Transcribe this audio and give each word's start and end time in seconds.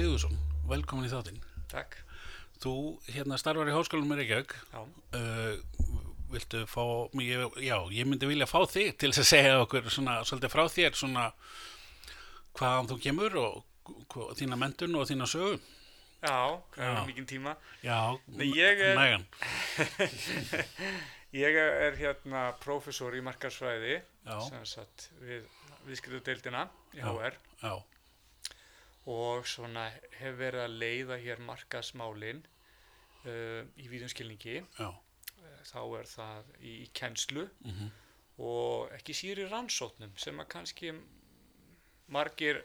Sigursson, 0.00 0.36
velkomin 0.64 1.04
í 1.04 1.10
þáttinn. 1.12 1.40
Takk. 1.68 1.98
Þú 2.62 2.70
hérna 3.12 3.36
starfar 3.40 3.68
í 3.68 3.72
háskólanum 3.74 4.14
í 4.14 4.16
Reykjavík. 4.22 4.54
Já. 4.72 4.80
Uh, 5.12 5.98
viltu 6.32 6.62
fá, 6.70 6.84
ég, 7.20 7.58
já, 7.66 7.74
ég 7.92 8.08
myndi 8.08 8.30
vilja 8.30 8.46
fá 8.48 8.62
þig 8.70 8.94
til 8.96 9.10
þess 9.10 9.20
að 9.20 9.28
segja 9.28 9.58
okkur 9.60 9.90
svona, 9.92 10.14
svolítið 10.24 10.54
frá 10.54 10.62
þér 10.72 10.96
svona 10.96 11.26
hvaðan 12.56 12.88
þú 12.88 12.98
kemur 13.04 13.36
og 13.42 13.92
hva, 14.14 14.30
þína 14.38 14.58
mentun 14.62 14.96
og 14.96 15.04
þína 15.10 15.28
sögu. 15.28 15.60
Já, 16.24 16.38
hvað 16.78 16.96
Já. 16.96 17.04
mikið 17.10 17.28
tíma. 17.34 17.54
Já, 17.84 18.00
er- 18.88 19.00
nægan. 19.02 19.28
Ég 21.44 21.60
er 21.60 22.00
hérna 22.00 22.48
prófessor 22.64 23.14
í 23.14 23.20
markarsfræði, 23.28 24.00
Já. 24.00 24.38
við 25.20 25.44
viðskiptudeildina 25.90 26.64
í 26.96 27.04
Já. 27.04 27.10
HR 27.12 27.36
Já, 27.60 27.74
og 29.06 29.46
svona 29.48 29.86
hef 30.20 30.34
verið 30.38 30.64
að 30.66 30.74
leiða 30.82 31.16
hér 31.22 31.40
markasmálin 31.46 32.42
uh, 33.24 33.62
í 33.80 33.88
víðumskilningi. 33.92 34.58
já, 34.78 34.90
Þá 35.70 35.80
er 36.00 36.06
það 36.08 36.52
í, 36.64 36.70
í 36.84 36.86
kennslu 36.96 37.46
mhm, 37.68 37.88
og 38.40 38.92
ekki 38.96 39.12
síður 39.16 39.42
í 39.44 39.48
rannsóknum 39.50 40.12
sem 40.20 40.38
að 40.40 40.48
kannski 40.54 40.92
margir 42.10 42.62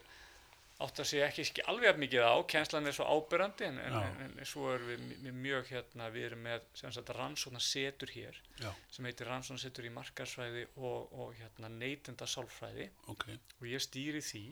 átt 0.83 0.99
að 0.99 1.07
segja 1.07 1.27
ekki, 1.29 1.43
ekki 1.47 1.63
alveg 1.71 1.99
mikið 2.01 2.23
á, 2.27 2.35
kennslan 2.51 2.87
er 2.89 2.95
svo 2.97 3.05
ábyrrandi 3.07 3.67
en, 3.69 3.77
en, 3.79 3.93
en, 4.25 4.33
en 4.41 4.47
svo 4.47 4.73
erum 4.73 4.89
við 4.91 5.03
mi- 5.23 5.35
mjög 5.45 5.69
hérna, 5.71 6.09
við 6.11 6.25
erum 6.29 6.41
með 6.47 6.65
sem 6.75 6.91
sagt 6.95 7.11
rannsóknar 7.15 7.63
setur 7.63 8.11
hér 8.11 8.39
já, 8.59 8.71
sem 8.91 9.07
heitir 9.07 9.29
rannsóknar 9.31 9.61
setur 9.63 9.87
í 9.87 9.91
markarsfræði 9.95 10.65
og, 10.75 11.13
og 11.15 11.31
hérna 11.39 11.69
neytenda 11.71 12.27
sálfræði 12.27 12.89
ok, 13.13 13.27
og 13.61 13.69
ég 13.71 13.83
stýri 13.85 14.23
því 14.23 14.43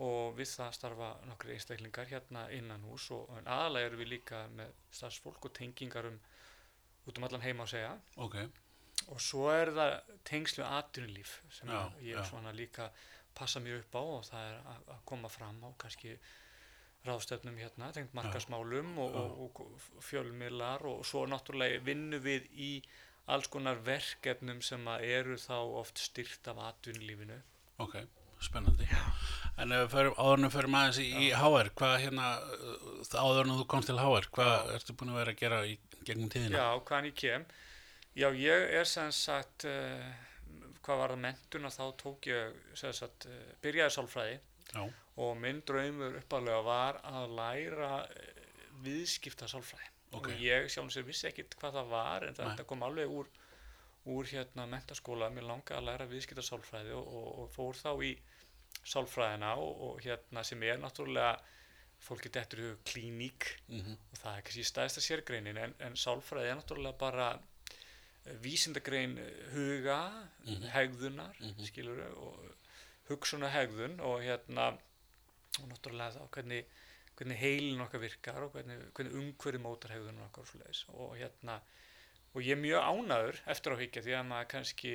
og 0.00 0.34
við 0.38 0.48
það 0.54 0.74
starfa 0.76 1.10
nokkri 1.28 1.54
einstaklingar 1.56 2.08
hérna 2.10 2.46
innan 2.56 2.84
hús 2.88 3.10
og 3.16 3.30
en 3.38 3.48
aðalega 3.50 3.90
erum 3.90 4.02
við 4.02 4.12
líka 4.14 4.42
með 4.56 4.72
starfsfólk 4.96 5.48
og 5.48 5.54
tengingar 5.56 6.08
um 6.10 6.18
út 7.08 7.18
um 7.18 7.26
allan 7.26 7.44
heima 7.44 7.64
að 7.64 7.72
segja. 7.74 7.94
Ok, 8.20 8.36
og 9.08 9.22
svo 9.24 9.48
er 9.52 9.72
það 9.76 9.94
tengslu 10.28 10.66
atvinnulíf 10.66 11.40
sem 11.50 11.70
Já, 11.72 11.80
ég 12.04 12.18
já. 12.18 12.24
svona 12.28 12.52
líka 12.52 12.90
passa 13.34 13.60
mjög 13.60 13.84
upp 13.84 13.96
á 13.96 14.02
og 14.02 14.24
það 14.28 14.48
er 14.50 14.56
að, 14.74 14.94
koma 15.08 15.28
fram 15.32 15.60
á 15.64 15.70
kannski 15.80 16.16
ráðstöfnum 17.06 17.56
hérna, 17.56 17.92
tengt 17.96 18.12
markasmálum 18.12 18.98
og, 19.00 19.14
og, 19.16 19.60
og 19.64 20.02
fjölmiðlar 20.04 20.84
og 20.84 21.04
svo 21.08 21.24
náttúrulega 21.30 21.80
vinnum 21.86 22.20
við 22.20 22.50
í 22.52 22.72
alls 23.30 23.48
konar 23.48 23.80
verkefnum 23.86 24.60
sem 24.64 24.84
að 24.90 25.06
eru 25.08 25.38
þá 25.40 25.56
oft 25.80 26.02
styrt 26.02 26.48
af 26.50 26.60
atvinnulífinu. 26.66 27.38
ok, 27.78 27.96
spennandi. 28.44 28.88
En 29.60 29.74
ef 29.76 29.82
við 29.82 29.90
förum, 29.92 30.14
áður 30.16 30.38
en 30.38 30.46
við 30.46 30.54
förum 30.54 30.76
aðeins 30.78 30.98
í, 31.02 31.08
HR, 31.36 31.70
hvað 31.76 31.96
hérna, 32.04 32.28
uh, 32.40 33.10
áður 33.12 33.42
en 33.44 33.58
þú 33.58 33.66
komst 33.68 33.90
til 33.90 33.98
HR, 34.00 34.28
hvað 34.32 34.52
Já. 34.54 34.74
ertu 34.78 34.96
búin 34.96 35.12
að 35.12 35.20
vera 35.20 35.34
að 35.34 35.42
gera 35.42 35.58
í 35.68 35.74
gegnum 36.08 36.30
tíðina? 36.32 36.56
Já, 36.56 36.80
hvaðan 36.88 37.08
ég 37.10 37.18
kem. 37.20 37.44
Já, 38.16 38.28
ég 38.40 38.66
er 38.80 38.88
sem 38.88 39.12
sagt, 39.12 39.66
uh, 39.68 40.64
hvað 40.80 41.02
var 41.02 41.14
það 41.14 41.22
mentuna, 41.26 41.72
þá 41.74 41.84
tók 42.00 42.30
ég, 42.30 42.56
sem 42.80 42.96
sagt, 42.96 43.28
uh, 43.28 43.42
byrjaði 43.64 43.96
sálfræði 43.98 44.38
Já, 44.70 44.82
og 45.20 45.36
minn 45.42 45.60
draumur 45.68 46.16
uppalega 46.22 46.64
var 46.64 47.00
að 47.10 47.36
læra 47.36 47.92
uh, 48.06 48.44
viðskipta 48.86 49.50
sálfræði. 49.50 49.92
Ok. 50.10 50.32
Og 50.32 50.42
ég 50.42 50.66
sjálf 50.72 50.90
sér 50.94 51.04
vissi 51.06 51.28
ekkit 51.28 51.54
hvað 51.60 51.76
það 51.78 51.92
var 51.92 52.24
en 52.26 52.34
Nei. 52.34 52.40
þetta 52.40 52.64
kom 52.66 52.80
alveg 52.82 53.12
úr, 53.20 53.28
úr 54.08 54.24
hérna 54.30 54.64
mentaskóla, 54.66 55.28
mér 55.30 55.44
langaði 55.44 55.76
að 55.76 55.84
læra 55.90 56.06
viðskipta 56.08 56.42
sálfræði 56.42 56.94
og, 56.96 57.06
og, 57.06 57.26
og 57.42 57.50
fór 57.52 57.76
þá 57.76 57.90
í 58.06 58.12
sálfræðina 58.88 59.54
og, 59.60 59.80
og 59.88 60.00
hérna 60.04 60.44
sem 60.46 60.62
er 60.62 60.78
náttúrulega 60.80 61.34
fólki 62.00 62.30
dettur 62.32 62.62
í 62.62 62.68
hug 62.70 62.78
klíník 62.88 63.46
mhm, 63.68 63.96
og 64.12 64.20
það 64.22 64.36
er 64.38 64.44
kannski 64.46 64.64
stæðsta 64.64 65.02
sérgreinin 65.04 65.58
en, 65.60 65.74
en 65.84 65.98
sálfræði 66.00 66.48
er 66.48 66.56
náttúrulega 66.56 66.96
bara 67.02 67.26
eh, 68.24 68.36
vísindagrein 68.44 69.18
eh, 69.20 69.42
huga, 69.54 69.98
Mhm. 70.46 70.70
hegðunar 70.72 71.36
Mhm. 71.40 71.66
skilur 71.68 72.00
og 72.16 72.40
hugsunar 73.10 73.52
hegðun 73.52 74.00
og 74.00 74.22
hérna 74.24 74.70
og 75.60 75.66
náttúrulega 75.68 76.16
þá 76.16 76.30
hvernig, 76.38 76.64
hvernig 77.18 77.36
heilin 77.36 77.84
okkar 77.84 78.00
virkar 78.00 78.46
og 78.46 78.52
hvernig, 78.54 78.78
hvernig 78.96 79.12
umhverju 79.20 79.60
mótar 79.60 79.92
hegðunar 79.92 80.30
okkar 80.30 80.48
og 80.94 81.16
hérna 81.18 81.60
og 82.34 82.42
ég 82.42 82.52
er 82.54 82.60
mjög 82.62 82.82
ánæður 82.86 83.40
eftir 83.46 83.72
á 83.74 83.76
higgja 83.80 84.02
því 84.06 84.12
að 84.20 84.26
maður 84.30 84.48
kannski 84.52 84.92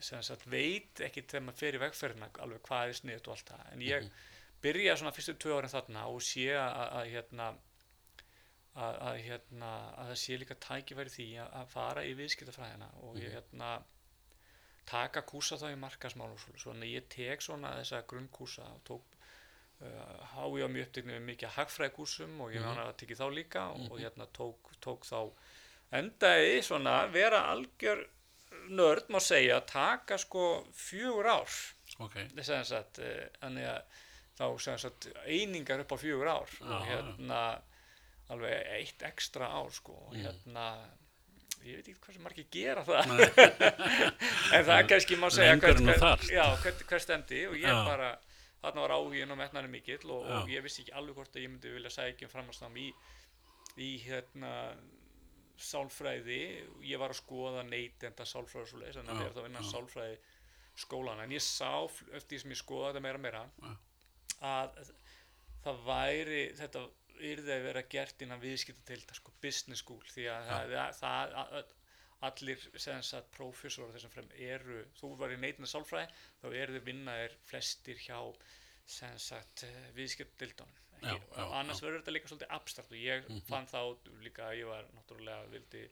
sagt, 0.00 0.46
veit 0.46 1.00
ekki 1.00 1.22
þegar 1.26 1.42
maður 1.48 1.58
fer 1.58 1.74
í 1.74 1.82
vegferðina 1.82 2.28
alveg 2.44 2.60
hvað 2.68 2.88
er 2.88 2.92
sniðut 3.00 3.28
og 3.28 3.32
allt 3.36 3.50
það 3.50 3.72
en 3.72 3.80
ég 3.80 4.02
Mhm. 4.02 4.10
byrja 4.62 4.96
svona 4.96 5.12
fyrstu 5.16 5.34
tvö 5.34 5.56
árin 5.58 5.70
þarna 5.74 6.06
og 6.08 6.20
sé 6.22 6.46
að, 6.54 7.10
hérna 7.12 7.48
að, 8.76 8.94
að 9.08 9.16
hérna 9.24 9.70
að 9.96 10.06
það 10.10 10.16
sé 10.22 10.38
líka 10.38 10.54
tækifæri 10.54 11.10
því 11.16 11.26
að, 11.42 11.50
að 11.60 11.66
fara 11.74 12.04
í 12.04 12.14
viðskiptafræðina 12.14 12.88
og 13.02 13.16
ég 13.16 13.28
Mhm. 13.30 13.34
hérna 13.36 13.82
taka 14.86 15.22
kúsa 15.26 15.56
þá 15.58 15.72
í 15.72 15.78
markasmál 15.80 16.30
og 16.30 16.38
svona, 16.38 16.58
svona 16.62 16.86
ég 16.86 17.08
tek 17.10 17.40
svona 17.42 17.72
þessa 17.80 18.02
grunnkúsa 18.06 18.62
og 18.74 18.80
tók 18.86 19.02
uh, 19.82 20.26
hái 20.32 20.62
á 20.62 20.68
mjög 20.70 20.86
uppteknum 20.86 21.16
við 21.18 21.24
mikið 21.32 21.48
hagfræðkúsum 21.56 22.40
og 22.40 22.52
ég 22.54 22.60
mm 22.62 22.68
-hmm. 22.70 22.78
að 22.86 22.94
tekið 23.00 23.18
þá 23.20 23.26
líka 23.34 23.62
og, 23.70 23.80
og 23.90 23.98
Mhm. 23.98 24.04
hérna 24.04 24.26
tók, 24.32 24.70
tók 24.80 25.02
þá 25.04 25.32
endaði 25.92 26.62
svona 26.66 27.06
vera 27.12 27.44
algjör 27.52 28.06
nörd 28.68 29.06
má 29.14 29.20
segja 29.22 29.60
að 29.60 29.66
taka 29.70 30.18
sko 30.18 30.66
fjögur 30.74 31.26
ár. 31.30 31.50
Ok, 32.02 32.16
sem 32.42 32.64
sagt, 32.64 32.98
eh, 32.98 33.28
þannig 33.40 33.66
að 33.70 33.82
þá 34.36 34.76
sagt 34.78 35.06
einingar 35.26 35.80
upp 35.84 35.92
á 35.94 35.96
fjögur 35.96 36.28
ár. 36.28 36.50
Já, 36.60 36.66
og 36.66 36.86
hérna 36.90 37.40
alveg 38.28 38.66
eitt 38.74 39.02
ekstra 39.06 39.46
ár 39.48 39.70
sko. 39.72 39.92
Og 40.08 40.14
Mm. 40.14 40.22
hérna 40.26 40.66
ég 41.64 41.76
veit 41.76 41.88
ekki 41.88 42.00
hvað 42.00 42.12
sem 42.14 42.22
margir 42.22 42.46
gera 42.50 42.84
það. 42.84 43.06
En 44.54 44.64
það 44.64 44.88
kannski 44.88 45.16
má 45.18 45.30
segja 45.30 45.52
Lengur 45.54 45.70
en 45.70 45.76
þú 45.76 45.86
hver, 45.86 45.98
þarft. 46.02 46.30
já, 46.30 46.44
hver, 46.62 46.74
hver 46.90 47.00
stendi 47.02 47.46
og 47.46 47.54
ég 47.54 47.66
Já. 47.70 47.84
bara 47.86 48.10
þarna 48.62 48.80
var 48.82 48.90
áhugin 48.98 49.30
og 49.30 49.38
metnaðin 49.38 49.70
mikill 49.70 50.10
og, 50.10 50.26
og 50.26 50.48
ég 50.50 50.62
vissi 50.62 50.82
ekki 50.82 50.92
alveg 50.98 51.14
hvort 51.14 51.34
að 51.36 51.42
ég 51.42 51.50
myndi 51.50 51.72
vilja 51.74 51.90
sækja 51.90 52.26
um 52.26 52.32
framhaldsnám 52.32 52.76
í, 52.82 52.92
í 53.78 53.90
hérna 54.04 54.52
sálfræði, 55.56 56.40
ég 56.84 57.00
var 57.00 57.14
að 57.14 57.20
skoða 57.20 57.64
neytenda 57.66 58.26
sálfræði 58.28 58.64
og 58.64 58.70
svoleiðis, 58.72 58.98
þannig 58.98 59.14
að 59.14 59.22
ég 59.22 59.30
er 59.30 59.36
þá 59.36 59.48
innan 59.50 59.68
sálfræði 59.70 60.18
skólan, 60.76 61.22
en 61.24 61.32
ég 61.32 61.44
sá 61.44 61.72
eftir 61.86 62.34
því 62.34 62.40
sem 62.42 62.52
ég 62.52 62.60
skoða 62.60 62.90
þetta 62.90 63.04
meira 63.06 63.22
meira 63.22 63.42
að 64.44 64.80
það 65.64 65.82
væri 65.86 66.42
þetta 66.58 66.82
yrði 67.30 67.54
að 67.54 67.66
vera 67.70 67.82
gert 67.88 68.22
innan 68.22 68.42
viðskiptatilda 68.42 69.16
sko, 69.16 69.32
business 69.40 69.80
school 69.80 70.02
því 70.12 70.28
að 70.28 70.50
það, 70.50 70.74
það, 70.74 70.98
það 71.00 71.36
að, 71.42 71.74
allir 72.28 72.66
sem 72.80 73.02
sagt 73.04 73.32
prófessor 73.36 73.92
þessum 73.94 74.12
frem 74.12 74.28
eru, 74.50 74.82
þú 75.00 75.14
var 75.20 75.32
í 75.32 75.40
neytenda 75.40 75.70
sálfræði 75.70 76.12
þá 76.42 76.46
eru 76.50 76.76
þið 76.76 76.88
vinnaðir 76.90 77.38
flestir 77.48 78.00
hjá 78.04 78.18
sem 78.86 79.16
sagt 79.20 79.64
viðskiptatildunum 79.96 80.85
Já, 81.02 81.14
já, 81.36 81.44
annars 81.60 81.80
verður 81.82 82.00
þetta 82.02 82.14
líka 82.16 82.28
svolítið 82.32 82.54
abstrakt 82.56 82.92
og 82.92 82.98
ég 82.98 83.28
Mhm. 83.28 83.42
fann 83.48 83.66
þá 83.66 83.96
líka 84.22 84.42
að 84.50 84.58
ég 84.60 84.66
var 84.66 84.84
náttúrulega 84.96 85.50
vildi 85.50 85.88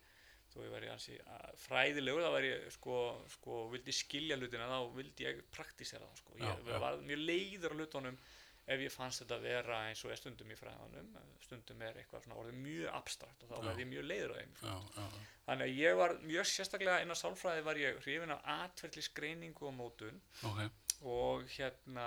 þó 0.55 0.63
ég 0.65 0.71
væri 0.71 0.89
ansi 0.93 1.19
að- 1.19 1.57
fræðilegur 1.67 2.23
þá 2.23 2.33
væri 2.37 2.51
ég 2.55 2.71
sko, 2.73 2.97
sko 3.29 3.71
vildi 3.73 3.93
skilja 3.93 4.37
hlutina 4.39 4.69
þá 4.71 4.95
vildi 4.95 5.25
ég 5.27 5.43
praktísera 5.51 6.07
það 6.07 6.17
sko. 6.17 6.33
Ég 6.39 6.65
já. 6.67 6.79
var 6.81 6.97
mjög 7.03 7.25
leiður 7.27 7.71
á 7.73 7.77
hlutunum 7.77 8.19
ef 8.67 8.81
ég 8.81 8.91
fannst 8.93 9.21
þetta 9.23 9.41
vera 9.43 9.81
eins 9.91 10.05
og 10.07 10.11
er 10.11 10.17
stundum 10.17 10.49
í 10.51 10.57
fræðanum 10.57 11.09
stundum 11.45 11.83
er 11.83 11.95
eitthvað 12.01 12.23
svona 12.25 12.39
orðið 12.41 12.55
mjög 12.65 12.93
abstrakt 12.97 13.43
og 13.45 13.51
þá 13.51 13.59
verði 13.67 13.83
ég 13.85 13.91
mjög 13.93 14.07
leiður 14.09 14.31
á 14.33 14.37
þeim 14.41 14.55
já, 14.63 15.11
þannig 15.47 15.65
að 15.69 15.77
ég 15.77 15.97
var 15.99 16.15
mjög 16.25 16.47
sérstaklega 16.49 17.03
innan 17.03 17.17
sálfræði 17.21 17.63
var 17.65 17.75
ég 17.77 17.99
hrifin 18.01 18.31
af 18.31 18.41
atferðlisgreiningu 18.45 19.63
og 19.69 19.75
mótun 19.75 20.21
ok, 20.45 20.71
og 21.03 21.43
hérna 21.59 22.07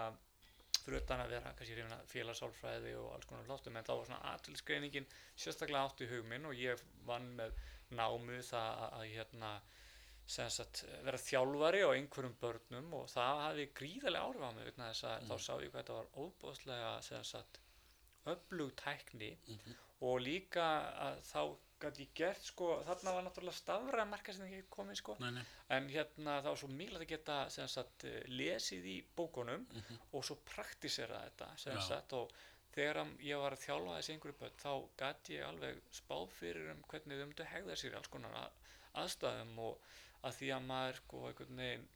fyrir 0.88 1.02
utan 1.04 1.22
að 1.26 1.34
vera 1.36 1.54
kannski 1.54 1.76
hrifin 1.78 1.96
af 1.98 2.12
félagssálfræði 2.14 2.94
og 2.98 3.10
alls 3.18 3.28
konar 3.30 3.48
hláttum 3.52 3.78
en 3.78 3.88
þá 3.88 3.94
var 4.00 4.06
svona 4.10 4.34
atvilsgreiningin 4.34 5.08
sérstaklega 5.36 5.84
átt 5.90 6.04
í 6.06 6.10
hug 6.14 6.26
minn 6.32 6.46
og 6.50 6.56
ég 6.58 6.84
vann 7.06 7.28
með 7.38 7.58
námu 8.00 8.40
það 8.44 8.72
að, 8.84 8.94
að 9.02 9.12
hérna 9.16 9.52
sagt 10.28 10.82
vera 11.06 11.20
þjálfari 11.24 11.84
á 11.88 11.90
einhverjum 11.96 12.34
börnum 12.42 12.90
og 12.98 13.06
það 13.12 13.38
hafði 13.46 13.66
gríðarlega 13.80 14.26
áhrif 14.28 14.44
á 14.44 14.52
mig 14.58 14.66
vegna 14.68 14.90
þess 14.92 15.06
að 15.08 15.22
Mm. 15.22 15.30
þá 15.30 15.36
sá 15.46 15.54
ég 15.64 15.70
hvað 15.72 15.84
þetta 15.84 16.00
var 16.00 16.10
óbúðslega 16.24 16.90
sem 17.04 17.24
sagt 17.24 17.60
öflug 18.28 18.74
tækni 18.76 19.30
Mhm. 19.48 19.76
og 20.02 20.20
líka 20.22 20.66
að 21.08 21.22
þá 21.32 21.42
gæti 21.82 22.06
ég 22.06 22.12
gert 22.18 22.44
sko, 22.48 22.68
þarna 22.88 23.14
var 23.16 23.26
náttúrulega 23.28 23.60
stafræða 23.60 24.06
marka 24.10 24.34
sem 24.36 24.46
ekki 24.48 24.68
komið 24.74 25.00
sko. 25.02 25.16
Nei, 25.22 25.32
nei, 25.38 25.46
en 25.78 25.90
hérna 25.94 26.38
það 26.42 26.52
var 26.52 26.62
svo 26.62 26.70
mikilvægt 26.74 27.06
að 27.06 27.12
geta 27.14 27.68
sagt, 27.76 28.06
lesið 28.32 28.88
í 28.94 28.98
bókunum 29.18 29.66
mhm, 29.66 30.00
og 30.12 30.26
svo 30.28 30.40
praktísera 30.48 31.22
þetta 31.28 31.52
sagt, 31.86 32.16
og 32.18 32.34
þegar 32.78 33.04
ég 33.26 33.42
var 33.42 33.56
að 33.56 33.64
þjálfa 33.66 34.00
þessi 34.00 34.16
einhverju 34.16 34.40
börn 34.42 34.58
þá 34.62 34.72
gæti 35.02 35.38
ég 35.38 35.48
alveg 35.48 35.80
spáð 36.00 36.28
fyrir 36.40 36.74
um 36.74 36.84
hvernig 36.92 37.22
þau 37.22 37.30
myndu 37.30 37.48
hegða 37.52 37.78
sér 37.80 37.96
alls 37.98 38.12
konar 38.14 38.36
að, 38.44 38.60
aðstæðum 39.04 39.56
og 39.66 39.88
að 40.28 40.36
því 40.40 40.52
að 40.58 40.68
maður 40.68 41.00
sko 41.02 41.24
einhvern 41.30 41.64
veginn 41.64 41.88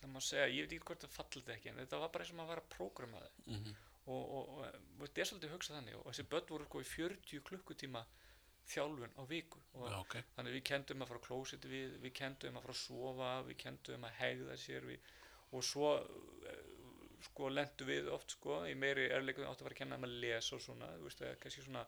það 0.00 0.10
má 0.14 0.20
segja, 0.24 0.48
ég 0.48 0.64
veit 0.64 0.74
ekki 0.74 0.88
hvort 0.88 1.04
það 1.04 1.14
fallið 1.18 1.54
ekki 1.54 1.70
en 1.70 1.80
þetta 1.82 2.00
var 2.02 2.12
bara 2.14 2.24
eins 2.24 2.32
og 2.32 2.38
maður 2.40 2.52
var 2.54 2.62
að 2.62 2.72
prógrama 2.74 3.22
þau. 3.22 3.40
Mhm, 3.54 3.78
og, 4.10 4.22
og, 4.22 4.50
og, 4.54 4.78
og 4.96 5.02
þetta 5.04 5.22
er 5.22 5.30
svolítið 5.30 5.54
hugsað 5.54 5.78
þannig 5.78 5.98
og 6.00 6.06
þessi 6.08 6.26
börn 6.32 6.50
voru 6.50 6.68
sko 6.68 6.82
í 6.82 6.88
40 6.90 7.44
klukkutíma 7.50 8.04
þjálfun 8.68 9.14
á 9.18 9.22
viku. 9.28 9.58
Og 9.74 9.88
já, 9.90 9.96
ok, 10.00 10.16
þannig 10.36 10.52
við 10.58 10.62
kendum 10.70 11.02
að 11.02 11.08
fara 11.08 11.20
klósit 11.26 11.64
við, 11.64 11.96
við 12.02 12.12
kendum 12.12 12.56
að 12.56 12.62
fara 12.62 12.74
að 12.74 12.82
sofa 12.82 13.30
við 13.48 13.56
kendum 13.56 14.04
að 14.04 14.16
hegða 14.20 14.56
sér 14.56 14.86
við, 14.86 15.00
og 15.52 15.64
svo 15.64 15.92
eh, 16.46 16.62
sko 17.22 17.48
lendu 17.52 17.84
við 17.84 18.08
oft 18.08 18.30
sko 18.36 18.62
í 18.66 18.74
meiri 18.74 19.08
erleikum 19.12 19.44
átt 19.44 19.60
að 19.60 19.66
fara 19.68 19.74
að 19.74 19.78
kenna 19.82 19.96
þeim 19.96 20.04
að 20.08 20.18
lesa 20.24 20.56
og 20.56 20.62
svona 20.64 20.86
þú 20.96 21.04
veist, 21.08 21.24
kannski 21.42 21.62
svona 21.66 21.86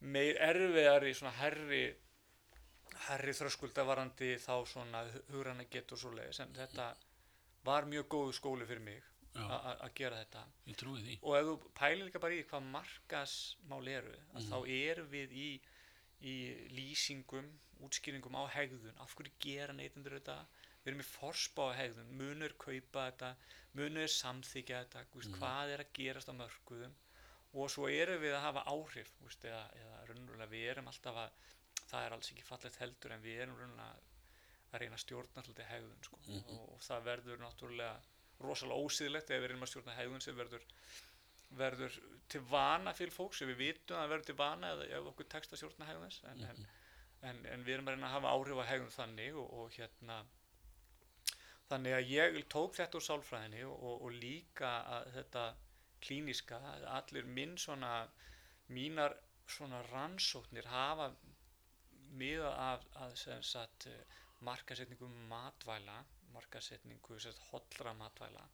meir 0.00 0.36
erfiðari 0.42 1.14
svona 1.14 1.32
herri 1.40 1.82
herri 3.08 3.32
þröskuldavarandi 3.34 4.34
þá 4.42 4.52
svona 4.68 5.00
hugranna 5.32 5.64
getur 5.72 5.98
svo 5.98 6.12
leiðis 6.14 6.40
en 6.44 6.52
þetta 6.54 6.90
var 7.64 7.86
mjög 7.90 8.08
góðu 8.12 8.34
skóli 8.36 8.66
fyrir 8.68 8.82
mig 8.84 9.02
að 9.32 9.92
gera 9.96 10.18
þetta. 10.20 10.40
Ég 10.68 10.76
trúi 10.76 11.00
því. 11.00 11.14
Og 11.24 11.36
ef 11.38 11.46
þú 11.48 11.70
pælir 11.78 12.04
líka 12.04 12.20
bara 12.20 12.34
í 12.36 12.42
hvað 12.50 12.66
markasmál 12.74 13.86
eru 13.88 14.12
Mhm. 14.34 14.48
þá 14.50 14.56
erum 14.68 15.08
við 15.08 15.32
í, 15.32 15.60
í 16.22 16.36
lýsingum, 16.76 17.48
útskýringum 17.82 18.36
á 18.38 18.44
hegðun, 18.54 18.98
af 19.02 19.14
hverju 19.18 19.32
gera 19.42 19.74
neytendur 19.74 20.18
þetta 20.18 20.36
við 20.82 20.92
erum 20.92 21.02
í 21.02 21.08
forspá 21.08 21.68
á 21.70 21.78
hegðun 21.78 22.12
munur 22.18 22.54
kaupa 22.58 23.06
þetta, 23.08 23.32
munur 23.78 24.10
samþykja 24.10 24.84
þetta, 24.84 25.04
mm. 25.06 25.18
Mhm. 25.18 25.34
hvað 25.38 25.74
er 25.74 25.84
að 25.84 25.92
gerast 25.98 26.30
á 26.30 26.34
mörkuðum 26.38 26.94
og 27.52 27.68
svo 27.70 27.88
erum 27.92 28.22
við 28.22 28.36
að 28.36 28.46
hafa 28.46 28.64
áhrif 28.72 29.10
veist, 29.20 29.44
eða, 29.44 29.66
eða 29.80 29.98
raunverulega 30.08 30.52
við 30.54 30.70
erum 30.72 30.88
alltaf 30.88 31.20
að 31.26 31.36
það 31.90 32.06
er 32.06 32.16
alls 32.16 32.32
ekki 32.32 32.46
fallegt 32.48 32.80
heldur 32.80 33.12
en 33.12 33.22
við 33.24 33.44
erum 33.44 33.58
raunverulega 33.58 33.92
að 34.72 34.80
reyna 34.80 34.96
að 34.96 35.04
stjórna 35.04 35.42
alltaf 35.42 35.68
hegðun 35.68 36.06
sko. 36.06 36.18
Mhm. 36.26 36.56
og, 36.56 36.68
og 36.76 36.84
það 36.88 37.08
verður 37.10 37.42
náttúrulega 37.42 37.96
rosalega 38.42 38.86
ósýðilegt 38.86 39.30
ef 39.30 39.42
við 39.42 39.50
erum 39.50 39.66
að 39.66 39.72
stjórna 39.72 39.96
hegðun 39.98 40.24
sem 40.24 40.38
verður, 40.38 40.64
verður 41.58 41.98
til 42.32 42.42
vana 42.48 42.94
fyrir 42.96 43.14
fólks 43.14 43.42
við 43.44 43.58
vitum 43.60 43.96
að 43.96 44.02
það 44.02 44.12
verður 44.12 44.28
til 44.28 44.38
vana 44.38 44.70
eða 44.76 44.86
ef 44.98 45.10
okkur 45.12 45.28
tekst 45.34 45.52
að 45.52 45.62
stjórna 45.62 45.88
hegðun 45.88 46.12
þess 46.12 46.28
en, 46.30 46.44
en, 46.50 46.62
en, 47.30 47.42
en 47.54 47.66
við 47.66 47.76
erum 47.76 47.90
að 47.90 47.96
reyna 47.96 48.08
að 48.08 48.14
hafa 48.16 48.36
áhrif 48.36 48.62
á 48.62 48.70
hegðun 48.70 48.94
þannig 48.96 49.40
og, 49.42 49.50
og 49.58 49.76
hérna 49.76 50.20
þannig 51.72 51.96
að 51.96 52.12
ég 52.12 52.40
tók 52.52 52.78
þetta 52.78 52.98
úr 52.98 53.06
sálfræðinni 53.08 53.66
og, 53.68 53.84
og, 54.06 54.08
líka 54.16 54.72
þetta 55.14 55.44
klíniska, 56.02 56.58
allir 56.90 57.28
minn 57.30 57.54
svona 57.60 57.92
mínar 58.72 59.14
svona 59.48 59.82
rannsóknir 59.90 60.66
hafa 60.70 61.12
miða 62.18 62.50
af 62.72 62.84
að 63.04 63.14
sem 63.20 63.44
sagt 63.46 63.86
eh, 63.90 64.18
markasetningu 64.46 65.08
matvæla 65.30 66.02
markasetningu 66.34 67.18
sem 67.20 67.32
sagt 67.32 67.48
hollra 67.52 67.94
matvæla 67.96 68.44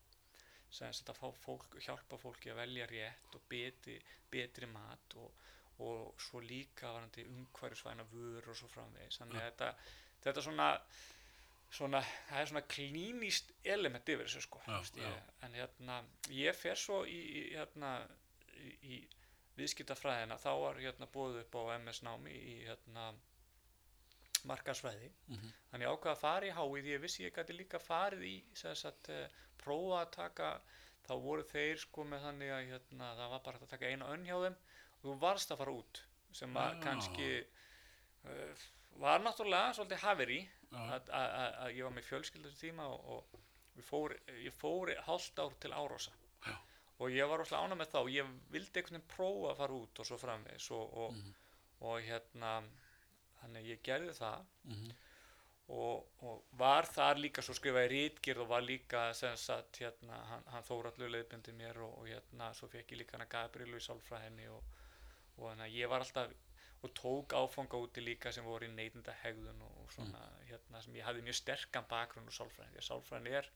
sem 0.70 0.88
að 0.92 1.16
fá 1.16 1.28
fólk, 1.44 1.76
hjálpa 1.80 2.18
fólki 2.20 2.50
að 2.52 2.56
velja 2.62 2.86
rétt 2.90 3.34
og 3.34 3.44
betri, 3.48 3.98
betri 4.30 4.66
mat 4.66 5.14
og, 5.16 5.30
og 5.84 6.14
svo 6.20 6.40
líka 6.40 6.90
varandi 6.92 7.24
umhverfisvæna 7.24 8.04
vörur 8.12 8.50
og 8.52 8.56
svo 8.56 8.68
framvegis. 8.68 9.18
Þannig 9.22 9.40
að 9.40 9.46
þetta, 9.50 9.70
þetta 10.26 10.42
svona 10.42 10.68
svona, 11.70 12.00
það 12.28 12.40
er 12.40 12.46
svona 12.50 12.64
klínist 12.74 13.50
element 13.64 14.08
yfir 14.08 14.24
þessu 14.26 14.40
sko 14.46 14.60
Já, 14.66 14.78
ég, 15.04 15.32
en 15.44 15.56
hérna, 15.58 15.98
ég 16.32 16.56
fer 16.56 16.76
svo 16.80 17.02
í, 17.04 17.18
í 17.40 17.42
hérna 17.54 17.90
í, 18.82 19.00
viðskiptafræðina. 19.58 20.38
Þá 20.40 20.50
var 20.62 20.80
hérna 20.80 21.08
búið 21.12 21.40
upp 21.42 21.58
á 21.60 21.62
MS 21.78 22.02
námi 22.06 22.32
í 22.32 22.54
hérna 22.68 23.10
markarsfræði 24.48 25.10
Mhm. 25.28 25.52
þannig 25.70 25.86
ég 25.86 25.92
ákvað 25.92 26.12
að 26.14 26.20
fara 26.20 26.46
í 26.46 26.50
hái 26.54 26.82
því 26.82 26.92
ég 26.94 27.00
vissi 27.02 27.24
ég 27.24 27.34
gæti 27.34 27.56
líka 27.56 27.78
farið 27.82 28.22
í 28.22 28.34
sagt, 28.54 29.08
uh, 29.10 29.28
prófa 29.62 30.00
að 30.02 30.10
taka 30.16 30.50
þá 31.08 31.12
voru 31.24 31.44
þeir 31.48 31.80
sko 31.82 32.04
með 32.04 32.24
þannig 32.28 32.50
að 32.52 32.66
hérna, 32.72 33.12
það 33.18 33.30
var 33.34 33.42
bara 33.46 33.60
að 33.62 33.70
taka 33.74 33.88
eina 33.92 34.10
önn 34.14 34.26
hjá 34.28 34.36
þeim 34.44 34.56
og 34.98 35.04
þú 35.06 35.16
varst 35.22 35.52
að 35.54 35.60
fara 35.62 35.76
út 35.80 36.02
sem 36.38 36.56
að 36.60 36.80
kannski 36.84 37.28
uh, 38.24 38.64
var 39.00 39.22
náttúrulega 39.24 39.74
svolítið 39.78 40.02
haferi 40.04 40.38
já, 40.42 40.80
að, 40.98 41.76
ég 41.76 41.84
var 41.86 41.94
með 41.96 42.08
fjölskyldu 42.10 42.50
þessum 42.50 42.64
tíma 42.66 42.88
og, 42.92 43.36
og 43.78 43.84
fór, 43.88 44.16
ég 44.42 44.52
fór 44.58 44.92
hálft 45.06 45.38
ár 45.40 45.54
til 45.62 45.72
Árósa 45.72 46.12
Já. 46.44 46.54
og 46.98 47.12
ég 47.14 47.28
var 47.30 47.38
rosalega 47.40 47.68
ánað 47.70 47.78
með 47.84 47.92
þá 47.94 48.00
ég 48.16 48.32
vildi 48.52 48.80
einhvern 48.80 48.98
veginn 48.98 49.10
prófa 49.14 49.52
að 49.52 49.60
fara 49.62 49.76
út 49.78 50.00
og 50.02 50.08
svo 50.10 50.18
framvegis 50.18 50.70
og, 50.74 50.96
og, 51.04 51.12
Mhm. 51.14 51.34
og 51.86 52.00
hérna 52.02 52.52
þannig 53.38 53.68
ég 53.70 53.82
gerði 53.86 54.14
það. 54.18 54.40
Mhm, 54.66 54.88
og, 55.68 56.06
og 56.24 56.44
var 56.56 56.88
þar 56.88 57.20
líka 57.20 57.44
svo 57.44 57.54
skrifaði 57.56 57.88
rítgerð 57.92 58.44
og 58.46 58.50
var 58.54 58.64
líka 58.64 59.02
sem 59.16 59.36
sagt 59.36 59.82
hérna, 59.82 60.16
hann, 60.30 60.44
hann 60.54 60.64
Þóraldur 60.64 61.12
leiðbjöndi 61.12 61.54
mér 61.58 61.80
og, 61.84 61.94
og 62.00 62.08
hérna 62.08 62.52
svo 62.56 62.70
fekk 62.72 62.94
ég 62.94 63.02
líka 63.02 63.18
hana 63.18 63.28
Gabrielu 63.28 63.76
í 63.76 63.84
sálfræðinni 63.84 64.48
og, 64.54 64.62
og 65.36 65.50
þannig 65.50 65.66
að 65.66 65.76
ég 65.76 65.92
var 65.92 66.04
alltaf 66.04 66.36
og 66.86 66.94
tók 66.94 67.34
áfanga 67.34 67.80
úti 67.82 68.04
líka 68.04 68.32
sem 68.32 68.46
voru 68.46 68.68
í 68.68 68.72
neytinda 68.72 69.12
hegðun 69.24 69.64
og, 69.66 69.78
og 69.82 69.92
svona 69.92 70.22
hérna 70.46 70.80
sem 70.84 70.96
ég 70.96 71.04
hafði 71.04 71.26
mjög 71.26 71.40
sterkan 71.40 71.88
bakgrunn 71.90 72.30
úr 72.30 72.38
sálfræðin 72.38 72.76
því 72.76 72.82
að 72.82 72.88
sálfræðin 72.88 73.32
er 73.40 73.50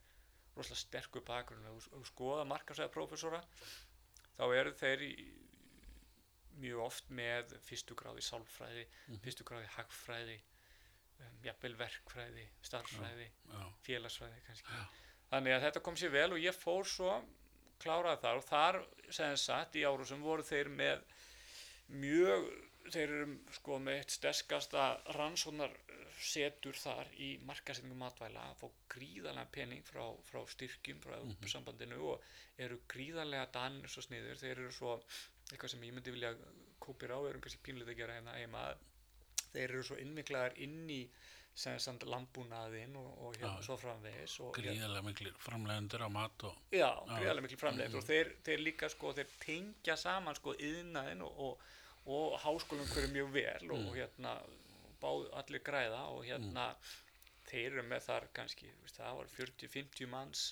rosalega 0.57 0.83
sterkur 0.83 1.25
bakgrunn. 1.25 1.69
Og, 1.71 2.07
skoða 2.11 2.45
markarsæða 2.51 2.93
prófessora 2.93 3.41
þá 4.37 4.45
eru 4.51 4.75
þeir 4.77 5.05
í, 5.07 5.13
mjög 6.61 6.83
oft 6.85 7.13
með 7.15 7.55
fyrstu 7.65 7.97
gráði 7.97 8.25
sálfræði, 8.27 8.89
fyrstu 9.23 9.47
gráði 9.49 9.71
hagfræði 9.79 10.41
jafnvel 11.45 11.77
verkfræði, 11.81 12.49
starffræði 12.65 13.29
já, 13.29 13.63
félagsfræði 13.87 14.43
kannski. 14.49 14.83
Þannig 15.33 15.57
að 15.57 15.65
þetta 15.67 15.85
kom 15.87 15.97
sér 15.99 16.13
vel 16.15 16.29
og 16.35 16.43
ég 16.43 16.57
fór 16.57 16.89
svo 16.89 17.15
kláraði 17.83 18.23
þar 18.23 18.41
og 18.41 18.45
þar 18.47 18.81
sem 19.11 19.39
sagt 19.41 19.79
í 19.81 19.87
árusum 19.89 20.23
voru 20.23 20.45
þeir 20.47 20.71
með 20.73 21.03
mjög 21.93 22.47
þeir 22.91 23.09
eru 23.15 23.35
sko 23.57 23.79
með 23.83 24.01
eitt 24.01 24.15
sterkasta 24.15 24.87
rannsóknar 25.17 25.75
setur 26.23 26.77
þar 26.79 27.11
í 27.19 27.33
markasetningu 27.47 27.99
matvæla. 27.99 28.45
Að 28.53 28.63
fá 28.63 28.81
gríðarlega 28.95 29.53
pening 29.55 29.85
frá, 29.87 30.03
frá 30.27 30.43
styrkjum 30.51 31.01
frá 31.03 31.17
Evrópusambandinu 31.19 31.99
og 32.13 32.27
eru 32.63 32.81
gríðarlega 32.91 33.49
danir 33.55 33.91
svo 33.91 34.05
sniður 34.07 34.41
þeir 34.41 34.57
eru 34.57 34.73
svo 34.75 34.97
eitthvað 35.51 35.75
sem 35.75 35.87
ég 35.87 35.97
myndi 35.97 36.15
vilja 36.15 36.35
kópir 36.83 37.15
á, 37.15 37.19
erum 37.29 37.43
kannski 37.43 37.63
pínlega 37.67 37.95
að 37.95 38.03
gera 38.03 38.19
hérna 38.19 38.39
heima 38.39 38.67
þeir 39.53 39.69
eru 39.69 39.85
svo 39.87 40.01
innmiklaðar 40.01 40.59
inn 40.65 40.91
í 40.91 41.03
landbúnaðinn 42.09 42.97
og, 42.97 43.09
og 43.27 43.37
hérna 43.37 43.59
Já. 43.61 43.65
svo 43.67 43.77
framvegis 43.77 44.39
hérna, 44.41 44.53
gríðarlega 44.57 45.05
miklir 45.05 45.35
framlegendur 45.37 46.05
á 46.09 46.09
mat 46.09 46.45
og 46.49 46.73
já, 46.73 46.89
gríðarlega 47.11 47.45
mikil 47.45 47.61
framleitt 47.61 47.97
og 47.99 48.07
þeir, 48.07 48.33
þeir 48.47 48.63
líka 48.65 48.89
sko, 48.89 49.13
þeir 49.13 49.35
tengja 49.43 49.97
saman 50.01 50.39
sko 50.39 50.55
yðnaðinn 50.57 51.21
og, 51.27 51.43
og, 51.45 51.67
og 52.09 52.39
háskólum 52.41 52.89
hverju 52.95 53.13
mjög 53.13 53.35
vel 53.37 53.69
og, 53.69 53.85
og 53.91 53.99
hérna 53.99 54.37
báð 55.03 55.29
allir 55.43 55.65
græða 55.67 56.07
og 56.15 56.25
hérna 56.25 56.71
þeir 57.51 57.75
eru 57.75 57.85
með 57.91 58.07
þar 58.07 58.29
kannski 58.39 58.71
veist, 58.81 58.97
það 58.97 59.21
var 59.21 59.31
40-50 59.37 60.09
manns 60.09 60.47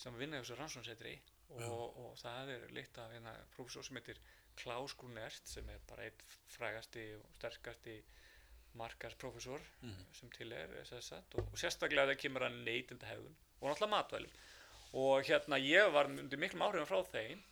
sem 0.00 0.18
vinna 0.18 0.40
í 0.40 0.42
þessu 0.42 0.58
rannsónsetri 0.58 1.14
og, 1.62 1.98
og 2.00 2.14
það 2.18 2.56
er 2.56 2.66
leitt 2.74 2.98
af 2.98 3.12
hérna 3.14 3.36
prófessor 3.54 3.86
sem 3.86 4.00
heitir 4.00 4.18
Klaus 4.58 4.94
Grunert 4.98 5.46
sem 5.50 5.68
er 5.70 5.82
bara 5.88 6.06
einn 6.08 6.26
frægasti 6.50 7.04
og 7.18 7.38
sterkasti 7.38 7.98
markarsprófessor 8.78 9.62
sem 10.18 10.30
til 10.34 10.52
er 10.52 10.72
SSat, 10.84 11.36
og, 11.38 11.48
og 11.52 11.60
sérstaklega 11.60 12.10
það 12.12 12.20
kemur 12.24 12.46
að 12.46 12.60
neytinda 12.66 13.10
hefðun 13.10 13.36
og 13.60 13.68
náttúrulega 13.70 13.92
matvælum 13.94 14.36
og 15.04 15.24
hérna 15.26 15.58
ég 15.62 15.90
var 15.94 16.10
undir 16.10 16.40
miklum 16.40 16.62
áhrifum 16.66 16.90
frá 16.90 17.00
þeim 17.10 17.42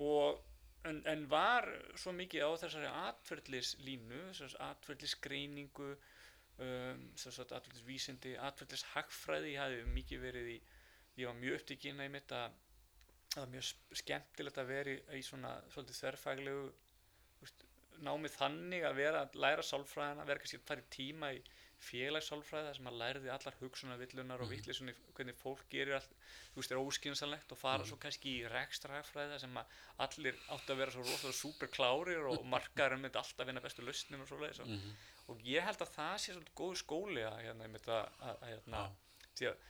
og 0.00 0.40
en, 0.88 1.02
en 1.12 1.26
var 1.30 1.68
svo 2.00 2.12
mikið 2.16 2.46
á 2.46 2.50
þessari 2.62 2.90
atferðlislínu 3.04 4.20
þessari 4.30 4.60
atferðlisgreiningu 4.68 5.90
um, 5.92 7.02
þessari 7.20 7.56
atferðlisvísindi 7.58 8.36
atferðlishagfræði, 8.48 9.54
ég 9.54 9.64
hafði 9.64 9.94
mikið 9.96 10.24
verið 10.24 10.52
í 10.54 10.58
ég 11.20 11.28
var 11.28 11.36
mjög 11.40 11.58
upptíkinn 11.60 12.00
að 12.00 12.14
mitt 12.14 12.32
að 12.32 12.56
það 13.30 13.42
var 13.42 13.50
mjög 13.54 13.98
skemmtilegt 14.00 14.60
að 14.60 14.70
vera 14.70 14.94
í, 14.94 15.00
í 15.18 15.26
svona 15.26 15.52
svolítið 15.70 16.00
þverfæglegu 16.00 16.62
úst, 16.68 16.89
námið 18.06 18.36
þannig 18.36 18.84
að 18.88 19.00
vera 19.00 19.24
að 19.24 19.40
læra 19.44 19.64
sálfræðina, 19.66 20.28
vera 20.28 20.42
kannski 20.42 20.60
að 20.60 20.68
fara 20.70 20.84
í 20.84 20.92
tíma 20.94 21.32
í 21.36 21.40
félagssálfræði 21.80 22.68
þar 22.68 22.76
sem 22.76 22.88
að 22.90 22.98
læriði 23.00 23.30
allar 23.32 23.56
hugsunarvillunar 23.60 24.42
og 24.44 24.50
vittlisunni 24.50 24.94
hvernig 25.16 25.36
fólk 25.40 25.62
gerir 25.72 25.96
allt, 25.96 26.12
þú 26.52 26.60
veist, 26.60 26.74
er 26.74 26.82
óskynsanlegt 26.82 27.54
og 27.54 27.60
fara 27.60 27.86
svo 27.88 27.96
kannski 28.02 28.34
í 28.42 28.50
rekstrahagfræði 28.52 29.32
þar 29.32 29.42
sem 29.44 29.56
að 29.62 29.78
allir 30.04 30.40
átt 30.52 30.72
að 30.74 30.82
vera 30.82 30.94
svo 30.94 31.06
rosalega 31.06 31.38
super 31.38 31.72
klárir 31.72 32.28
og 32.28 32.44
markaðurinn 32.52 33.06
myndi 33.06 33.20
alltaf 33.22 33.48
vinna 33.48 33.64
bestu 33.64 33.86
lausnin 33.86 34.20
og 34.20 34.28
svo 34.28 34.40
leiðis 34.42 34.60
og, 34.66 34.74
og 35.32 35.40
ég 35.48 35.64
held 35.64 35.80
að 35.86 35.94
það 35.96 36.14
sé 36.20 36.36
svona 36.36 36.56
góð 36.60 36.76
skóli 36.82 37.24
að 37.24 37.40
hérna, 37.46 37.68
einmitt 37.68 37.88
að, 37.88 38.20
að, 38.20 38.36
að 38.36 38.52
hérna, 38.52 38.84
því 39.40 39.50
að 39.54 39.66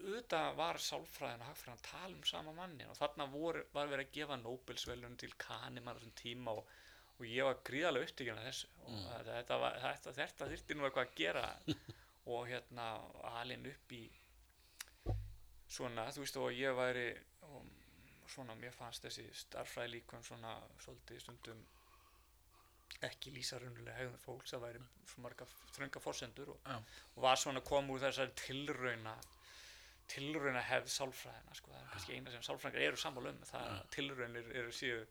auðvitað 0.00 0.54
var 0.56 0.78
sálfræðin 0.80 1.42
og 1.42 1.50
hagfræðin 1.50 1.78
að 1.78 1.88
tala 1.88 2.14
um 2.14 2.28
sama 2.28 2.52
manni 2.56 2.86
og 2.88 2.96
þarna 2.96 3.26
voru, 3.32 3.64
var 3.74 3.90
verið 3.90 4.06
að 4.06 4.14
gefa 4.16 4.38
Nobelsvelun 4.40 5.18
til 5.20 5.32
Kahneman 5.40 5.92
á 5.92 5.98
þessum 5.98 6.14
tíma 6.20 6.54
og, 6.56 6.70
og 7.20 7.26
ég 7.28 7.44
var 7.44 7.58
gríðarlega 7.66 8.08
upptíkin 8.08 8.38
af 8.38 8.46
þessu. 8.48 8.70
Og 8.86 8.94
mm. 8.94 9.08
þetta, 9.26 9.58
var, 9.60 9.76
þetta, 9.82 10.14
þetta 10.16 10.48
þyrfti 10.52 10.76
nú 10.76 10.86
eitthvað 10.86 11.08
að 11.08 11.18
gera. 11.20 11.48
Og 12.30 12.46
hérna 12.46 12.86
alin 13.40 13.64
upp 13.66 13.92
í 13.96 14.04
svona, 15.70 16.04
þú 16.12 16.22
veist 16.22 16.36
og 16.38 16.50
ég 16.54 16.74
væri 16.76 17.06
og 17.48 18.28
svona 18.30 18.54
mér 18.58 18.74
fannst 18.76 19.02
þessi 19.06 19.24
starfræði 19.34 19.94
líkun 19.96 20.22
svona 20.22 20.52
svolítið 20.84 21.22
stundum 21.24 21.62
ekki 23.08 23.32
lýsa 23.34 23.58
raunulega 23.58 23.96
hegðun 23.96 24.22
fólks. 24.22 24.52
Það 24.52 24.64
væri 24.66 24.82
svo 25.08 25.24
marga 25.24 25.48
þrönga 25.74 26.02
forsendur 26.04 26.52
og, 26.54 26.60
Já. 26.68 26.76
og 27.16 27.24
var 27.24 27.40
svona 27.40 27.62
að 27.64 27.70
koma 27.72 27.96
úr 27.96 28.04
þessari 28.04 28.36
tilrauna 28.44 29.16
tilrauna 30.10 30.62
hefð 30.66 30.90
sálfræðina 30.90 31.56
sko, 31.56 31.72
það 31.72 31.82
er 31.82 31.90
kannski 31.94 32.16
eina 32.16 32.34
sem 32.34 32.44
sálfræðingar 32.46 32.86
eru 32.88 33.00
sammála 33.00 33.32
um 33.32 33.42
það 33.46 33.66
að 33.72 33.82
tilraunir 33.96 34.52
eru 34.60 34.74
síðu 34.74 35.04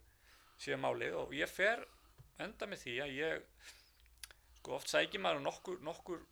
síðu 0.60 0.80
málið. 0.80 1.16
Og 1.22 1.34
ég 1.36 1.50
fer 1.50 1.84
enda 2.46 2.68
með 2.70 2.84
því 2.84 2.96
að 3.04 3.16
ég 3.16 3.64
sko 4.60 4.76
oft 4.76 4.92
sækir 4.92 5.22
maður 5.22 5.40
um 5.40 5.48
nokkur, 5.48 5.80
nokkur 5.86 6.22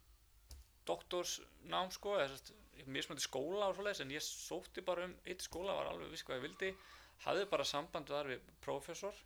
doktorsnám 0.88 1.92
sko 1.92 2.16
eða 2.18 2.30
sérst, 2.32 2.52
mismöndi 2.88 3.24
skóla 3.24 3.68
og 3.68 3.76
svoleiðis 3.76 4.04
en 4.04 4.14
ég 4.14 4.24
sótti 4.24 4.84
bara 4.84 5.08
um 5.08 5.16
eitt 5.28 5.44
skóla, 5.44 5.76
var 5.76 5.90
alveg 5.90 6.12
viss 6.12 6.24
hvað 6.26 6.38
ég 6.38 6.46
vildi 6.46 6.70
hafði 7.24 7.48
bara 7.50 7.66
samband 7.66 8.08
þar 8.08 8.30
við 8.32 8.52
prófessor 8.64 9.16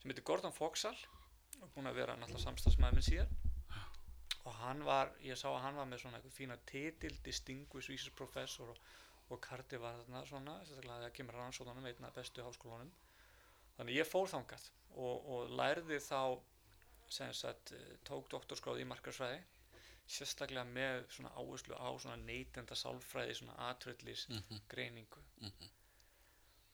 sem 0.00 0.10
heitir 0.10 0.26
Gordon 0.26 0.54
Foxall 0.56 0.96
og 1.60 1.72
búin 1.74 1.90
að 1.90 2.00
vera 2.00 2.16
náttúrulega 2.18 2.44
samstagsmaður 2.46 2.98
minn 2.98 3.06
síðan. 3.06 3.34
Og 4.46 4.54
hann 4.60 4.82
var, 4.86 5.10
ég 5.24 5.38
sá 5.38 5.48
að 5.50 5.62
hann 5.64 5.78
var 5.80 5.88
með 5.90 6.02
svona 6.04 6.18
eitthvað 6.20 6.36
fína 6.36 6.56
titil, 6.70 7.12
Distinguished 7.26 7.90
Research 7.90 8.14
Professor 8.18 8.70
og, 8.70 8.80
og 9.34 9.40
Cardi 9.42 9.80
var 9.82 9.96
þarna 10.02 10.22
svona, 10.28 10.56
sérstaklega 10.68 11.00
þegar 11.02 11.14
kemur 11.18 11.38
rannsóðanum 11.40 11.88
einna 11.90 12.12
bestu 12.14 12.44
háskólanum 12.46 12.92
þannig 13.76 13.98
ég 13.98 14.08
fór 14.08 14.30
þangað 14.30 14.68
og, 14.96 15.26
og 15.30 15.50
lærði 15.58 15.98
þá 16.00 16.40
sem 17.08 17.32
sagt, 17.32 17.72
eh, 17.72 17.96
tók 18.08 18.28
doktorskráði 18.32 18.82
í 18.82 18.88
markarsfræði 18.90 19.42
sérstaklega 20.06 20.64
með 20.70 21.04
svona 21.10 21.30
áherslu 21.38 21.74
á 21.78 21.88
svona 21.98 22.16
neytenda 22.26 22.74
sálfræði, 22.78 23.34
svona 23.40 23.56
atröllis 23.70 24.26
greiningu 24.68 25.22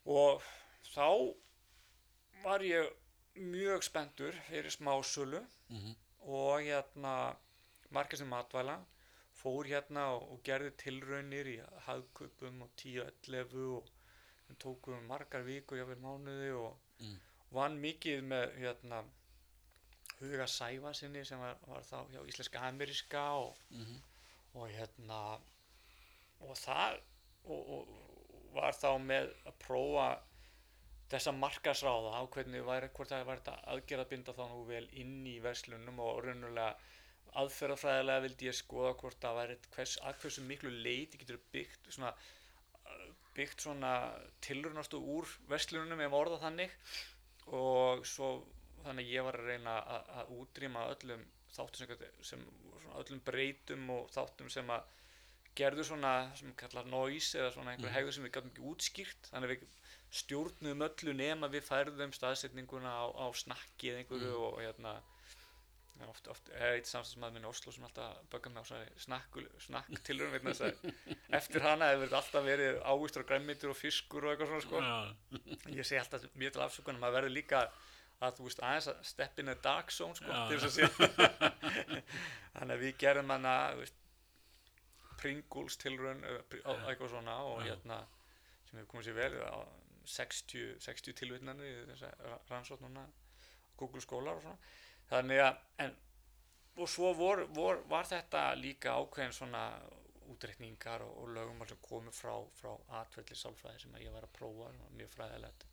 og 0.07 0.43
þá 0.95 1.07
var 2.45 2.61
ég 2.67 2.89
mjög 3.37 3.83
spenntur 3.87 4.33
fyrir 4.49 4.71
smásölu 4.71 5.41
Mhm. 5.71 5.95
og 6.21 6.61
hérna 6.61 7.37
markastum 7.91 8.29
matvæla 8.29 8.79
fór 9.43 9.65
hérna 9.67 10.03
og, 10.15 10.33
og 10.33 10.43
gerði 10.45 10.71
tilraunir 10.77 11.47
í 11.47 11.57
hagkupum 11.87 12.63
og 12.63 12.71
10-11 12.77 13.77
og 13.77 13.89
tókum 14.59 15.01
margar 15.09 15.43
vikur, 15.43 15.77
jáfnvel 15.79 16.01
mánuði 16.01 16.53
og 16.55 16.77
Mm. 17.01 17.19
Vann 17.53 17.79
mikið 17.83 18.23
með 18.33 18.57
hérna 18.63 19.03
Huga 20.23 20.47
Sæfa 20.47 20.93
sinni 20.95 21.25
sem 21.27 21.41
var, 21.43 21.57
var 21.67 21.83
þá 21.83 21.97
hjá 22.13 22.21
Íslenska 22.31 22.61
Ameríska 22.69 23.23
og, 23.43 23.57
Mhm. 23.71 23.97
og 24.55 24.69
hérna 24.71 25.21
og 26.41 26.57
það 26.59 27.01
og, 27.45 27.71
og 27.75 27.89
var 28.55 28.73
þá 28.77 28.91
með 29.03 29.31
að 29.49 29.57
prófa 29.59 30.07
þessa 31.13 31.33
markasráða 31.37 32.13
á 32.17 32.23
hvernig 32.33 32.63
væri, 32.65 32.89
hvort 32.95 33.09
það 33.11 33.27
væri 33.27 33.41
þetta 33.43 33.57
aðgerða 33.73 34.09
binda 34.09 34.33
þá 34.37 34.45
nú 34.53 34.65
vel 34.69 34.89
inn 34.93 35.27
í 35.27 35.39
verslunum 35.45 35.99
og 36.01 36.23
raunulega 36.25 36.77
aðferðafræðilega 37.41 38.23
vildi 38.27 38.49
ég 38.49 38.57
skoða 38.57 38.95
hvort 39.01 39.19
það 39.21 39.37
væri 39.41 39.57
hvers, 39.75 39.97
að 40.05 40.17
hversu 40.23 40.43
miklu 40.47 40.71
leiti 40.85 41.19
getur 41.21 41.41
byggt 41.53 41.91
svona 41.97 42.13
byggt 43.35 43.65
svona 43.65 43.93
tilrunastu 44.45 44.99
úr 45.01 45.29
verslunum 45.49 46.01
ef 46.05 46.13
orða 46.13 46.39
þannig 46.43 46.75
og 47.47 48.07
svo 48.07 48.45
þannig 48.85 49.11
ég 49.13 49.25
var 49.25 49.39
að 49.39 49.47
reyna 49.47 49.77
að, 49.81 50.09
að 50.21 50.33
útrýma 50.41 50.87
öllum 50.95 51.25
þáttum 51.53 51.87
sem, 51.87 52.05
sem 52.23 52.45
öllum 52.99 53.21
breytum 53.25 53.91
og 53.91 54.11
þáttum 54.11 54.51
sem 54.51 54.71
að 54.71 54.83
gerðu 55.55 55.85
svona 55.85 56.35
sem 56.37 56.53
kallar 56.57 56.87
noise 56.89 57.39
eða 57.39 57.53
svona 57.53 57.71
einhver 57.75 57.91
Mhm. 57.91 57.95
hegður 57.97 58.13
sem 58.13 58.25
við 58.25 58.33
gætum 58.33 58.51
ekki 58.51 58.69
útskýrt 58.73 59.31
þannig 59.33 59.51
við 59.51 59.67
stjórnum 60.11 60.85
öllu 60.89 61.13
nema 61.17 61.49
við 61.49 61.63
færðum 61.69 62.13
staðsetninguna 62.13 62.89
á, 62.89 63.05
á 63.13 63.27
snakki 63.33 63.91
eða 63.93 63.99
einhverju 64.05 64.33
Mhm. 64.33 64.43
og 64.43 64.61
hérna 64.61 65.03
oft, 66.11 66.29
oft 66.33 66.49
eitt 66.57 66.89
samstagsmaður 66.91 67.35
minn 67.37 67.45
í 67.47 67.51
Oslo 67.51 67.73
sem 67.73 67.85
alltaf 67.87 68.19
böggar 68.33 68.53
mig 68.55 68.63
á 68.63 68.67
snakk, 69.05 69.39
þess 70.55 70.65
að 70.67 70.93
eftir 71.39 71.63
hana 71.67 71.89
hefur 71.93 72.07
þetta 72.09 72.21
alltaf 72.23 72.47
verið 72.47 72.79
ávistur 72.93 73.25
og 73.25 73.29
græmmitur 73.31 73.73
og 73.75 73.79
fiskur 73.79 74.27
og 74.27 74.33
eitthvað 74.35 74.53
svona 74.53 74.67
sko 74.67 74.83
Já. 74.83 75.73
ég 75.79 75.87
segi 75.89 76.01
alltaf 76.03 76.27
mjög 76.35 76.53
til 76.57 76.65
afsökunum 76.67 77.03
maður 77.05 77.19
verður 77.21 77.35
líka 77.37 77.63
að 78.23 78.37
þú 78.39 78.47
veist 78.49 78.61
aðeins 78.63 78.89
að 78.93 79.01
step 79.13 79.39
in 79.43 79.49
a 79.51 79.55
dark 79.69 79.91
zone 79.91 80.15
sko 80.15 80.31
til 80.51 80.59
að 80.63 80.75
sé 80.77 80.89
þannig 82.55 82.75
að 82.77 82.83
við 82.87 82.97
gerum 83.03 83.33
hana 83.35 83.55
veist, 83.79 83.99
Pringles 85.23 85.77
á- 86.67 86.75
Já. 86.75 86.87
eitthvað 86.91 87.13
svona 87.13 87.37
og 87.47 87.61
hérna 87.63 87.99
sem 88.69 88.79
hefur 88.81 88.91
komið 88.95 89.09
sér 89.11 89.19
vel 89.21 89.35
á 89.47 89.59
60, 90.03 90.63
60 90.83 91.15
tilvitnanir 91.21 91.67
í 91.67 91.97
að 92.09 92.49
rannsóknuna 92.51 93.05
Google 93.79 94.03
skólar 94.03 94.39
og 94.41 94.43
svona 94.43 94.59
þannig 95.11 95.43
að 95.45 95.59
en, 95.85 95.97
og 96.77 96.89
svo 96.89 97.13
vor, 97.17 97.45
vor, 97.57 97.83
var 97.91 98.09
þetta 98.09 98.45
líka 98.59 98.97
ákveðin 98.97 99.37
svona 99.37 99.65
útreikningar 100.33 101.05
og, 101.05 101.17
og 101.23 101.33
lögumál 101.37 101.69
sem 101.69 101.81
komu 101.85 102.13
frá, 102.15 102.35
frá 102.57 102.73
atvelli 103.03 103.37
sálfræði 103.37 103.85
sem 103.85 103.97
ég 104.01 104.15
var 104.15 104.27
að 104.27 104.37
prófa 104.39 104.71
mjög 104.97 105.11
fræðilegt 105.17 105.67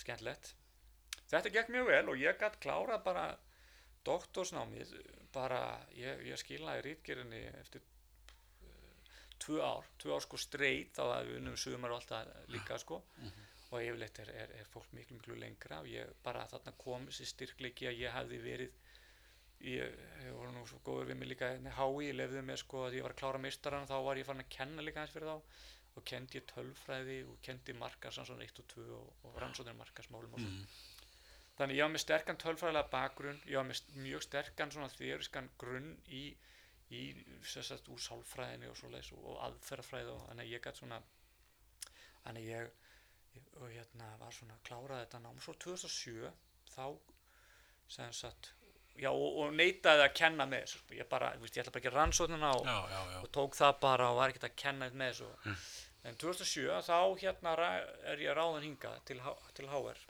skemmtilegt. 0.00 0.54
Þetta 1.30 1.52
gekk 1.54 1.72
mjög 1.72 1.90
vel 1.90 2.06
og 2.12 2.20
ég 2.20 2.38
gætt 2.40 2.60
klárað 2.62 3.04
bara 3.04 3.26
doktorsnámið 4.04 4.94
bara 5.34 5.60
ég, 5.96 6.22
ég 6.28 6.40
skilaði 6.40 6.84
rítgerinni 6.88 7.40
eftir 7.60 7.82
uh, 7.82 9.14
tvö 9.42 9.60
ár, 9.64 9.88
tvö 10.00 10.16
ár 10.16 10.24
sko 10.24 10.40
streit 10.40 10.94
þá 10.96 11.04
að 11.06 11.30
við 11.30 11.40
unnum 11.40 11.58
sumar 11.60 11.94
og 11.94 12.00
allt 12.00 12.12
það 12.12 12.52
líka 12.54 12.78
sko 12.82 13.00
og 13.74 13.84
yfirleitt 13.84 14.18
er, 14.24 14.30
er, 14.44 14.54
er 14.60 14.70
fólk 14.72 14.92
miklu 14.96 15.16
miklu 15.18 15.36
lengra 15.40 15.80
og 15.82 15.88
ég 15.90 16.10
bara 16.24 16.46
þarna 16.50 16.72
kom 16.80 17.06
þessi 17.10 17.26
styrkleiki 17.32 17.88
að 17.90 18.00
ég 18.04 18.14
hefði 18.14 18.38
verið 18.44 18.72
ég, 19.64 19.94
ég 20.24 20.32
voru 20.36 20.52
nú 20.54 20.64
svo 20.68 20.80
góður 20.86 21.10
við 21.12 21.20
mig 21.20 21.28
líka 21.34 21.52
hérna 21.54 21.72
hái, 21.78 22.08
ég 22.08 22.16
lefði 22.18 22.42
með 22.44 22.60
sko 22.64 22.86
að 22.88 22.98
ég 22.98 23.06
var 23.06 23.14
að 23.14 23.20
klára 23.22 23.40
meistaran 23.44 23.86
þá 23.90 23.94
var 24.06 24.20
ég 24.20 24.26
farin 24.28 24.44
að 24.44 24.52
kenna 24.56 24.84
líka 24.84 25.00
hans 25.04 25.14
fyrir 25.14 25.30
þá 25.30 25.36
og 25.94 26.04
kendi 26.10 26.40
ég 26.40 26.46
tölfræði 26.50 27.20
og 27.30 27.36
kendi 27.46 27.76
markarsrannsóknir 27.78 28.50
1 28.50 28.60
og 28.64 28.66
2 28.74 28.84
og, 28.98 29.10
og 29.28 29.36
rannsóknir 29.42 29.76
markarsmálum 29.78 30.34
og 30.34 30.42
svo 30.42 30.50
Mhm. 30.50 30.66
þannig 31.58 31.76
ég 31.78 31.84
var 31.86 31.92
með 31.94 32.02
sterkan 32.02 32.40
tölfræðilega 32.42 32.90
bakgrunn 32.90 33.40
ég 33.46 33.56
var 33.60 33.68
með 33.68 33.82
mjög 34.02 34.22
sterkan 34.26 34.72
svona 34.74 34.88
þeoriskan 34.90 35.50
grunn 35.58 35.92
í, 36.10 36.24
í 36.90 37.02
sérstætt 37.46 37.86
úr 37.94 38.02
sálfræðinni 38.02 38.66
og 38.72 38.76
svoleiðis 38.80 39.12
og, 39.14 39.36
aðferðafræði 39.46 40.10
og 40.16 40.24
þannig 40.28 40.50
ég 40.50 40.64
gætt 40.66 40.80
svona 40.82 40.98
þannig 42.24 42.48
ég 42.50 42.72
og 43.60 43.70
hérna 43.70 44.10
var 44.20 44.34
svona 44.34 44.56
að 44.58 44.64
klára 44.68 45.00
þetta 45.04 45.20
nám. 45.24 45.40
Svo 45.44 45.54
2007 45.64 46.30
þá 46.74 46.84
sem 47.94 48.12
sagt 48.16 48.52
já 48.98 49.10
og, 49.10 49.38
og 49.42 49.54
neitaði 49.58 50.04
að 50.06 50.14
kenna 50.20 50.46
með 50.46 50.64
þessu. 50.66 50.82
Ég 50.98 51.08
bara, 51.10 51.32
ég 51.34 51.62
ætla 51.64 51.72
bara 51.74 51.82
ekki 51.82 51.92
og, 52.58 52.66
Já, 52.68 52.78
já, 52.94 53.00
já. 53.14 53.18
og 53.24 53.30
tók 53.34 53.58
það 53.58 53.72
bara 53.82 54.10
og 54.12 54.18
var 54.20 54.32
ekkert 54.34 54.48
að 54.50 54.56
kenna 54.64 54.90
með 54.94 55.12
þessu. 55.12 55.56
En 56.04 56.18
2007 56.20 56.82
þá 56.84 56.98
hérna 57.22 57.54
er 58.12 58.20
ég 58.22 58.36
ráðin 58.36 58.66
hingað 58.68 58.98
til, 59.08 59.20
til 59.56 59.68
HR 59.72 60.02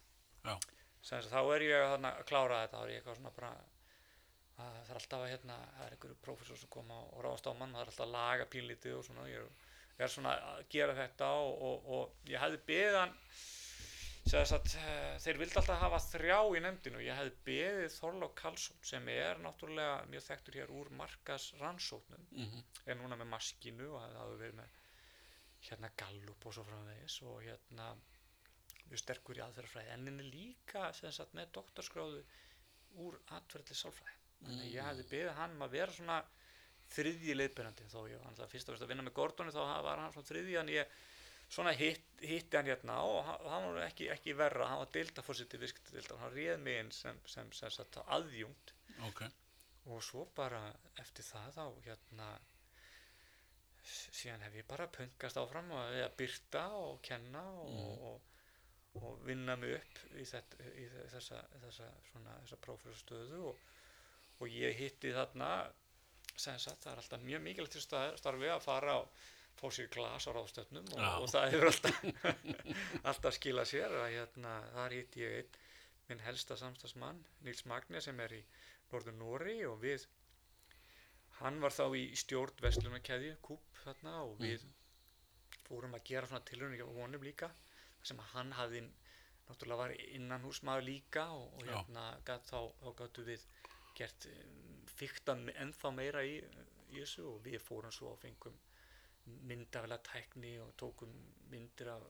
sem 1.04 1.20
sagt, 1.20 1.30
þá 1.32 1.40
er 1.54 1.62
ég 1.68 1.84
þarna 1.94 2.10
að 2.18 2.26
klára 2.28 2.60
þetta. 2.64 2.78
Þá 2.80 2.84
er 2.84 2.90
ég 2.92 3.00
eitthvað 3.00 3.18
svona 3.20 3.34
bara 3.38 3.52
að 3.54 3.70
það 4.54 4.90
er 4.90 4.98
alltaf 5.00 5.22
að 5.24 5.30
hérna, 5.32 5.56
það 5.76 5.86
er 5.86 5.94
einhverju 5.96 6.16
prófessor 6.24 6.58
sem 6.60 6.70
koma 6.70 6.98
og 7.10 7.22
ráðast 7.24 7.48
á 7.50 7.52
mann, 7.58 7.72
það 7.74 7.82
er 7.84 7.90
alltaf 7.92 8.04
að 8.06 8.12
laga 8.14 8.46
pínlítið 8.52 8.98
og 8.98 9.06
svona, 9.08 9.24
ég 9.30 9.40
er, 9.40 9.63
er 9.98 10.10
svona 10.10 10.34
að 10.54 10.64
gera 10.74 10.94
þetta 10.98 11.28
og, 11.40 11.62
og, 11.68 11.90
og 11.98 12.30
ég 12.30 12.40
hefði 12.42 12.60
sem 14.24 14.46
sagt, 14.48 14.72
eh, 14.80 15.18
þeir 15.20 15.38
vildi 15.42 15.58
alltaf 15.60 15.82
hafa 15.82 15.98
þrjá 16.00 16.38
í 16.56 16.62
nefndinu 16.64 17.02
ég 17.04 17.18
hefði 17.18 17.34
beðið 17.44 17.96
Þorlák 17.98 18.32
Karlsson 18.40 18.78
sem 18.82 19.08
er 19.12 19.42
náttúrulega 19.44 19.98
mjög 20.08 20.24
þekktur 20.30 20.56
hér 20.60 20.72
úr 20.72 20.90
markas 20.96 21.50
rannsóknum 21.60 22.24
Mhm. 22.32 22.62
er 22.86 22.96
núna 22.96 23.18
með 23.20 23.28
maskinu 23.34 23.90
og 23.92 24.00
það 24.00 24.16
hafi 24.22 24.40
verið 24.40 24.56
með 24.62 24.80
hérna 25.68 25.90
Gallup 25.96 26.46
og 26.46 26.54
svo 26.54 26.64
framvegis 26.64 27.18
og 27.22 27.42
hérna 27.44 27.90
mjög 28.88 28.98
sterkur 29.02 29.38
í 29.38 29.44
aðferðarfræði 29.44 29.92
en 29.92 30.06
henni 30.08 30.30
líka 30.30 30.92
sagt 31.20 31.34
með 31.34 31.52
doktorskráðu 31.52 32.24
úr 33.04 33.20
atverðli 33.36 33.74
sálfræði. 33.76 34.18
Þannig 34.44 34.64
að 34.64 34.74
ég 34.74 34.88
hefði 34.88 35.06
beðið 35.12 35.34
hann 35.38 35.54
um 35.56 35.62
að 35.68 35.70
vera 35.70 35.92
svona 35.92 36.18
þriðji 36.92 37.34
leiðbyrjandi 37.38 37.88
þó 37.90 38.00
ég 38.10 38.20
var 38.20 38.30
alltaf 38.30 38.52
fyrst 38.52 38.70
að 38.74 38.86
vinna 38.90 39.06
með 39.06 39.16
Gordoni 39.18 39.54
þá 39.54 39.60
var 39.86 40.02
hann 40.02 40.12
svona 40.14 40.30
þriðji 40.30 40.58
en 40.60 40.72
ég 40.74 40.94
svona 41.54 41.74
hitt, 41.76 42.06
hitti 42.20 42.56
hann 42.56 42.68
hérna 42.68 42.98
og 43.06 43.28
hann, 43.28 43.68
var 43.68 43.82
ekki, 43.84 44.08
ekki 44.12 44.34
verra, 44.38 44.68
hann 44.70 44.80
var 44.82 44.90
deildafórsiti 44.94 45.60
viskutildar, 45.60 46.20
hann 46.22 46.34
réð 46.34 46.58
mig 46.64 46.80
inn 46.80 46.92
sem, 46.94 47.20
sem, 47.26 47.50
sem, 47.52 47.70
sem 47.70 47.76
sagt 47.84 48.00
aðjúnt 48.04 48.74
Ok. 49.08 49.24
og 49.90 50.02
svo 50.04 50.24
bara 50.36 50.62
eftir 51.02 51.26
það 51.26 51.56
þá 51.58 51.64
hérna 51.86 52.28
síðan 53.84 54.44
hef 54.46 54.54
ég 54.56 54.68
bara 54.68 54.88
pöngast 54.88 55.38
áfram 55.40 55.72
og 55.76 55.90
við 55.92 56.06
að 56.06 56.16
byrta 56.20 56.62
og 56.78 57.00
kenna 57.04 57.42
og, 57.60 58.06
og, 58.08 58.30
og 59.00 59.24
vinna 59.28 59.56
mig 59.60 59.76
upp 59.76 60.00
í, 60.16 60.24
þetta, 60.24 60.68
í 60.80 60.86
þessa, 61.12 61.40
þessa, 61.66 61.88
svona, 62.10 62.36
þessa 62.44 62.60
prófessorstöðu 62.64 63.42
og, 63.50 63.64
og 64.40 64.54
ég 64.54 64.78
hitti 64.78 65.12
þarna 65.14 65.50
sagt 66.36 66.84
það 66.84 66.92
er 66.92 67.02
alltaf 67.02 67.24
mjög 67.24 67.42
mikilvægt 67.44 67.76
til 67.76 67.84
starfi 67.84 68.50
að 68.50 68.64
fara 68.64 68.98
á 68.98 69.02
fá 69.54 69.66
sér 69.70 69.88
glas 69.94 70.26
á 70.26 70.30
ráðstöfnum 70.34 70.88
og, 70.96 71.04
og 71.22 71.28
það 71.30 71.52
hefur 71.54 71.70
alltaf, 71.70 72.00
alltaf 73.10 73.36
skilað 73.36 73.70
sér 73.70 73.94
að 74.00 74.08
hérna, 74.16 74.54
þar 74.74 74.96
hitt 74.98 75.18
ég 75.20 75.36
einn 75.40 75.60
minn 76.08 76.24
helsta 76.24 76.56
samstagsmann, 76.60 77.22
Nils 77.46 77.64
Magne 77.70 78.02
sem 78.04 78.18
er 78.20 78.34
í 78.36 78.42
Norður 78.92 79.16
Nóri 79.18 79.56
og 79.68 79.78
við 79.82 80.04
hann 81.40 81.60
var 81.62 81.74
þá 81.74 81.86
í 81.98 82.04
stjórn 82.18 82.60
Vestlunarkeðju, 82.62 83.38
Kúp 83.42 83.80
þarna 83.84 84.18
og 84.26 84.36
við 84.42 84.66
fórum 85.64 85.96
að 85.96 86.04
gera 86.10 86.28
svona 86.28 86.44
tilhörning 86.46 86.84
á 86.84 86.88
honum 86.98 87.24
líka 87.24 87.48
sem 88.04 88.20
hann 88.34 88.52
hafði 88.58 88.84
náttúrulega 89.48 89.80
var 89.80 89.94
innan 90.16 90.44
húsmaður 90.44 90.86
líka 90.88 91.24
og, 91.32 91.48
og 91.56 91.66
hérna 91.68 92.04
gat, 92.26 92.44
þá, 92.48 92.68
þá 92.82 92.90
gáttu 93.00 93.24
við 93.26 93.46
gert 93.96 94.28
fykta 94.98 95.34
ennþá 95.64 95.90
meira 95.96 96.22
í, 96.26 96.36
í 96.92 97.00
þessu 97.00 97.24
og 97.32 97.40
við 97.46 97.58
fórum 97.64 97.92
svo 97.94 98.12
og 98.14 98.20
fengum 98.22 98.56
myndafæla 99.48 99.98
tækni 100.04 100.52
og 100.60 100.74
tókum 100.80 101.12
myndir 101.50 101.88
af 101.94 102.02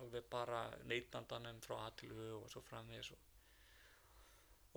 alveg 0.00 0.26
bara 0.30 0.64
neytandanum 0.90 1.60
frá 1.64 1.76
aðtilu 1.86 2.32
og 2.40 2.48
svo 2.52 2.60
framvegis 2.66 3.12
og, 3.14 3.22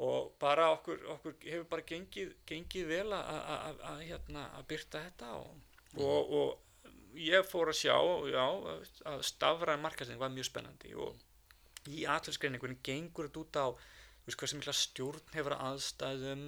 og 0.06 0.30
bara 0.39 0.70
okkur, 0.78 1.01
okkur 1.16 1.36
hefur 1.44 1.66
bara 1.74 1.86
gengið, 1.89 2.36
gengið 2.48 2.86
vel 2.88 3.10
að- 3.18 4.04
hérna, 4.06 4.46
byrta 4.70 5.01
þetta 5.10 5.32
og, 5.42 5.58
og, 5.98 6.34
og 6.39 7.18
ég 7.20 7.44
fór 7.50 7.74
að 7.74 7.80
sjá 7.82 7.98
já, 8.32 8.46
að 9.12 9.25
stafræðan 9.28 9.84
markasting 9.84 10.22
var 10.22 10.32
mjög 10.32 10.48
spennandi 10.51 10.94
og 10.96 11.18
í 11.89 12.06
aðtilsgreiningunni 12.06 12.78
gengur 12.86 13.28
þetta 13.28 13.42
út 13.44 13.60
á 13.60 13.68
veist, 14.28 14.38
hversu 14.39 14.60
mikla 14.60 14.75
stjórn 14.78 15.34
hefur 15.34 15.56
að 15.58 15.66
aðstæðum 15.74 16.46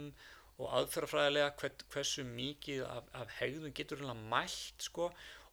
og 0.62 0.74
aðferðafræðilega 0.77 1.53
hver, 1.60 1.77
hversu 1.94 2.25
mikið 2.27 2.84
af, 2.86 3.08
af 3.18 3.38
hegðun 3.39 3.75
getur 3.77 4.01
eiginlega 4.01 4.34
mælt 4.34 4.86
sko. 4.88 5.12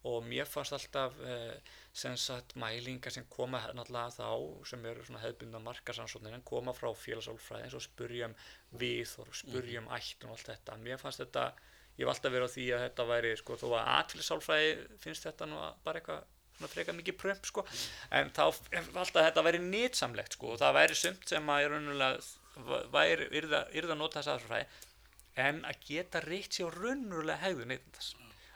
Og 0.09 0.23
mér 0.23 0.47
fannst 0.47 0.77
alltaf 0.77 1.17
eh, 1.27 1.57
sem 1.97 2.15
sagt 2.17 2.55
mælingar 2.61 3.11
sem 3.11 3.25
koma 3.33 3.59
náttúrulega 3.75 4.15
þá 4.15 4.69
sem 4.71 4.85
eru 4.87 5.03
svona 5.05 5.23
hefðbundna 5.25 5.61
markarsansóknir 5.65 6.37
en 6.37 6.45
koma 6.47 6.75
frá 6.77 6.93
félagsálfræði 6.95 7.67
eins 7.67 7.75
og 7.75 7.83
spurja 7.83 8.29
um 8.31 8.37
við 8.79 9.17
og 9.25 9.35
spurja 9.35 9.83
um 9.83 9.91
ættun 9.97 10.31
og 10.31 10.39
allt 10.39 10.53
þetta. 10.53 10.79
Mér 10.85 11.03
fannst 11.03 11.25
þetta, 11.25 11.49
ég 11.99 12.07
hef 12.07 12.15
alltaf 12.15 12.35
verið 12.37 12.47
á 12.47 12.55
því 12.55 12.67
að 12.77 12.85
þetta 12.87 13.09
væri 13.11 13.37
sko 13.43 13.59
þó 13.59 13.69
að 13.73 13.93
atfélagsálfræði 13.97 14.75
finnst 15.03 15.27
þetta 15.27 15.51
nú 15.51 15.63
bara 15.85 16.03
eitthvað 16.03 16.27
svona 16.59 16.73
frekar 16.73 16.99
mikið 16.99 17.19
prömp 17.25 17.51
sko. 17.51 17.67
En 18.15 18.31
þá 18.35 18.45
er 18.47 18.85
alltaf 18.87 19.19
að 19.19 19.31
þetta 19.33 19.49
væri 19.49 19.65
nýtsamlegt 19.67 20.39
sko 20.39 20.55
og 20.55 20.63
það 20.63 20.79
væri 20.79 21.01
sumt 21.03 21.33
sem 21.35 21.51
að 21.55 21.65
er 21.67 21.75
raunulega 21.75 22.87
væri, 22.93 23.29
yrða 23.39 23.67
að 23.71 23.99
nota 23.99 24.21
þess 24.23 24.37
aðfræði 24.37 24.87
en 25.39 25.61
að 25.69 25.85
geta 25.87 26.23
reykt 26.25 26.57
sér 26.57 26.73
á 26.73 26.77
raunulega 26.79 27.43
hegðu 27.45 27.69
neytandars 27.69 28.15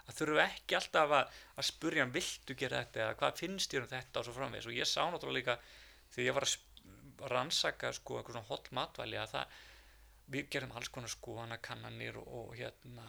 að 0.09 0.19
þurfu 0.19 0.41
ekki 0.43 0.77
alltaf 0.79 1.15
að, 1.17 1.37
að 1.59 1.69
spurja 1.69 2.05
hann 2.05 2.15
viltu 2.15 2.57
gera 2.59 2.83
þetta 2.83 3.05
eða 3.05 3.19
hvað 3.21 3.41
finnst 3.43 3.73
þér 3.73 3.85
um 3.85 3.91
þetta? 3.93 4.19
og 4.19 4.27
svo 4.27 4.35
framvegis. 4.37 4.69
Og 4.69 4.77
ég 4.77 4.89
sá 4.89 5.03
náttúrulega 5.07 5.39
líka 5.39 5.57
þegar 6.15 6.27
ég 6.27 6.37
var 6.39 6.49
að 6.49 7.31
rannsaka 7.33 7.93
sko 7.95 8.19
eitthvað 8.19 8.37
svona 8.37 8.51
hot 8.51 8.71
matvæli 8.75 9.21
að 9.21 9.37
það 9.37 9.61
við 10.33 10.49
gerum 10.55 10.75
alls 10.79 10.91
konar 10.93 11.13
skoðanakannanir 11.13 12.19
og, 12.21 12.29
og 12.41 12.55
hérna 12.59 13.07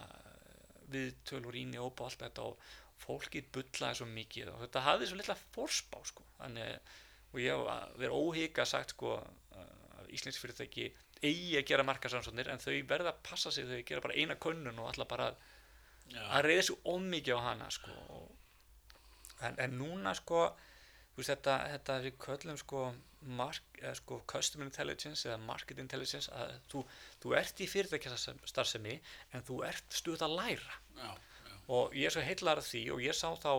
viðtöl 0.93 1.41
og 1.41 1.53
rýni 1.55 1.79
og 1.81 2.03
allt 2.05 2.21
þetta 2.21 2.47
og 2.49 2.73
fólkið 3.03 3.47
bullaði 3.55 3.99
svo 3.99 4.07
mikið 4.09 4.51
og 4.53 4.61
þetta 4.63 4.83
hafði 4.85 5.09
svo 5.09 5.19
litla 5.19 5.37
fórspá 5.55 6.03
sko. 6.07 6.25
Þannig 6.37 6.93
og 7.33 7.39
ég 7.41 7.55
hef 7.55 7.71
að 7.73 7.95
vera 8.03 8.19
óhygga 8.19 8.67
sagt 8.69 8.93
sko 8.93 9.15
að 9.17 10.12
Íslensk 10.13 10.43
fyrirtæki 10.43 10.91
eigi 11.23 11.57
að 11.59 11.67
gera 11.71 11.86
markasansóknir 11.88 12.49
en 12.51 12.62
þau 12.62 12.73
verða 12.89 13.13
að 13.13 13.23
passa 13.29 13.51
sig 13.51 13.67
þau 13.69 13.81
gera 13.88 14.03
bara 14.03 14.17
eina 14.19 14.39
könnun 14.41 14.79
og 14.79 14.91
alltaf 14.91 15.09
bara 15.12 15.31
að 15.31 15.41
Já, 16.12 16.21
að 16.36 16.45
reyða 16.47 16.63
svo 16.67 16.75
ómikið 16.93 17.39
á 17.39 17.41
hana 17.47 17.69
sko. 17.71 17.93
en, 19.47 19.55
en 19.59 19.75
núna 19.79 20.13
sko, 20.17 20.43
veist, 21.15 21.29
þetta, 21.31 21.55
þetta 21.73 21.97
við 22.03 22.17
köllum 22.25 22.59
sko, 22.59 22.83
mark, 23.39 23.63
eða, 23.79 23.93
sko 23.99 24.19
customer 24.29 24.67
intelligence 24.67 25.27
eða 25.27 25.39
market 25.45 25.79
intelligence 25.79 26.31
að 26.36 26.53
þú, 26.71 26.83
þú 27.23 27.36
ert 27.39 27.63
í 27.63 27.69
fyrirtækjastarfsemi 27.71 28.97
en 29.33 29.47
þú 29.47 29.62
ert 29.67 29.95
stuð 29.95 30.25
að 30.27 30.36
læra 30.41 30.77
já, 30.99 31.07
já, 31.07 31.55
og 31.77 31.95
ég 31.97 32.09
er 32.09 32.15
svo 32.17 32.25
heillar 32.27 32.62
að 32.62 32.69
því 32.69 32.83
og 32.95 33.03
ég 33.05 33.17
sá 33.17 33.29
þá 33.39 33.51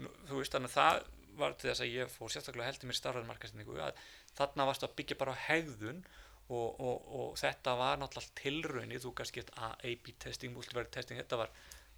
þú 0.00 0.40
veist 0.40 0.56
þannig 0.56 0.72
að 0.72 0.78
það 0.78 1.02
var 1.40 1.56
til 1.56 1.70
þess 1.70 1.84
að 1.84 1.94
ég 1.94 2.12
fór 2.12 2.32
sérstaklega 2.32 2.70
heldur 2.70 2.90
mér 2.90 2.98
starfæðin 2.98 3.30
markastinningu 3.30 3.78
að 3.84 4.00
þarna 4.36 4.66
varst 4.70 4.84
að 4.86 4.96
byggja 4.98 5.20
bara 5.20 5.36
á 5.36 5.42
hegðun 5.48 6.02
og, 6.50 6.80
og, 6.80 7.10
og 7.20 7.36
þetta 7.38 7.74
var 7.78 8.00
náttúrulega 8.00 8.40
tilraunni, 8.42 8.98
þú 9.02 9.12
kannski 9.18 9.42
gett 9.42 9.52
A-B 9.58 10.14
testing, 10.22 10.54
multivariate 10.54 10.96
testing, 10.98 11.20
þetta 11.22 11.38
var 11.44 11.52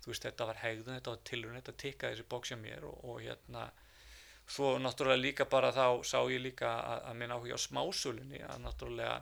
veist, 0.06 0.24
þetta 0.26 0.48
var 0.48 0.60
hegðun, 0.62 0.96
þetta 0.98 1.14
var 1.14 1.24
tilraun, 1.28 1.56
þetta 1.60 1.78
tikkaði 1.84 2.16
þessi 2.16 2.28
bóksja 2.30 2.58
mér 2.58 2.86
og, 2.88 2.98
og 3.06 3.22
hérna 3.22 3.68
svo 4.52 4.74
náttúrulega 4.82 5.22
líka 5.22 5.46
bara 5.50 5.70
þá 5.72 6.02
sá 6.04 6.18
ég 6.32 6.42
líka 6.42 6.72
að, 6.74 7.04
að 7.10 7.18
minna 7.20 7.38
áhuga 7.38 7.58
á 7.58 7.66
smásölunni 7.66 8.42
að 8.42 8.62
náttúrulega 8.64 9.16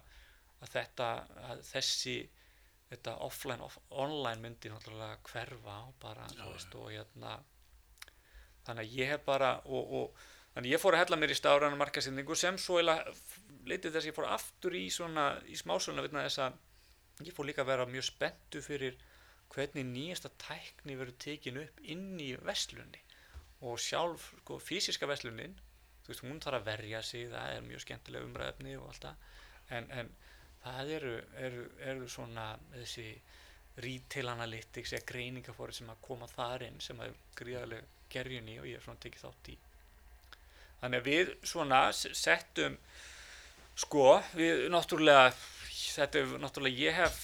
að 0.60 0.72
þetta, 0.74 1.08
að 1.50 1.64
þessi 1.70 2.16
þetta 2.90 3.16
offline, 3.26 3.62
off, 3.62 3.78
online 3.90 4.42
myndi 4.42 4.72
náttúrulega 4.72 5.20
hverfa 5.28 5.76
og 5.86 5.94
bara, 6.02 6.26
Já, 6.32 6.42
þú 6.42 6.52
veist, 6.54 6.76
og 6.80 6.90
hérna 6.94 7.36
þannig 8.66 8.86
að 8.86 8.96
ég 8.98 9.12
hef 9.14 9.24
bara 9.28 9.52
og, 9.66 9.94
og 10.00 10.26
þannig 10.54 10.74
ég 10.74 10.82
fór 10.82 10.96
að 10.96 11.04
hella 11.04 11.20
mér 11.20 11.34
í 11.34 11.38
stafræna 11.38 11.78
markasendingu 11.78 12.36
sem 12.38 12.58
svo 12.58 12.80
leitið 12.82 13.94
þess 13.94 14.02
að 14.04 14.10
ég 14.10 14.16
fór 14.16 14.28
aftur 14.30 14.76
í 14.76 14.86
svona 14.90 15.26
í 15.46 15.58
smásöluna 15.58 16.04
vegna 16.06 16.26
þess 16.26 16.42
að 16.46 17.26
ég 17.28 17.36
fór 17.36 17.48
líka 17.48 17.64
að 17.64 17.72
vera 17.74 17.88
mjög 17.90 18.08
spenntu 18.08 18.62
fyrir 18.64 18.98
hvernig 19.50 19.86
nýjasta 19.86 20.30
tækni 20.40 20.96
verður 20.98 21.18
tekin 21.22 21.60
upp 21.64 21.80
inn 21.82 22.14
í 22.22 22.32
vestlunni 22.46 23.02
og 23.66 23.80
sjálf 23.82 24.30
sko, 24.40 24.58
fysiska 24.62 25.08
vestlunin 25.10 25.56
þú 26.04 26.12
veist, 26.12 26.24
hún 26.24 26.42
þarf 26.42 26.60
að 26.60 26.68
verja 26.70 27.02
sig 27.04 27.28
það 27.30 27.54
er 27.54 27.66
mjög 27.66 27.84
skemmtilega 27.84 28.28
umræðefni 28.28 28.76
og 28.80 28.88
allt 28.90 29.06
það. 29.06 29.24
En, 29.76 29.88
en 29.94 30.12
það 30.64 30.92
eru, 30.96 31.14
eru, 31.46 31.64
eru 31.92 32.08
svona 32.10 32.46
þessi 32.72 33.06
retail 33.80 34.32
analytics 34.32 34.94
eða 34.96 35.08
greiningafórið 35.12 35.80
sem 35.80 35.92
að 35.92 36.00
koma 36.04 36.28
þar 36.30 36.66
inn 36.66 36.80
sem 36.82 37.00
að 37.00 37.12
er 37.12 37.20
gríðarlega 37.38 37.98
gerjun 38.10 38.50
í 38.50 38.56
og 38.58 38.66
ég 38.66 38.80
er 38.80 38.84
svona 38.84 39.02
tekið 39.04 39.26
þátt 39.26 39.52
í 39.52 39.58
þannig 40.80 41.00
að 41.00 41.10
við 41.10 41.34
svona 41.46 41.80
settum 41.94 42.78
sko, 43.78 44.20
við 44.36 44.66
náttúrulega 44.72 45.30
þetta 45.80 46.20
er 46.20 46.34
náttúrulega 46.42 46.84
ég 46.84 46.98
hef 46.98 47.20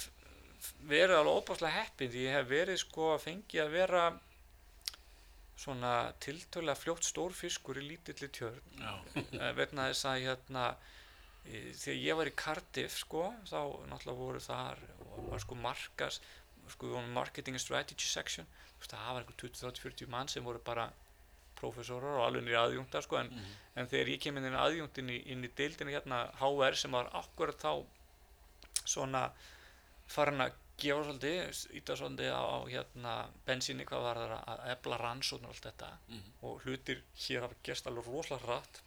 verið 0.87 1.19
alveg 1.19 1.41
óbáslega 1.41 1.75
heppin 1.81 2.13
því 2.13 2.25
ég 2.27 2.37
hef 2.37 2.49
verið 2.51 2.81
sko 2.83 3.13
að 3.15 3.25
fengi 3.27 3.61
að 3.63 3.75
vera 3.77 4.05
svona 5.57 5.93
tiltölulega 6.21 6.79
fljótt 6.79 7.07
stór 7.09 7.35
fiskur 7.37 7.81
í 7.81 7.87
lítilli 7.87 8.29
tjörn. 8.29 8.61
Eh, 9.41 9.53
vegna 9.57 9.89
þess 9.91 10.09
að 10.11 10.23
hérna 10.27 10.67
þegar 11.47 12.01
ég 12.03 12.19
var 12.19 12.29
í 12.29 12.35
Cardiff 12.37 12.99
sko 13.01 13.29
þá 13.49 13.61
náttúrulega 13.91 14.19
voru 14.19 14.43
þar 14.43 14.83
var 15.31 15.43
sko 15.43 15.59
markas 15.61 16.21
sko 16.75 17.01
marketing 17.15 17.57
and 17.57 17.63
strategy 17.63 18.09
section. 18.09 18.49
Það 18.83 19.07
var 19.15 19.23
einhver 19.23 19.39
20, 19.41 19.61
30, 19.63 19.83
40 19.83 20.11
mann 20.13 20.29
sem 20.29 20.45
voru 20.45 20.61
bara 20.63 20.91
prófessorar 21.61 22.19
og 22.21 22.27
alveg 22.27 22.45
nýri 22.47 22.59
aðjúntar 22.61 23.03
sko 23.03 23.17
en, 23.21 23.29
Mhm. 23.33 23.57
en 23.77 23.87
þegar 23.89 24.09
ég 24.15 24.21
kem 24.21 24.37
inn 24.37 24.45
í 24.53 24.57
aðjúntin 24.57 25.11
inn 25.27 25.45
í 25.45 25.49
deildinu 25.57 25.91
hérna 25.93 26.31
HR 26.41 26.75
sem 26.77 26.91
var 26.93 27.11
akkurat 27.13 27.57
þá 27.59 27.85
svona 28.85 29.31
farin 30.07 30.41
að 30.41 30.53
gefa 30.79 31.05
svolítið, 31.05 31.61
íta 31.81 31.97
svolítið 31.97 32.33
á, 32.37 32.45
hérna 32.69 33.13
bensíni 33.47 33.85
hvað 33.89 34.03
var 34.03 34.17
það 34.17 34.45
að 34.53 34.67
ebla 34.75 34.99
rannsókn 35.01 35.45
og 35.45 35.51
allt 35.55 35.65
þetta 35.71 35.89
Mhm. 36.09 36.33
og 36.43 36.61
hlutir 36.65 37.03
hér 37.17 37.41
hafa 37.43 37.55
gerst 37.63 37.87
alveg 37.87 38.05
rosalega 38.07 38.47
rætt 38.47 38.81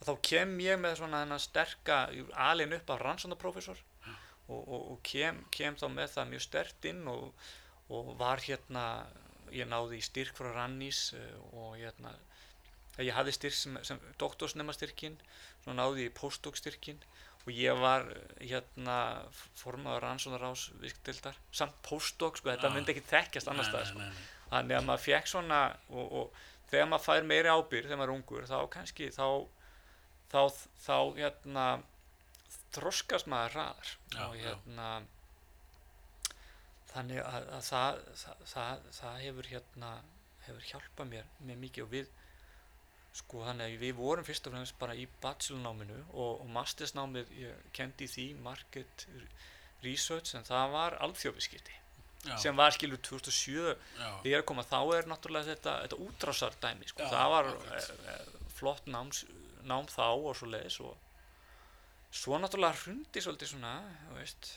að 0.00 0.06
þá 0.08 0.22
kem 0.22 0.58
ég 0.60 0.78
með 0.78 0.96
svona 1.00 1.22
þennan 1.24 1.40
sterka 1.40 1.98
alin 2.36 2.72
upp 2.72 2.90
af 2.90 3.00
rannsóknarprofessor 3.00 3.78
og, 4.48 4.68
og, 4.68 4.90
og 4.92 4.98
kem, 5.02 5.44
kem 5.50 5.74
þá 5.74 5.88
með 5.90 6.08
það 6.14 6.28
mjög 6.30 6.40
stert 6.44 6.84
inn 6.84 7.08
og, 7.08 7.32
og 7.90 8.16
var 8.18 8.38
hérna 8.38 9.06
ég 9.52 9.68
náði 9.70 9.98
í 10.00 10.04
styrk 10.04 10.36
frá 10.38 10.50
Rannís 10.54 11.12
eh, 11.16 11.36
og 11.52 11.76
hérna 11.80 12.14
ég 12.98 13.12
hafði 13.12 13.32
styrk 13.36 13.54
sem, 13.58 13.78
sem 13.84 14.00
doktorsnema 14.18 14.72
styrkin 14.72 15.18
svo 15.64 15.74
náði 15.76 16.06
ég 16.06 16.10
í 16.10 16.16
postdoc 16.16 16.56
styrkin 16.56 16.98
og 17.46 17.52
ég 17.54 17.76
var 17.78 18.06
eh, 18.10 18.46
hérna 18.50 18.96
formaður 19.60 20.02
rannsóknarás 20.06 20.68
viskdildar 20.82 21.36
samt 21.52 21.76
postdoc 21.86 22.40
sko, 22.40 22.50
þetta 22.54 22.70
Ah. 22.70 22.74
myndi 22.74 22.94
ekki 22.94 23.04
þekkjast 23.10 23.48
annars 23.52 23.68
nei, 23.72 23.84
sko. 23.90 24.00
þannig 24.50 24.76
að 24.80 24.86
maður 24.88 25.04
fekk 25.06 25.26
svona 25.30 25.60
og, 25.90 26.06
og 26.22 26.32
þegar 26.70 26.88
maður 26.90 27.04
fær 27.06 27.28
meiri 27.30 27.52
ábyrgð 27.52 27.90
þegar 27.90 28.00
maður 28.00 28.10
er 28.10 28.16
ungur 28.16 28.48
þá 28.50 28.58
kannski 28.74 29.10
þá 29.14 29.26
þá, 30.32 30.40
þá 30.86 30.96
hérna 31.20 31.66
þroskast 32.74 33.28
maður 33.30 33.54
hraðar 33.56 33.92
Já, 34.16 34.24
og 34.26 34.36
já. 34.40 34.54
Þannig 36.96 37.22
að, 37.22 37.48
að 37.56 37.64
það, 37.70 38.04
það, 38.24 38.44
það, 38.52 38.86
það 39.00 39.18
hefur 39.24 39.50
hérna 39.54 39.90
hefur 40.46 40.68
hjálpað 40.70 41.10
mér 41.10 41.34
með 41.46 41.60
mikið 41.64 41.86
og 41.86 41.92
við 41.94 42.12
sko 43.16 43.42
þannig 43.46 43.70
að 43.72 43.82
við 43.82 43.96
vorum 43.96 44.26
fyrst 44.26 44.48
og 44.48 44.54
fremst 44.54 44.76
bara 44.80 44.96
í 44.98 45.06
bachelornáminu 45.22 45.98
og, 46.12 46.42
og 46.42 46.50
mastersnámið 46.52 47.32
ég 47.40 47.64
kendi 47.76 48.08
því 48.12 48.26
market 48.44 49.06
research 49.84 50.36
en 50.36 50.46
það 50.46 50.74
var 50.74 50.98
alþjófiskipti 51.06 51.80
Já. 52.26 52.36
sem 52.42 52.58
var 52.58 52.74
skilur 52.74 53.00
2007 53.06 53.56
Já. 53.56 54.10
þegar 54.24 54.42
er 54.42 54.60
að 54.62 54.70
þá 54.72 54.80
er 54.98 55.10
náttúrulega 55.10 55.50
þetta, 55.52 55.74
þetta 55.84 55.98
útrásar 56.06 56.56
dæmi 56.62 56.88
sko. 56.90 57.08
Það 57.12 57.32
var 57.32 57.50
e, 57.54 57.82
e, 58.12 58.16
flott 58.56 58.88
náms, 58.90 59.24
nám 59.66 59.88
þá 59.92 60.08
og 60.10 60.32
svo 60.38 60.50
leiðis 60.50 60.80
og 60.82 60.96
svo 62.16 62.40
náttúrulega 62.40 62.80
hrundi 62.82 63.22
svolítið 63.22 63.52
svona 63.54 63.74
veist 64.16 64.50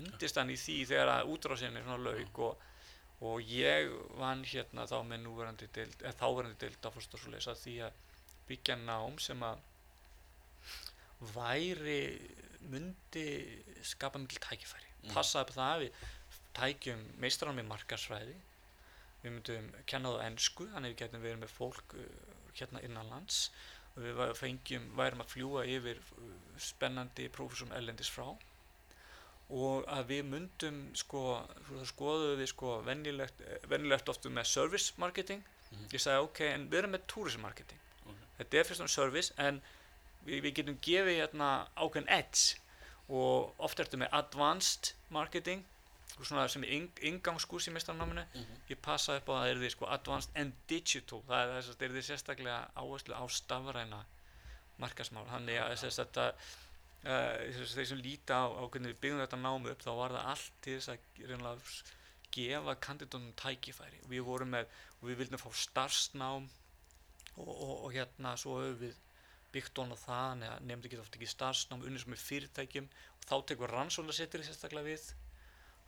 undirstann 0.00 0.52
í 0.52 0.56
því 0.60 0.78
þegar 0.90 1.12
að 1.14 1.34
útrásinni 1.34 1.82
svona 1.84 2.10
lauk 2.10 2.40
og, 2.48 2.64
og 3.24 3.52
ég 3.54 3.92
vann 4.20 4.44
hérna 4.48 4.86
þá 4.90 4.96
með 5.06 5.22
núverandi 5.24 5.68
deild, 5.76 6.00
eða 6.02 6.16
þáverandi 6.22 6.60
deild 6.64 6.88
að 6.88 6.96
fórst 6.96 7.14
og 7.14 7.22
svo 7.22 7.34
leiðis 7.34 7.50
að 7.52 7.62
því 7.62 7.76
að 7.88 8.00
byggja 8.48 8.78
nám 8.82 9.20
sem 9.22 9.44
að 9.46 9.62
væri 11.34 12.00
myndi 12.68 13.28
skapa 13.84 14.18
mikil 14.18 14.40
tækifæri. 14.40 14.90
Mm. 15.04 15.12
passaði 15.12 15.44
upp 15.44 15.54
það 15.58 15.70
að 15.70 15.82
við 15.84 16.02
tækjum 16.56 17.06
meistranum 17.20 17.60
í 17.60 17.66
markarsfræði 17.68 18.34
við 19.24 19.32
myndum 19.34 19.70
kenna 19.90 20.12
það 20.12 20.22
á 20.24 20.26
ensku 20.28 20.66
þannig 20.72 20.94
við 20.94 21.00
getum 21.02 21.24
verið 21.24 21.40
með 21.42 21.54
fólk 21.54 21.96
uh, 21.98 22.06
hérna 22.54 22.82
innanlands 22.86 23.40
og 23.94 24.02
við 24.04 24.22
fengjum, 24.38 24.88
værum 24.98 25.22
að 25.24 25.30
fljúa 25.32 25.64
yfir 25.70 26.00
uh, 26.00 26.32
spennandi 26.70 27.28
prófessorum 27.32 27.74
ellendis 27.76 28.12
frá 28.12 28.26
og 29.50 29.84
að 29.92 30.06
við 30.08 30.22
myndum 30.24 30.78
sko, 30.96 31.22
skoðuðu 31.84 32.36
við 32.40 32.48
sko 32.48 32.78
venjulegt, 32.86 33.42
venjulegt 33.68 34.08
oftu 34.08 34.30
með 34.30 34.44
service 34.46 34.92
marketing. 34.96 35.42
Mhm. 35.70 35.88
ég 35.92 36.00
sagði 36.00 36.22
ok, 36.24 36.40
en 36.54 36.68
við 36.70 36.78
erum 36.78 36.90
með 36.94 37.06
tourism 37.06 37.40
marketing. 37.42 37.78
Ok. 38.06 38.16
þetta 38.38 38.58
er 38.58 38.64
fyrst 38.64 38.80
og 38.80 38.90
service 38.90 39.32
en 39.38 39.62
við, 40.26 40.42
við 40.42 40.54
getum 40.54 40.78
gefið 40.80 41.18
hérna 41.20 41.66
ákveðin 41.76 42.08
edge 42.08 42.56
og 43.08 43.52
oft 43.58 43.78
er 43.80 43.84
þetta 43.84 43.98
með 44.04 44.08
advanced 44.12 44.94
marketing 45.10 45.64
svona 46.22 46.48
sem 46.48 46.62
er 46.64 46.70
ing, 46.76 46.90
ingangskurs 47.02 47.66
í 47.68 47.72
meistarnáminu 47.74 48.24
Mhm. 48.34 48.56
ég 48.70 48.76
passa 48.80 49.16
upp 49.16 49.26
á 49.28 49.32
að 49.34 49.42
það 49.42 49.50
er 49.50 49.56
því 49.64 49.70
sko 49.70 49.86
advanced 49.86 50.30
and 50.36 50.52
digital. 50.68 51.22
Það 51.28 51.56
er 51.58 51.62
það 51.62 51.82
er 51.82 51.88
því 51.88 52.02
sérstaklega 52.02 52.68
áherslu 52.76 53.14
á 53.18 53.24
stafræna 53.28 54.04
markasmál 54.78 55.26
þannig 55.30 55.58
að 55.60 55.74
þetta 55.90 56.32
þeir 57.04 57.86
sem 57.90 58.00
líta 58.00 58.38
á, 58.40 58.46
á 58.48 58.62
hvernig 58.70 58.94
við 58.94 59.00
byggjum 59.04 59.20
þetta 59.24 59.38
námi 59.44 59.70
upp 59.74 59.82
þá 59.84 59.90
var 59.98 60.14
það 60.16 60.28
allt 60.32 60.58
til 60.64 60.76
þess 60.78 60.92
að 60.94 61.22
reynilega 61.28 61.68
s- 61.68 61.82
gefa 62.34 62.74
kandidatunum 62.82 63.34
tækifæri. 63.38 64.00
Við 64.10 64.22
vorum 64.26 64.50
með 64.56 64.66
við 65.04 65.18
vildum 65.20 65.38
fá 65.42 65.50
starfsnám 65.54 66.46
og, 67.36 67.48
og, 67.48 67.74
og 67.84 67.92
hérna 67.94 68.32
svo 68.40 68.56
höfum 68.62 68.80
við 68.80 68.96
byggt 69.54 69.78
on 69.84 69.92
á 69.94 69.98
það 70.00 70.40
nefndi 70.66 70.90
geta 70.90 71.04
oft 71.04 71.14
ekki 71.14 71.28
starfsnám 71.30 71.84
unnið 71.86 72.02
sem 72.02 72.16
er 72.16 72.22
fyrirtækjum. 72.24 72.88
Og 73.20 73.28
þá 73.28 73.34
tekur 73.52 73.70
rannsólasettir 73.70 74.42
sérstaklega 74.42 74.88
við. 74.88 75.04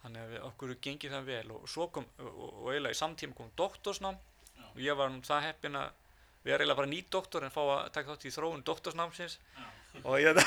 Þannig 0.05 0.22
að 0.22 0.33
við, 0.37 0.42
okkur 0.52 0.74
gengið 0.87 1.16
það 1.16 1.26
vel. 1.33 1.46
Og 1.57 1.66
svo 1.72 1.88
kom 1.90 2.07
og, 2.22 2.29
og, 2.31 2.68
eiginlega 2.70 2.94
í 2.94 3.00
samtíma 3.00 3.35
kom 3.40 3.50
doktorsnám. 3.59 4.20
Já. 4.57 4.64
og 4.70 4.79
ég 4.85 4.96
var 4.96 5.11
nú 5.11 5.18
það 5.26 5.42
heppin 5.48 5.81
að 5.81 5.90
við 6.46 6.52
erum 6.55 6.62
eiginlega 6.62 6.79
bara 6.79 6.92
nýtt 6.92 7.11
doktor 7.11 7.44
en 7.44 7.50
fá 7.52 7.62
að 7.64 7.90
taka 7.96 8.14
þátt 8.14 8.29
í 8.29 8.33
þróun 8.37 8.62
doktorsnámsins 8.70 9.35
og 10.05 10.21
ég 10.21 10.41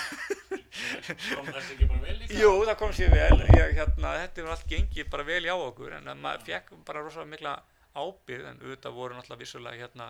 Kom 0.80 1.48
þessi 1.50 1.76
ekki 1.76 1.88
bara 1.90 2.02
vel 2.04 2.16
líka? 2.20 2.38
Jú, 2.40 2.52
það 2.68 2.78
kom 2.80 2.94
sér 2.96 3.12
vel, 3.14 3.42
ég, 3.58 3.74
hérna, 3.78 4.14
þetta 4.22 4.46
var 4.46 4.56
allt 4.56 4.70
gengið 4.70 5.10
bara 5.12 5.26
vel 5.28 5.42
hjá 5.46 5.56
okkur 5.56 5.96
en 5.98 6.10
að 6.12 6.24
maður 6.24 6.46
fekk 6.48 6.72
bara 6.88 7.04
rosalega 7.04 7.34
mikla 7.34 7.54
ábyrð 8.00 8.50
en 8.50 8.62
auðvitað 8.64 8.98
voru 8.98 9.18
náttúrulega 9.18 9.44
vissulega 9.44 9.82
hérna 9.84 10.10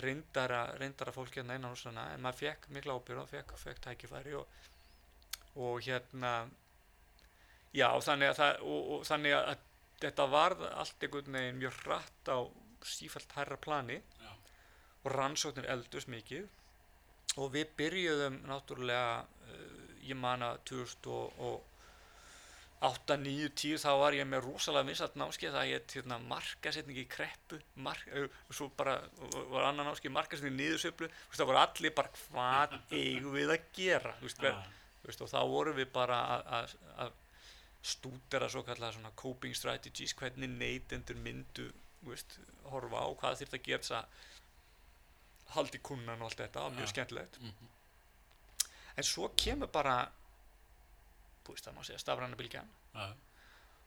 reyndara, 0.00 0.62
reyndara 0.80 1.14
fólk 1.14 1.36
hérna 1.38 1.58
innan 1.58 1.74
hús 1.74 1.84
hana 1.88 2.08
en 2.14 2.24
maður 2.24 2.40
fekk 2.44 2.68
mikla 2.74 2.96
ábyrð 2.96 3.22
og 3.24 3.30
fekk, 3.30 3.54
fekk 3.60 3.82
tækifæri 3.86 4.36
og, 4.38 4.60
og 5.60 5.80
hérna 5.86 6.34
já 7.76 7.88
þannig 8.02 8.32
að, 8.32 8.38
það, 8.40 8.62
og, 8.66 8.80
og, 8.94 9.04
þannig 9.06 9.36
að 9.36 9.66
þetta 10.00 10.26
varð 10.32 10.64
allt 10.70 11.04
einhvern 11.06 11.36
veginn 11.38 11.60
mjög 11.60 11.82
hratt 11.84 12.32
á 12.32 12.38
sífælt 12.86 13.34
hærra 13.36 13.58
plani 13.60 14.00
Já. 14.00 14.32
og 15.04 15.12
rannsóknir 15.12 15.68
eldust 15.68 16.08
mikið 16.08 16.48
og 17.38 17.52
við 17.54 17.66
byrjuðum 17.78 18.36
náttúrulega 18.48 19.22
uh, 19.22 19.26
ég 20.06 20.16
man 20.18 20.42
að 20.42 20.58
2008, 20.70 23.16
9, 23.20 23.50
10 23.62 23.78
þá 23.84 23.90
var 24.00 24.12
ég 24.16 24.26
með 24.26 24.44
rosalega 24.48 24.88
vinsalt 24.88 25.14
námskeið 25.20 25.54
það 25.58 25.70
ég 25.70 25.80
hérna, 25.94 26.16
markasetning 26.32 26.98
í 27.02 27.06
kreppu 27.12 27.56
mark, 27.86 28.04
uh, 28.16 28.28
svo 28.50 28.66
bara 28.76 28.94
var 29.52 29.62
annan 29.70 29.86
námskeið 29.90 30.16
markasetning 30.16 30.54
í 30.56 30.58
niðursöflu 30.64 31.08
það 31.36 31.48
voru 31.52 31.60
allir 31.62 31.92
bara 32.00 32.10
hvað 32.24 32.68
eigum 33.02 33.32
við 33.36 33.48
að 33.56 33.62
gera 33.76 34.12
veist. 34.22 34.40
Þú 35.00 35.06
veist, 35.08 35.22
og 35.24 35.30
þá 35.32 35.40
vorum 35.48 35.76
við 35.78 35.88
bara 35.94 36.18
að- 36.60 37.18
stúdera 37.80 38.44
svo 38.52 38.60
kallega 38.66 38.92
svona 38.92 39.14
coping 39.16 39.54
strategies 39.56 40.12
hvernig 40.18 40.50
neytendur 40.52 41.16
myndu 41.16 41.64
veist, 42.04 42.30
horfa 42.68 42.98
á 43.04 43.08
hvað 43.16 43.38
þyrfti 43.40 43.56
að 43.56 43.64
gera 43.68 43.82
þess 43.86 43.96
að 43.96 44.04
haldi 45.56 45.78
kunnan 45.82 46.20
og 46.22 46.28
allt 46.30 46.40
þetta, 46.40 46.60
var 46.66 46.70
mjög 46.76 46.88
skemmtilegt 46.92 47.40
Mhm. 47.40 47.68
en 48.96 49.04
svo 49.04 49.28
kemur 49.36 49.70
bara 49.72 50.08
þú 51.44 51.54
veist 51.54 51.66
það 51.66 51.74
má 51.78 51.84
segja 51.86 51.98
stafræna 52.02 52.36
bylgjan 52.36 52.68
Já. 52.94 53.06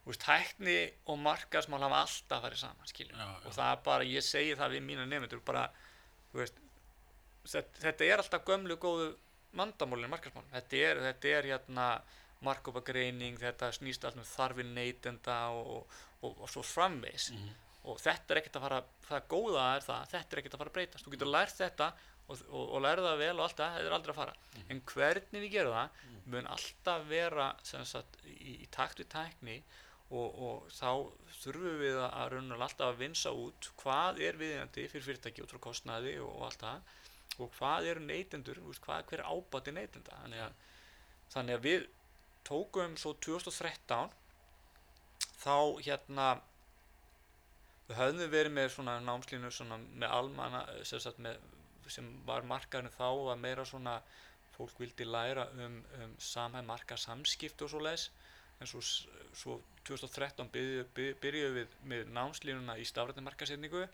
þú 0.04 0.12
veist, 0.12 0.22
tækni 0.26 0.78
og 1.08 1.18
markaðsmál 1.20 1.80
hafa 1.86 2.02
alltaf 2.02 2.44
farið 2.44 2.58
saman 2.58 2.88
já. 2.88 3.46
og 3.46 3.52
það 3.54 3.72
er 3.72 3.84
bara, 3.84 4.04
ég 4.04 4.24
segi 4.24 4.56
það 4.56 4.72
við 4.78 4.82
mína 4.88 5.06
nefndur 5.08 5.44
bara, 5.46 5.70
þú 6.34 6.38
veist 6.42 6.54
þetta, 7.46 7.80
þetta 7.80 8.06
er 8.14 8.18
alltaf 8.24 8.44
gömlu 8.46 8.76
góðu 8.78 9.16
vandamálinu 9.54 10.10
markaðsmál 10.10 10.44
þetta 10.52 10.74
er, 10.90 10.98
þetta 11.14 11.28
er 11.38 11.44
hérna 11.44 12.02
markopagreining, 12.44 13.38
þetta 13.40 13.70
snýst 13.72 14.04
allt 14.06 14.18
um 14.20 14.24
þarfin 14.28 14.74
neytenda 14.76 15.38
og, 15.56 15.88
og, 16.22 16.42
og 16.42 16.50
svo 16.50 16.62
framvegs 16.64 17.32
Mhm. 17.32 17.50
Og 17.84 18.00
þetta 18.00 18.34
er 18.34 18.40
ekkert 18.40 18.58
að 18.60 18.66
fara, 18.66 18.82
það 19.08 19.30
góða 19.34 19.64
er 19.76 19.86
það 19.86 20.10
þetta 20.14 20.36
er 20.36 20.42
ekkert 20.42 20.56
að 20.56 20.62
fara 20.62 20.72
að 20.72 20.78
breytast, 20.78 21.06
þú 21.06 21.14
getur 21.16 21.32
lært 21.34 21.58
þetta 21.60 21.88
og, 22.24 22.44
og, 22.48 22.62
og 22.64 22.84
lærið 22.86 23.08
það 23.10 23.24
vel 23.24 23.34
og 23.34 23.46
allt 23.46 23.60
það, 23.60 23.78
þetta 23.78 23.90
er 23.90 23.96
aldrei 23.98 24.14
að 24.14 24.20
fara. 24.20 24.36
En 24.72 24.84
hvernig 24.94 25.44
við 25.44 25.56
gerum 25.58 25.78
það 25.78 26.04
mun 26.34 26.52
alltaf 26.54 27.08
vera 27.10 27.48
sem 27.68 27.88
sagt, 27.88 28.22
í, 28.30 28.60
í 28.64 28.68
takt 28.72 29.02
við 29.02 29.10
tækni 29.12 29.58
og, 30.14 30.30
og 30.30 30.70
þá 30.72 30.90
þurfum 31.42 31.80
við 31.82 32.00
að, 32.00 32.20
raunulega 32.34 32.68
alltaf 32.70 32.92
að 32.92 33.02
vinsa 33.02 33.34
út 33.36 33.70
hvað 33.82 34.22
er 34.24 34.40
viðjandi 34.40 34.88
fyrir 34.92 35.08
fyrirtæki 35.08 35.44
út 35.44 35.56
frá 35.56 35.64
kostnaði 35.68 36.16
og, 36.24 36.38
allt 36.48 36.64
það 36.64 37.42
og 37.42 37.54
hvað 37.58 37.90
eru 37.90 38.06
neytendur, 38.06 38.60
hvað, 38.86 39.08
hver 39.10 39.24
er 39.24 39.30
ábati 39.30 39.74
neytenda? 39.74 40.20
Þannig 40.22 40.44
að, 40.46 40.58
þannig 41.34 41.58
að 41.58 41.64
við 41.66 41.88
tókum 42.46 42.98
svo 43.00 43.16
2013 43.26 44.14
þá 45.42 45.56
hérna 45.82 46.28
við 47.88 48.00
höfðum 48.00 48.32
verið 48.32 48.56
með 48.58 48.70
svona 48.76 49.00
námslínu 49.04 49.52
svona 49.52 49.80
með 49.84 50.16
almanna 50.18 50.62
sem, 50.88 51.28
sem 51.92 52.12
var 52.28 52.48
markaðinu 52.48 52.94
þá 52.96 53.10
að 53.10 53.42
meira 53.44 53.66
svona 53.68 53.98
fólk 54.54 54.78
vildi 54.80 55.08
læra 55.08 55.48
um, 55.58 55.80
um 56.04 56.16
samhæð 56.22 56.68
marka 56.70 56.98
samskipt 57.00 57.62
og 57.66 57.74
svo 57.74 57.82
leis 57.84 58.10
en 58.62 58.70
svo, 58.70 58.82
svo 59.36 59.60
2013 59.88 60.50
byrjuðum 60.54 60.92
byrju, 60.96 61.16
byrju 61.22 61.54
við 61.58 61.78
með 61.90 62.12
námslínuna 62.16 62.78
í 62.80 62.86
stafrætni 62.88 63.26
markasetningu 63.26 63.88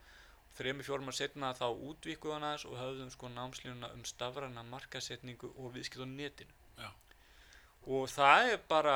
þrejum 0.57 0.83
fjórum 0.83 1.11
að 1.11 1.19
setna 1.21 1.51
þá 1.55 1.67
útvíkuðan 1.71 2.45
aðeins 2.47 2.65
og 2.67 2.77
höfðum 2.79 3.11
sko 3.13 3.31
námslínuna 3.31 3.91
um 3.95 4.05
stafræna 4.07 4.63
markasetningu 4.67 5.51
og 5.55 5.73
viðskipt 5.75 6.03
á 6.03 6.07
netinu. 6.09 6.55
Já. 6.79 6.89
og 7.87 8.07
það 8.11 8.53
er 8.53 8.61
bara 8.69 8.95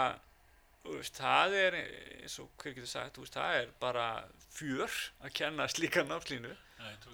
veist, 0.83 1.19
það 1.19 1.55
er 1.59 1.77
eins 1.79 2.35
og 2.43 2.51
hver 2.59 2.75
getur 2.75 2.91
sagt, 2.91 3.19
veist, 3.21 3.37
það 3.37 3.59
er 3.61 3.71
bara 3.81 4.07
fjör 4.53 4.99
að 5.23 5.33
kenna 5.39 5.67
slíka 5.71 6.03
námslínu. 6.07 6.51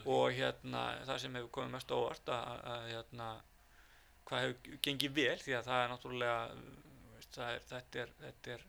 Og 0.09 0.33
hérna 0.33 0.83
það 1.05 1.21
sem 1.21 1.37
hefur 1.37 1.53
komið 1.59 1.75
mest 1.75 1.93
á 1.93 1.95
óvart 1.97 2.31
að, 2.33 2.63
að, 2.73 2.85
hérna 2.95 3.29
hvað 4.29 4.45
hefur 4.45 4.79
gengið 4.85 5.15
vel 5.17 5.37
því 5.43 5.55
að 5.57 5.67
það 5.69 5.83
er 5.83 5.91
náttúrulega 5.93 6.39
veist, 7.13 7.31
það 7.35 7.51
er, 7.53 7.65
þetta 7.69 8.03
er 8.03 8.13
þetta 8.23 8.55
er 8.55 8.65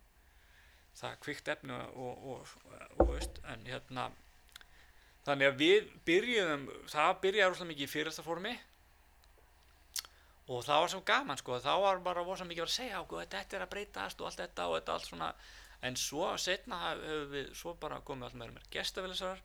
það 1.00 1.10
er 1.10 1.22
kvikt 1.24 1.52
efni 1.54 1.76
og, 1.76 1.94
og, 2.04 2.26
og, 2.34 2.54
og 2.98 3.12
veist, 3.14 3.40
en 3.52 3.64
hérna 3.68 4.08
þannig 5.26 5.50
að 5.50 5.60
við 5.60 5.90
byrjuðum 6.08 6.66
það 6.90 7.12
byrjaði 7.24 7.52
rosalega 7.52 7.72
mikið 7.72 7.86
í 7.86 7.92
fyrirstaformi 7.94 8.54
og 10.50 10.64
það 10.66 10.82
var 10.82 10.92
svo 10.92 11.00
gaman 11.06 11.38
sko. 11.38 11.58
Þá 11.62 11.72
var 11.84 12.02
bara 12.04 12.24
rosalega 12.26 12.50
mikið 12.50 12.66
að 12.66 12.74
segja 12.74 13.00
okkur 13.04 13.26
þetta 13.30 13.56
er 13.56 13.64
að 13.64 13.72
breytast 13.74 14.20
og 14.20 14.30
allt 14.30 14.42
þetta 14.42 14.66
og 14.66 14.76
þetta 14.78 14.96
allt 14.96 15.08
svona. 15.10 15.32
En 15.86 15.96
svo 15.96 16.28
setna 16.36 16.78
hefur 16.88 17.26
við 17.30 17.50
svo 17.56 17.74
bara 17.80 18.02
komið 18.04 18.28
allt 18.28 18.38
meira 18.40 18.56
með 18.56 18.68
gestavelisar 18.74 19.40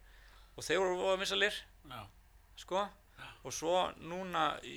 og 0.56 0.66
þeir 0.66 0.82
voru 0.82 1.00
voða 1.00 1.20
vinsalir 1.22 1.60
Já. 1.92 2.02
sko. 2.60 2.86
Og 3.46 3.54
svo 3.54 3.76
núna 4.02 4.48
í, 4.66 4.76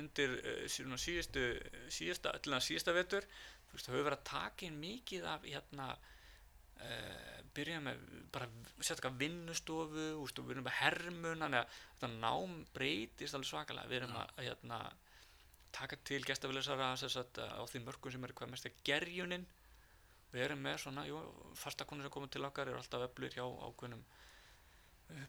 undir 0.00 0.34
uh, 0.40 0.64
svona 0.68 0.98
síðustu 1.00 1.46
síðasta, 1.88 2.34
til 2.42 2.52
að 2.52 2.66
síðasta 2.66 2.94
vetur 2.96 3.24
þú 3.24 3.76
veist, 3.76 3.86
það 3.86 3.94
hefur 3.94 4.08
verið 4.08 4.18
að 4.18 4.30
taka 4.32 4.66
inn 4.66 4.80
mikið 4.82 5.28
af 5.30 5.46
hérna 5.46 5.86
uh, 5.94 7.38
byrja 7.54 7.78
með 7.84 8.02
bara 8.34 8.50
sérstaklega 8.80 9.20
vinnustofu 9.22 10.08
og 10.18 10.34
við 10.42 10.52
erum 10.56 10.66
með 10.66 10.76
hermun 10.80 11.44
þannig 11.46 11.62
að 11.62 11.78
þetta 11.78 12.10
nám 12.16 12.58
breytist 12.74 13.38
alveg 13.38 13.50
svakalega. 13.52 13.90
Við 13.90 14.02
erum 14.02 14.18
að, 14.18 14.34
að 14.36 14.50
hérna, 14.50 14.82
taka 15.72 15.96
til 16.04 16.22
gestafilisara 16.24 16.92
á 16.92 16.96
því 16.98 17.82
mörgum 17.86 18.12
sem 18.12 18.24
eru 18.24 18.34
hvað 18.34 18.50
mest 18.50 18.66
að 18.66 18.80
gerjunin. 18.84 19.46
Við 20.32 20.44
erum 20.44 20.60
með 20.62 20.76
svona, 20.84 21.02
jú, 21.08 21.18
fastakonur 21.58 22.06
sem 22.06 22.12
komið 22.14 22.30
til 22.36 22.44
okkar 22.46 22.68
eru 22.70 22.78
alltaf 22.78 23.02
öflur 23.08 23.32
hjá 23.34 23.42
ákveðnum 23.42 24.04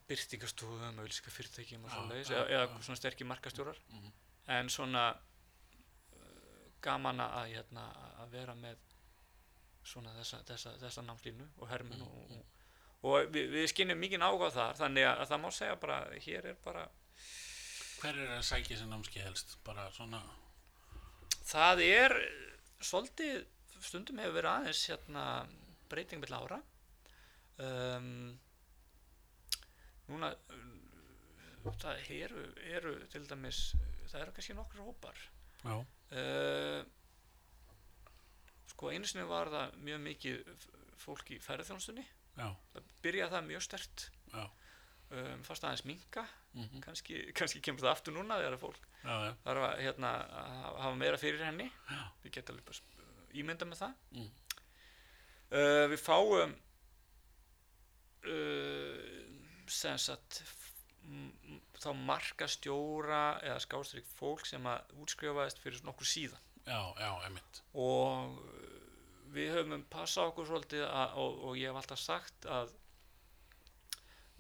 byrtingastofum, 0.08 1.00
auðlíska 1.02 1.32
fyrirtækjum 1.34 1.86
og 1.88 1.90
Já, 1.90 1.96
svoleiðis, 1.98 2.30
já, 2.30 2.42
eða, 2.54 2.82
svona 2.86 3.00
sterkir 3.00 3.26
markastjórar 3.30 3.80
Mhm. 3.90 4.12
en 4.48 4.70
svona 4.70 5.06
uh, 6.14 6.72
gaman 6.82 7.20
að, 7.20 7.48
hérna, 7.56 7.86
að 8.22 8.30
vera 8.36 8.56
með 8.56 8.78
svona 9.84 10.14
þessa, 10.20 10.44
þessa, 10.46 10.76
þessa 10.84 11.02
námslínu 11.02 11.48
og 11.58 11.68
hermun 11.70 11.98
Mhm, 11.98 12.08
og, 12.08 12.32
og, 12.32 12.46
og 13.04 13.32
við, 13.34 13.50
við 13.56 13.68
skinnum 13.72 13.98
mikið 13.98 14.22
áhuga 14.22 14.52
þar 14.54 14.78
þannig 14.78 15.08
að, 15.10 15.20
að 15.24 15.28
það 15.32 15.42
má 15.42 15.52
segja 15.52 15.76
bara 15.82 15.98
hér 16.28 16.46
er 16.46 16.56
bara 16.64 16.86
Hver 18.02 18.18
er 18.18 18.32
að 18.34 18.46
sækja 18.48 18.80
sér 18.80 18.90
námski 18.90 19.22
helst? 19.22 19.58
Bara 19.66 19.86
svona, 19.94 20.22
það 21.46 21.84
er 21.86 22.16
eh, 22.18 22.54
svolítið 22.82 23.44
stundum 23.82 24.22
hefur 24.22 24.40
verið 24.40 24.52
aðeins 24.52 24.86
hérna, 24.90 25.26
breyting 25.92 26.22
með 26.24 26.34
ára. 26.38 26.62
Um, 27.62 28.08
núna 30.10 30.32
uh, 30.34 31.68
það 31.84 32.10
eru, 32.16 32.48
eru 32.74 32.96
til 33.14 33.22
dæmis 33.30 33.60
það 34.10 34.24
eru 34.24 34.34
kannski 34.38 34.58
nokkur 34.58 34.82
hópar. 34.88 35.22
Já, 35.62 35.76
uh, 35.78 36.82
sko 38.72 38.90
einu 38.90 39.06
sinni 39.06 39.28
var 39.30 39.52
það 39.54 39.78
mjög 39.86 40.00
mikið 40.08 40.54
fólk 41.02 41.32
í 41.36 41.38
ferðarþjónustunni 41.44 42.04
já, 42.04 42.48
það 42.74 42.90
byrjaði 43.06 43.34
það 43.36 43.48
mjög 43.50 43.64
stert 43.68 44.06
já, 44.32 44.44
um, 45.12 45.44
fast 45.46 45.66
aðeins 45.68 45.86
minka 45.88 46.24
mhm, 46.56 46.82
kannski, 46.86 47.22
kannski 47.38 47.62
kemur 47.64 47.84
það 47.86 47.94
aftur 47.96 48.16
núna 48.16 48.40
þegar 48.42 48.60
fólk 48.62 48.88
já, 49.04 49.14
já, 49.26 49.32
þarf 49.46 49.68
að 49.68 49.84
hérna, 49.86 50.14
hafa 50.78 50.96
meira 51.00 51.20
fyrir 51.22 51.44
henni. 51.46 51.68
Já. 51.90 52.02
við 52.24 52.36
getum 52.38 52.56
alveg 52.56 52.72
bara 52.72 53.10
ímynda 53.42 53.68
með 53.68 53.84
það. 53.86 53.94
Mm. 54.18 54.32
uh, 55.52 55.86
við 55.92 56.02
fáum 56.04 56.56
uh, 58.32 58.98
sem 59.72 60.02
sagt 60.02 60.44
þá 61.82 61.90
markastjóra 61.98 63.24
eða 63.42 63.62
skástrík 63.64 64.06
fólk 64.20 64.46
sem 64.46 64.66
að 64.70 64.92
útskrifaðist 65.02 65.62
fyrir 65.64 65.82
nokkur 65.88 66.08
síðan. 66.08 66.50
Já, 66.62 66.82
já, 67.02 67.10
einmitt, 67.26 67.64
og 67.74 68.38
uh, 68.38 68.78
við 69.34 69.56
höfum 69.56 69.88
passað 69.90 70.30
okkur 70.30 70.50
svolítið 70.52 70.86
að, 70.86 71.18
og, 71.24 71.42
og 71.48 71.58
ég 71.58 71.72
hef 71.72 71.80
alltaf 71.82 72.04
sagt 72.04 72.46
að 72.46 72.76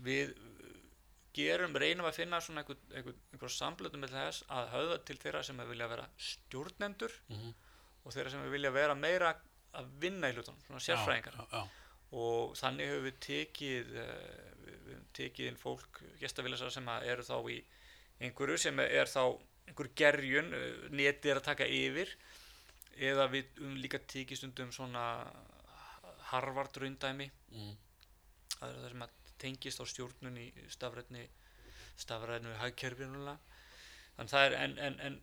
við 0.01 0.36
gerum, 1.36 1.76
reynum 1.80 2.08
að 2.10 2.17
finna 2.22 2.39
svona 2.44 2.63
einhver, 2.63 2.80
einhver, 2.96 3.20
einhver 3.32 3.54
samblöndum 3.56 4.04
með 4.04 4.15
þess 4.17 4.46
að 4.52 4.72
höfða 4.76 4.98
til 5.08 5.17
þeirra 5.22 5.44
sem 5.48 5.62
vilja 5.70 5.91
vera 5.91 6.08
stjórnendur 6.30 7.15
mhm, 7.32 7.54
og 8.04 8.15
þeirra 8.15 8.34
sem 8.34 8.50
vilja 8.52 8.74
vera 8.76 8.98
meira 8.98 9.36
að 9.80 9.94
vinna 10.02 10.32
í 10.32 10.36
hlutunum, 10.36 10.60
svona 10.65 10.84
sérfræðingar. 10.84 11.38
já, 11.39 11.46
já, 11.54 11.62
og 12.12 12.58
þannig 12.60 12.89
höfum 12.91 13.06
við 13.08 13.20
tekið 13.24 13.94
uh, 14.02 14.50
við, 14.65 14.98
tekið 15.15 15.52
inn 15.52 15.60
fólk 15.60 16.02
gestavilasar 16.20 16.74
sem 16.76 16.89
eru 17.00 17.24
þá 17.24 17.38
í 17.54 17.62
einhverju 18.22 18.58
sem 18.65 18.82
er 18.84 19.08
þá 19.08 19.24
einhver 19.70 19.91
gerjun, 19.96 20.52
uh, 20.58 20.89
netið 20.91 21.32
er 21.32 21.39
að 21.39 21.48
taka 21.48 21.70
yfir. 21.72 22.12
Eða 23.00 23.30
við 23.32 23.63
um 23.63 23.78
líka 23.80 24.02
tekið 24.12 24.41
stundum 24.41 24.74
svona 24.76 25.06
Harvard 26.32 26.76
raundæmi 26.80 27.30
mhm, 27.52 27.72
það 28.58 28.67
er 28.67 28.76
það 28.76 28.91
sem 28.91 29.06
að 29.06 29.17
tengist 29.41 29.82
á 29.82 29.86
stjórnun 29.89 30.38
í 30.39 30.47
stafræðni 30.71 31.25
stafræðinu 32.01 32.54
hagkerfinulega 32.62 33.38
þannig 34.15 34.34
það 34.34 34.45
er 34.45 34.58
en, 34.60 34.77
en, 34.88 34.99
en 35.08 35.19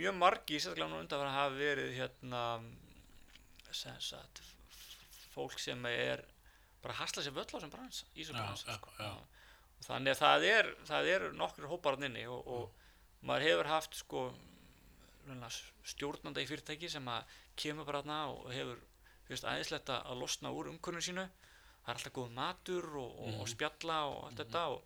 mjög 0.00 0.16
margi 0.16 0.60
sérstaklega 0.60 0.90
nú 0.92 1.00
undan 1.02 1.26
að 1.26 1.36
hafa 1.36 1.56
verið 1.58 1.96
hérna 1.98 2.44
sagt 3.74 4.42
fólk 5.34 5.58
sem 5.62 5.84
er 5.90 6.24
bara 6.82 6.96
hasla 7.00 7.22
sér 7.22 7.36
völl 7.36 7.46
á 7.46 7.58
sem 7.60 7.70
í 7.70 7.70
bransa 7.70 8.06
já, 8.16 8.76
sko. 8.80 8.94
þannig 9.86 10.14
að 10.14 10.22
það 10.22 10.46
er 10.50 10.70
það 10.88 11.10
er 11.14 11.26
nokkur 11.36 11.68
hópar 11.70 11.98
hann 11.98 12.08
inni 12.10 12.24
og, 12.30 12.46
og 12.46 13.26
maður 13.26 13.46
hefur 13.48 13.70
haft 13.70 13.98
sko 14.00 14.24
stjórnanda 15.86 16.42
í 16.42 16.48
fyrirtæki 16.48 16.88
sem 16.90 17.06
að 17.08 17.36
kemur 17.60 17.86
bara 17.86 18.00
þarna 18.02 18.20
og 18.32 18.48
hefur 18.54 18.80
aðeinslegt 19.30 19.92
að 19.94 20.18
losna 20.18 20.50
úr 20.50 20.72
umkörnum 20.72 21.04
sínu 21.04 21.26
það 21.84 21.90
er 21.90 21.94
alltaf 21.98 22.12
góð 22.18 22.30
matur 22.36 22.86
og, 22.96 23.10
og, 23.18 23.28
og 23.34 23.46
Mhm. 23.46 23.52
spjalla 23.54 23.98
og 24.10 24.24
allt 24.28 24.38
þetta 24.44 24.62
og, 24.76 24.82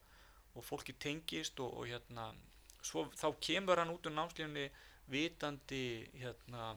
og 0.54 0.64
fólki 0.64 0.92
tengist 0.98 1.60
og, 1.60 1.70
og 1.78 1.86
hérna 1.90 2.28
svo 2.84 3.06
þá 3.16 3.26
kemur 3.40 3.78
hann 3.80 3.90
út 3.94 4.06
úr 4.06 4.12
námslífunni 4.14 4.66
vitandi 5.08 5.82
hérna 6.20 6.74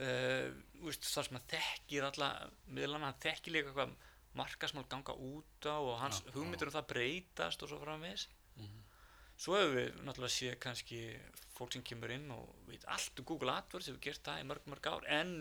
uh, 0.00 0.46
veist, 0.84 1.04
það 1.06 1.26
sem 1.26 1.36
hann 1.38 1.48
þekkir 1.54 2.06
alla 2.10 2.30
miðlana, 2.70 3.10
hann 3.10 3.20
þekkir 3.24 3.56
líka 3.56 3.74
hvað 3.76 3.94
markasmál 4.38 4.86
ganga 4.90 5.14
út 5.18 5.66
á 5.66 5.74
og 5.82 5.96
hans 6.00 6.20
Já, 6.22 6.30
hugmyndir 6.36 6.70
um 6.70 6.74
það 6.76 6.88
breytast 6.92 7.62
og 7.66 7.68
svo 7.72 7.80
framvegis. 7.82 8.28
Mhm, 8.56 8.82
svo 9.40 9.56
hefur 9.58 9.74
við 9.76 9.88
náttúrulega 10.06 10.36
séð 10.36 10.58
kannski 10.62 11.00
fólk 11.56 11.72
sem 11.74 11.82
kemur 11.82 12.10
inn 12.14 12.30
og 12.30 12.44
veit 12.68 12.84
allt 12.86 13.18
um 13.18 13.26
Google 13.26 13.52
AdWords 13.58 13.90
hefur 13.90 14.00
gert 14.06 14.22
það 14.24 14.40
í 14.44 14.46
mörg 14.50 14.68
mörg 14.70 14.86
ár 14.92 15.08
en 15.20 15.32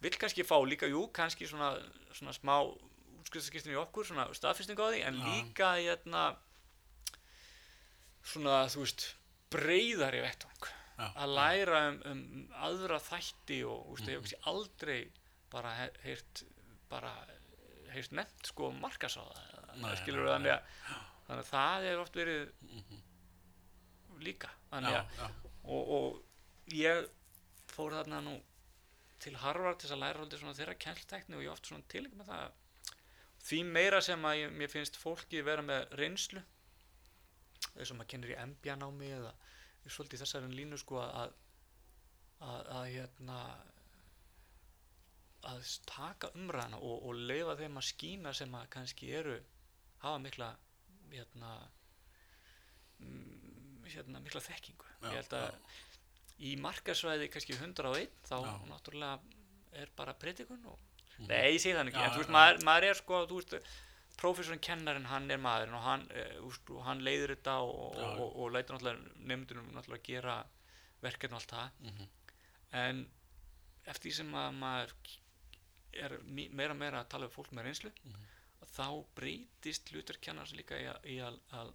vill 0.00 0.16
kannski 0.20 0.44
fá 0.46 0.56
líka, 0.66 0.86
jú, 0.90 1.06
kannski 1.12 1.46
svona, 1.50 1.72
svona 2.14 2.32
smá 2.36 2.54
útskriðsaskistinu 3.20 3.74
í 3.76 3.80
okkur, 3.82 4.06
svona 4.06 4.28
staðfestingu 4.36 4.82
á 4.84 4.88
því 4.94 5.00
en 5.08 5.18
Já. 5.18 5.24
líka 5.32 5.70
hérna 5.78 6.26
svona, 8.28 8.58
þú 8.72 8.82
veist 8.84 9.06
breyðari 9.52 10.20
vettvang. 10.24 10.68
Já, 10.98 11.06
að 11.22 11.32
læra 11.38 11.80
um, 11.92 11.98
um 12.10 12.22
aðra 12.66 12.98
þætti 13.02 13.60
og 13.70 13.84
þú 13.86 13.92
veist, 13.96 14.08
ég 14.08 14.16
hef 14.18 14.32
Mhm. 14.32 14.46
aldrei 14.50 15.10
bara 15.50 15.74
he- 15.78 15.98
heyrt 16.04 16.42
bara 16.90 17.12
heyrt 17.92 18.10
nefnt 18.12 18.46
sko 18.50 18.70
markasáða 18.72 19.96
skilur 20.02 20.26
við 20.26 20.32
þannig 20.34 20.52
að 20.52 20.62
þannig 21.28 21.44
að 21.44 21.50
það 21.52 21.84
hefur 21.86 22.02
oft 22.02 22.14
verið 22.18 22.52
mhm, 22.62 23.02
líka. 24.26 24.48
Já, 24.48 24.72
þannig 24.72 24.96
að 24.98 25.30
og, 25.64 25.88
og 25.88 26.22
ég 26.74 27.08
fór 27.68 27.92
þarna 27.94 28.20
nú 28.24 28.34
til 29.22 29.34
Harvard 29.42 29.80
til 29.82 29.90
að 29.94 30.02
læra 30.02 30.22
haldið 30.22 30.42
svona 30.42 30.58
þeirra 30.58 30.76
kennstækni 30.84 31.38
og 31.38 31.44
ég 31.44 31.52
oft 31.52 31.68
svona 31.70 31.86
tilík 31.90 32.14
með 32.18 32.30
það. 32.30 32.56
Því 33.48 33.58
meira 33.72 34.00
sem 34.04 34.24
að 34.28 34.38
ég, 34.42 34.54
mér 34.60 34.72
finnst 34.72 34.98
fólki 34.98 35.42
vera 35.46 35.64
með 35.64 35.86
reynslu 35.98 36.42
eins 37.78 37.90
og 37.90 37.98
maður 37.98 38.10
kennir 38.12 38.34
í 38.34 38.40
MBA 38.52 38.78
námi 38.78 39.10
eða 39.14 39.34
svolítið 39.88 40.22
þessari 40.22 40.50
línu 40.52 40.78
sko 40.80 40.98
að 41.00 41.36
að, 42.44 42.70
að 42.74 42.84
hérna 42.92 43.38
að 45.48 45.72
taka 45.88 46.30
umræðana 46.38 46.80
og, 46.82 47.04
og 47.08 47.20
leifa 47.30 47.56
þeim 47.58 47.78
að 47.80 47.88
skína 47.88 48.32
sem 48.36 48.54
að 48.58 48.70
kannski 48.74 49.10
eru 49.18 49.36
hafa 50.02 50.20
mikla 50.22 50.48
hérna, 51.12 51.52
mm, 53.02 53.86
hérna 53.88 54.22
mikla 54.22 54.42
þekkingu. 54.44 54.90
Já, 54.98 55.08
ég 55.08 55.20
held 55.22 55.36
að 55.38 55.78
í 56.38 56.54
markarsvæði 56.62 57.28
kannski 57.34 57.56
101 57.58 58.10
þá 58.28 58.36
Já. 58.44 58.52
náttúrulega 58.70 59.18
er 59.82 59.90
bara 59.96 60.14
predikun 60.14 60.64
og 60.70 60.78
mhm, 61.18 61.26
Nei, 61.28 61.52
ég 61.54 61.60
segi 61.62 61.74
það 61.74 61.88
ekki, 61.90 61.98
Já, 61.98 62.04
en 62.08 62.14
þú 62.16 62.22
veist, 62.22 62.30
maður, 62.36 62.60
maður 62.68 62.86
er 62.92 62.98
sko, 63.00 63.20
þú 63.30 63.40
veist, 63.40 63.56
prófessorinn 64.18 64.62
kennarinn, 64.62 65.06
hann 65.10 65.30
er 65.30 65.38
maðurinn 65.42 65.74
og 65.78 65.82
hann, 65.86 66.04
og 66.46 66.80
hann 66.86 67.02
leiðir 67.06 67.34
þetta 67.36 67.56
og, 67.62 67.74
og, 67.98 68.22
og, 68.22 68.36
og 68.44 68.52
leitur 68.54 68.74
náttúrulega 68.78 69.26
nefndunum 69.30 69.68
náttúrulega 69.76 70.00
að 70.02 70.08
gera 70.08 70.36
verkefni 71.02 71.36
og 71.36 71.40
allt 71.42 71.54
það, 71.54 71.82
mhm, 71.90 72.08
en 72.82 73.02
eftir 73.88 74.08
því 74.10 74.14
sem 74.20 74.32
að 74.38 74.56
maður 74.58 74.94
er 75.98 76.16
meira 76.28 76.74
og 76.74 76.80
meira 76.80 77.02
að 77.02 77.10
tala 77.14 77.28
um 77.28 77.34
fólk 77.34 77.52
með 77.56 77.68
reynslu, 77.70 77.92
Mhm. 78.04 78.24
þá 78.74 78.88
breytist 79.16 79.88
hlutur 79.94 80.18
kennars 80.20 80.52
líka 80.52 80.76
í 80.78 80.84
að, 80.90 80.98
í 81.08 81.16
að, 81.24 81.38
að 81.56 81.70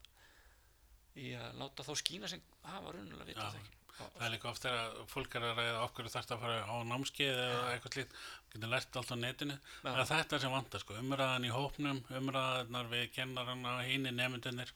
í 1.19 1.31
að 1.35 1.55
láta 1.59 1.83
þá 1.87 1.93
skína 1.99 2.29
sem 2.29 2.41
hafa 2.63 2.91
raunulega 2.93 3.25
vita 3.25 3.47
Já. 3.47 3.55
þekking. 3.55 3.79
Það 3.93 4.23
er 4.25 4.31
líka 4.33 4.49
oft 4.49 4.63
þegar 4.65 4.93
fólk 5.11 5.35
er 5.37 5.43
að 5.45 5.59
ræða 5.59 5.81
okkur 5.83 6.07
þarft 6.09 6.31
að 6.33 6.43
fara 6.43 6.61
á 6.65 6.75
námskeið 6.89 7.41
eða 7.43 7.59
eitthvað 7.73 7.95
slíkt, 7.97 8.15
getur 8.53 8.71
lært 8.71 8.97
allt 8.99 9.13
á 9.13 9.17
netinu. 9.19 9.57
Það 9.83 9.99
er 10.01 10.09
þetta 10.09 10.39
sem 10.41 10.53
vantar 10.53 10.83
sko, 10.83 10.97
umræðan 11.01 11.45
í 11.45 11.51
hópnum, 11.53 11.99
umræðanar 12.19 12.89
við 12.89 13.05
kennarana 13.13 13.75
og 13.77 13.85
hínir 13.85 14.15
nefndunir. 14.17 14.73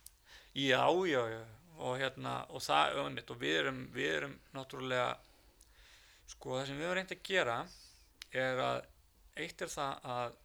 Já, 0.58 0.84
já, 1.10 1.22
já, 1.34 1.42
og 1.78 1.98
hérna, 2.02 2.36
og 2.54 2.64
það, 2.66 3.00
önnit, 3.06 3.34
og 3.34 3.42
við 3.42 3.60
erum, 3.64 3.82
við 3.94 4.14
erum 4.14 4.38
náttúrulega, 4.56 5.10
sko, 6.30 6.56
það 6.60 6.66
sem 6.70 6.80
við 6.80 6.88
erum 6.88 6.98
reynd 7.00 7.16
að 7.18 7.26
gera 7.32 7.60
er 8.46 8.64
að, 8.68 8.82
eitt 9.38 9.62
er 9.66 9.74
það 9.74 10.10
að 10.18 10.42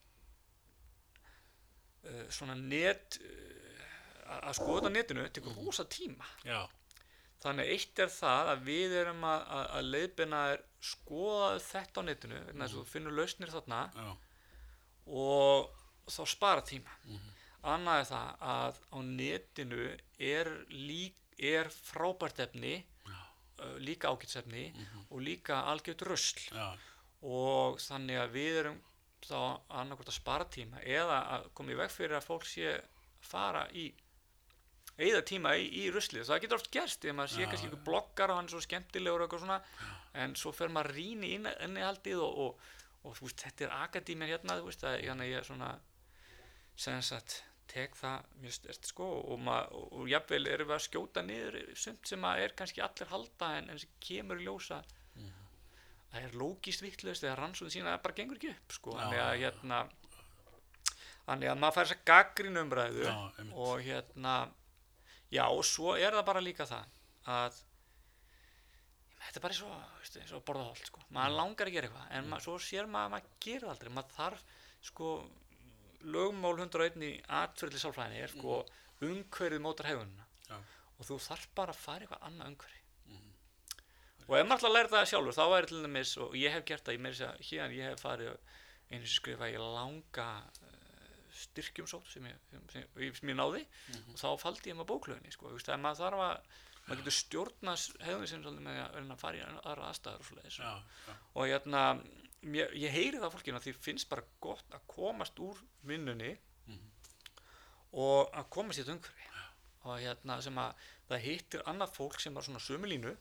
uh, 2.09 2.27
svona 2.33 2.57
net, 2.61 3.21
uh, 3.21 4.39
að 4.43 4.55
skoða 4.61 4.93
netinu 4.93 5.29
tekur 5.29 5.61
rosa 5.61 5.85
tíma. 5.89 6.29
Já, 6.49 6.63
Þannig 7.43 7.71
eitt 7.75 7.99
er 8.05 8.11
það 8.15 8.51
að 8.53 8.61
við 8.69 8.93
erum 9.01 9.25
að, 9.27 9.41
að, 9.59 9.65
að 9.79 9.89
leiðbina 9.95 10.43
er 10.53 10.61
skoða 10.93 11.49
þetta 11.65 12.01
á 12.01 12.03
netinu, 12.07 12.41
vegna 12.47 12.67
þess 12.69 12.77
að 12.77 12.83
þú 12.85 12.91
finnur 12.93 13.17
lausnir 13.19 13.51
þarna 13.55 13.81
já, 13.97 14.13
og 15.07 15.71
þá 16.13 16.23
spara 16.31 16.63
tíma. 16.67 16.95
Mhm, 17.07 17.33
annað 17.73 18.01
er 18.03 18.09
það 18.13 18.47
að 18.53 18.79
á 18.91 18.99
netinu 19.07 19.83
er, 20.19 20.51
lík, 20.71 21.19
er 21.39 21.69
frábært 21.75 22.41
efni 22.47 22.77
uh, 23.63 23.77
líka 23.79 24.11
ágætsefni 24.11 24.65
Mhm. 24.75 25.05
og 25.11 25.21
líka 25.23 25.61
algjört 25.71 26.03
rusl. 26.03 26.41
Já, 26.55 26.77
og 27.23 27.79
þannig 27.79 28.19
að 28.19 28.33
við 28.35 28.57
erum 28.63 28.81
þá 29.23 29.61
annarkvort 29.71 30.09
að 30.11 30.17
spara 30.19 30.45
tíma 30.51 30.81
eða 30.83 31.19
að 31.37 31.45
koma 31.55 31.71
í 31.71 31.77
veg 31.79 31.91
fyrir 31.91 32.17
að 32.19 32.25
fólk 32.27 32.45
sé 32.47 32.81
fara 33.23 33.69
í 33.71 33.93
eða 34.97 35.23
tíma 35.29 35.55
í, 35.57 35.69
í 35.83 35.85
ruslið, 35.95 36.27
það 36.29 36.43
getur 36.45 36.59
oft 36.59 36.73
gerst 36.75 37.05
ef 37.05 37.17
maður 37.17 37.35
sé 37.35 37.47
kannski 37.49 37.71
ykkur 37.71 37.85
bloggar 37.87 38.33
og 38.33 38.41
hann 38.41 38.51
er 38.51 38.55
svo 38.55 38.63
skemmtilegur 38.65 39.23
og 39.23 39.27
eitthvað 39.27 39.45
svona 39.47 39.61
en 40.25 40.37
svo 40.39 40.53
fer 40.57 40.73
maður 40.73 40.97
rýni 40.99 41.33
inn, 41.39 41.49
innihaldið 41.65 42.21
og, 42.27 42.43
og, 42.45 42.67
og 43.03 43.17
þú 43.17 43.29
veist, 43.29 43.47
þetta 43.47 43.67
er 43.67 43.79
akadíminn 43.79 44.31
hérna, 44.31 44.59
þú 44.61 44.69
veist, 44.69 44.85
að 44.85 44.99
hérna 45.01 45.29
ég 45.31 45.41
er 45.41 45.49
svona 45.49 45.73
sem 46.77 47.01
sagt, 47.05 47.41
tek 47.73 47.97
það 47.97 48.33
mjög 48.43 48.57
stert 48.59 48.89
sko 48.91 49.07
og, 49.33 49.47
og, 49.49 50.03
jafnvel 50.11 50.45
erum 50.51 50.69
við 50.69 50.77
að 50.77 50.85
skjóta 50.87 51.25
niður 51.25 51.61
sumt 51.79 52.09
sem 52.09 52.29
að 52.29 52.45
er 52.45 52.57
kannski 52.59 52.85
allir 52.85 53.13
halda 53.13 53.55
en, 53.59 53.71
en 53.73 53.81
sem 53.81 53.97
kemur 54.03 54.41
í 54.41 54.49
ljósa 54.49 54.83
það 56.13 56.27
er 56.27 56.37
lógist 56.37 56.85
vittlust 56.85 57.25
eða 57.25 57.39
rannsóðin 57.41 57.73
sína 57.73 57.95
það 57.95 58.03
bara 58.05 58.17
gengur 58.19 58.39
ekki 58.39 58.53
upp 58.53 58.75
sko. 58.77 58.97
Þannig 58.99 59.23
að 59.25 59.37
hérna 59.41 59.79
þannig 61.23 61.53
að 61.53 61.61
maður 61.63 61.77
fær 61.77 61.87
þess 61.89 61.97
að 61.97 62.05
gaggrín 62.11 62.61
umræðu 62.63 63.07
og 63.65 63.87
hérna 63.87 64.35
já 65.33 65.45
og 65.49 65.63
svo 65.67 65.95
er 65.97 66.17
það 66.17 66.27
bara 66.29 66.45
líka 66.45 66.67
það 66.69 66.99
að 67.33 67.61
þetta 69.23 69.39
er 69.39 69.45
bara 69.47 69.57
svo, 69.57 69.71
veistu, 70.01 70.21
eins 70.21 70.35
og 70.35 70.41
að 70.41 70.47
borða 70.51 70.67
holt 70.69 70.89
sko. 70.89 71.05
maður 71.15 71.39
langar 71.39 71.71
að 71.71 71.77
gera 71.77 71.89
eitthvað 71.89 72.13
en 72.19 72.29
maður, 72.31 72.45
svo 72.47 72.59
sér 72.67 72.91
maður 72.91 73.07
að 73.07 73.15
maður 73.15 73.41
gerir 73.47 73.65
það 73.65 73.73
aldrei. 73.75 73.93
Maður 73.97 74.15
þarf 74.19 74.45
sko 74.83 75.11
lögmál 76.03 76.55
101 76.59 77.05
í 77.07 77.11
atfyrirli 77.41 77.83
sálfræðinni 77.83 78.23
er 78.25 78.33
sko 78.33 78.61
umhverfið 79.03 79.63
mótar 79.63 79.91
hefðunina 79.91 80.27
Já. 80.49 80.57
og 80.99 81.07
þú 81.07 81.19
þarf 81.29 81.47
bara 81.59 81.75
að 81.75 81.83
fara 81.83 82.07
eitthvað 82.07 82.27
annað 82.29 82.53
umhverfi. 82.53 82.81
Og 84.29 84.37
ef 84.39 84.47
maður 84.47 84.59
ætla 84.59 84.69
að 84.71 84.77
læra 84.77 84.93
það 84.93 85.09
sjálfur 85.11 85.37
þá 85.37 85.45
er 85.57 85.67
til 85.69 85.81
dæmis, 85.83 86.13
og 86.23 86.37
ég 86.39 86.55
hef 86.55 86.67
gert 86.67 86.85
það 86.87 86.95
ég, 86.95 87.01
meira 87.03 87.15
að 87.15 87.23
segja, 87.23 87.63
hérna 87.63 87.79
ég 87.79 87.89
hef 87.91 88.03
farið 88.03 88.29
einu 88.93 89.07
sem 89.07 89.17
skrifa 89.17 89.49
ég 89.51 89.63
langa 89.63 90.29
uh, 91.43 91.47
styrkjumsótt 91.49 92.11
sem 92.13 92.27
ég, 92.31 92.43
sem, 92.51 92.67
sem, 92.73 92.85
sem 93.19 93.33
ég 93.33 93.39
náði. 93.39 93.65
Og 94.13 94.21
þá 94.21 94.29
faldi 94.41 94.73
ég 94.73 94.79
maður 94.79 94.91
bóklöginni 94.95 95.35
sko, 95.35 95.51
þú 95.51 95.59
veist, 95.59 95.73
að 95.73 95.83
maður 95.85 96.03
þarf 96.03 96.25
að 96.27 96.53
maður 96.83 97.03
getur 97.03 97.17
stjórna 97.17 97.77
hefðum 98.07 98.29
sem 98.31 98.43
svolítið 98.43 98.65
með 98.67 98.81
að, 98.83 99.13
fara 99.21 99.39
í 99.39 99.43
aðra 99.49 99.91
aðstæður 99.91 100.23
og 100.25 100.29
svoleiðis. 100.31 100.61
Já, 100.63 100.73
já, 101.07 101.19
og 101.35 101.51
hérna 101.51 101.83
ég, 102.43 102.73
ég 102.83 102.97
heyri 102.97 103.21
það 103.23 103.35
fólkinu 103.37 103.61
að 103.61 103.69
því 103.69 103.77
finnst 103.87 104.11
bara 104.11 104.27
gott 104.43 104.75
að 104.75 104.89
komast 104.91 105.43
úr 105.43 105.61
vinnunni 105.87 106.33
og 107.93 108.33
að 108.33 108.49
komast 108.57 108.81
í 108.81 108.83
þetta 108.83 108.97
umhverfi. 108.97 109.29
Og 109.83 109.99
hérna 109.99 110.39
sem 110.43 110.59
að 110.63 110.83
það 111.11 111.25
hittir 111.27 111.63
annað 111.71 111.95
fólk 111.97 112.21
sem 112.23 112.37
er 112.39 112.47
svona 112.47 112.63
sömulínu 112.63 113.15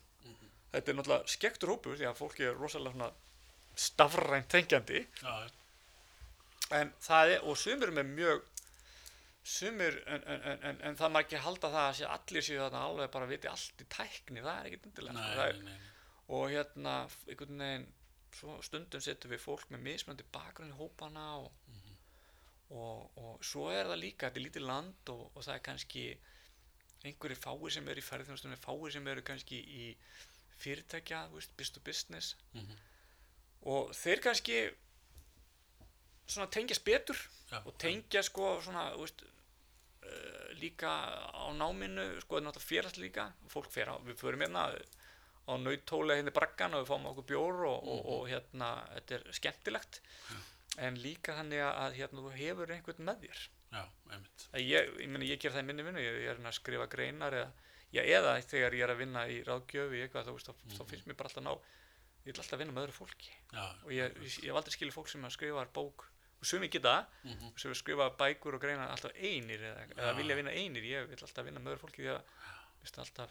þetta 0.71 0.91
er 0.91 0.97
náttúrulega 0.97 1.34
skektur 1.34 1.73
hópur 1.73 1.97
því 1.99 2.07
að 2.07 2.19
fólki 2.19 2.45
er 2.47 2.55
rosalega 2.57 2.95
svona 2.95 3.10
stafrænt 3.75 4.49
tengjandi 4.51 5.01
já, 5.03 5.34
en 6.77 6.93
það 7.03 7.34
er, 7.36 7.43
og 7.47 7.57
sumir 7.57 7.91
með 7.95 8.10
mjög 8.15 8.41
sumir, 9.43 9.95
en, 10.07 10.23
en, 10.29 10.41
en, 10.51 10.60
en, 10.69 10.81
en 10.89 10.97
það 10.99 11.12
maður 11.15 11.25
ekki 11.25 11.39
halda 11.45 11.69
það 11.73 11.88
að 11.88 11.95
sé 11.99 12.10
allir 12.15 12.45
séu 12.45 12.60
þarna 12.62 12.81
alveg 12.88 13.12
bara 13.15 13.29
viti 13.31 13.49
allt 13.49 13.81
í 13.81 13.88
tækni, 13.95 14.43
það 14.45 14.60
er 14.60 14.67
ekkert 14.69 14.86
undirlega 14.91 15.23
sko. 15.25 15.45
Er- 15.47 15.62
nei, 15.63 15.71
nei, 15.71 15.89
og 16.31 16.43
hérna 16.53 16.93
einhvern 17.27 17.63
veginn 17.65 17.88
stundum 18.63 19.01
setjum 19.03 19.34
við 19.34 19.41
fólk 19.43 19.65
með 19.73 19.81
mismunandi 19.89 20.23
bakgrunn 20.31 20.69
í 20.71 20.77
hópana 20.77 21.23
og, 21.41 21.49
og, 22.71 23.17
og 23.19 23.41
svo 23.43 23.65
er 23.73 23.89
það 23.89 23.99
líka 24.05 24.29
þetta 24.29 24.39
er 24.39 24.45
lítið 24.45 24.67
land 24.69 25.12
og, 25.12 25.25
og 25.36 25.43
það 25.43 25.55
er 25.57 25.65
kannski 25.65 26.05
einhverju 27.01 27.39
fáir 27.41 27.73
sem 27.75 27.89
eru 27.91 27.99
í 28.03 28.05
ferðinastunni 28.05 28.60
fáir 28.62 28.93
sem 28.93 29.10
eru 29.12 29.23
kannski 29.27 29.57
í 29.60 29.89
fyrirtækja, 30.62 31.23
business 31.34 31.73
to 31.75 31.81
business 31.84 32.36
Mhm. 32.53 32.77
og 33.73 33.91
þeir 33.97 34.21
kannski 34.29 34.62
svona 36.31 36.49
tengjast 36.53 36.85
betur 36.87 37.19
Já, 37.51 37.59
og 37.65 37.75
tengja 37.81 38.23
sko 38.23 38.55
svona 38.63 38.87
veist, 38.95 39.23
uh, 39.25 40.49
líka 40.61 40.91
á 41.35 41.45
náminu 41.57 42.05
sko 42.23 42.37
þetta 42.37 42.41
er 42.41 42.47
náttúrulega 42.47 42.67
félags 42.69 42.99
líka. 43.01 43.27
Fólk 43.51 43.71
fer 43.73 43.91
á, 43.91 43.95
við 44.05 44.19
förum 44.21 44.45
hérna 44.45 44.67
á 44.71 45.53
nautóla 45.59 46.15
hérna 46.19 46.31
í 46.31 46.35
braggan 46.35 46.77
og 46.77 46.83
við 46.83 46.91
fáum 46.91 47.09
okkur 47.11 47.27
bjór 47.33 47.65
og, 47.67 47.89
og, 47.93 48.05
og 48.15 48.29
hérna 48.31 48.69
þetta 48.93 49.17
er 49.17 49.25
skemmtilegt. 49.39 50.01
En 50.79 50.99
líka 51.03 51.35
þannig 51.35 51.65
að 51.67 51.97
hérna 51.97 52.23
þú 52.23 52.31
hefur 52.37 52.71
einhvern 52.71 53.09
með 53.09 53.25
þér. 53.25 53.41
Já, 53.71 53.83
einmitt. 54.11 54.47
Ég, 54.59 54.93
ég, 54.99 55.11
meni, 55.11 55.27
ég 55.31 55.39
ger 55.39 55.53
það 55.53 55.63
í 55.63 55.67
minni 55.67 55.83
vinnu, 55.87 56.03
ég 56.03 56.15
er 56.21 56.31
hérna 56.31 56.51
að 56.51 56.57
skrifa 56.59 56.87
greinar 56.91 57.35
eða, 57.35 57.51
já, 57.91 58.01
eða 58.03 58.33
þegar 58.43 58.75
ég 58.75 58.85
er 58.85 58.93
að 58.93 59.03
vinna 59.03 59.25
í 59.31 59.37
ráðgjöf 59.47 59.95
í 59.95 60.01
eitthvað, 60.05 60.31
þá, 60.31 60.49
þá, 60.51 60.73
þá 60.77 60.81
finnst 60.89 61.07
mér 61.07 61.19
bara 61.19 61.31
alltaf 61.31 61.45
ná 61.45 61.53
ég 62.21 62.35
vil 62.35 62.41
alltaf 62.43 62.59
vinna 62.61 62.75
með 62.75 62.87
öðru 62.87 62.97
fólki. 62.99 63.31
Já, 63.51 63.63
og 63.83 63.93
ég, 63.95 64.17
ég, 64.21 64.35
ég 64.45 64.51
hef 64.51 64.59
aldrei 64.59 64.75
skilið 64.75 64.97
fólk 64.97 65.11
sem 65.11 65.23
að 65.25 65.35
skrifa 65.37 65.63
bók 65.73 66.05
og 66.41 66.47
sumi 66.49 66.67
geta 66.73 67.06
Mhm. 67.23 67.51
og 67.51 67.60
sem 67.60 67.73
skrifa 67.77 68.10
bækur 68.17 68.56
og 68.58 68.62
greinar 68.63 68.89
alltaf 68.91 69.12
einir 69.15 69.62
eða, 69.62 69.84
eða 69.95 70.08
Já. 70.12 70.15
vilja 70.17 70.36
vinna 70.39 70.51
einir, 70.51 70.84
ég 70.84 71.08
vil 71.10 71.17
alltaf 71.21 71.45
vinna 71.45 71.60
með 71.62 71.75
öðru 71.75 71.84
fólki 71.86 72.01
því 72.01 72.10
að 72.15 72.21
veist, 72.82 72.97
alltaf, 73.04 73.30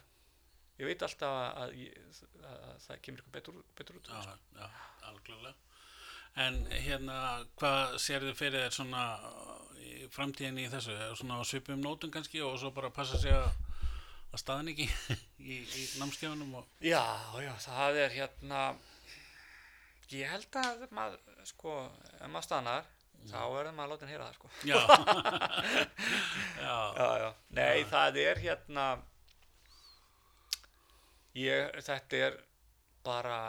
ég 0.78 0.86
veit 0.86 1.02
alltaf 1.02 1.32
að, 1.34 1.58
að, 1.62 1.72
að, 2.44 2.60
að 2.70 2.84
það 2.86 3.00
kemur 3.02 3.18
eitthvað 3.24 3.34
betur, 3.40 3.64
betur 3.80 3.96
út 4.00 4.06
já, 4.14 4.38
já, 4.60 4.70
algjörlega 5.10 5.54
En 6.38 6.60
hérna, 6.70 7.14
hvað 7.58 7.96
sérðu 7.98 8.34
fyrir 8.38 8.62
þér 8.68 8.74
svona 8.76 9.00
í 9.82 10.06
framtíðinni 10.14 10.68
í 10.68 10.70
þessu? 10.70 10.94
Svona 11.18 11.40
svipum 11.44 11.80
nótum 11.82 12.12
kannski 12.14 12.38
og 12.46 12.54
svo 12.62 12.70
bara 12.70 12.88
passa 12.94 13.18
sig 13.18 13.32
að, 13.34 13.48
að 14.30 14.38
staðan 14.38 14.70
ekki 14.70 14.86
í, 15.50 15.56
í 15.66 15.82
námskeifunum 15.98 16.54
og... 16.60 16.68
Já, 16.86 17.02
já, 17.42 17.50
það 17.66 17.98
er 18.04 18.14
hérna 18.14 18.60
ég 20.14 20.30
held 20.30 20.56
að 20.62 20.86
maður, 20.94 21.18
sko, 21.50 21.74
ef 22.20 22.30
maður 22.30 22.46
stannar 22.46 22.86
þá 23.28 23.40
er 23.60 23.70
maður 23.76 23.92
látin 23.92 24.10
heyra 24.10 24.28
það, 24.28 24.34
sko. 24.38 24.48
Já, 24.68 24.80
já, 26.66 26.76
já, 26.96 27.08
já. 27.24 27.28
Nei, 27.58 27.84
það 27.90 28.20
er 28.24 28.42
hérna 28.44 28.86
ég, 31.38 31.80
þetta 31.86 32.22
er 32.28 32.38
bara 33.04 33.40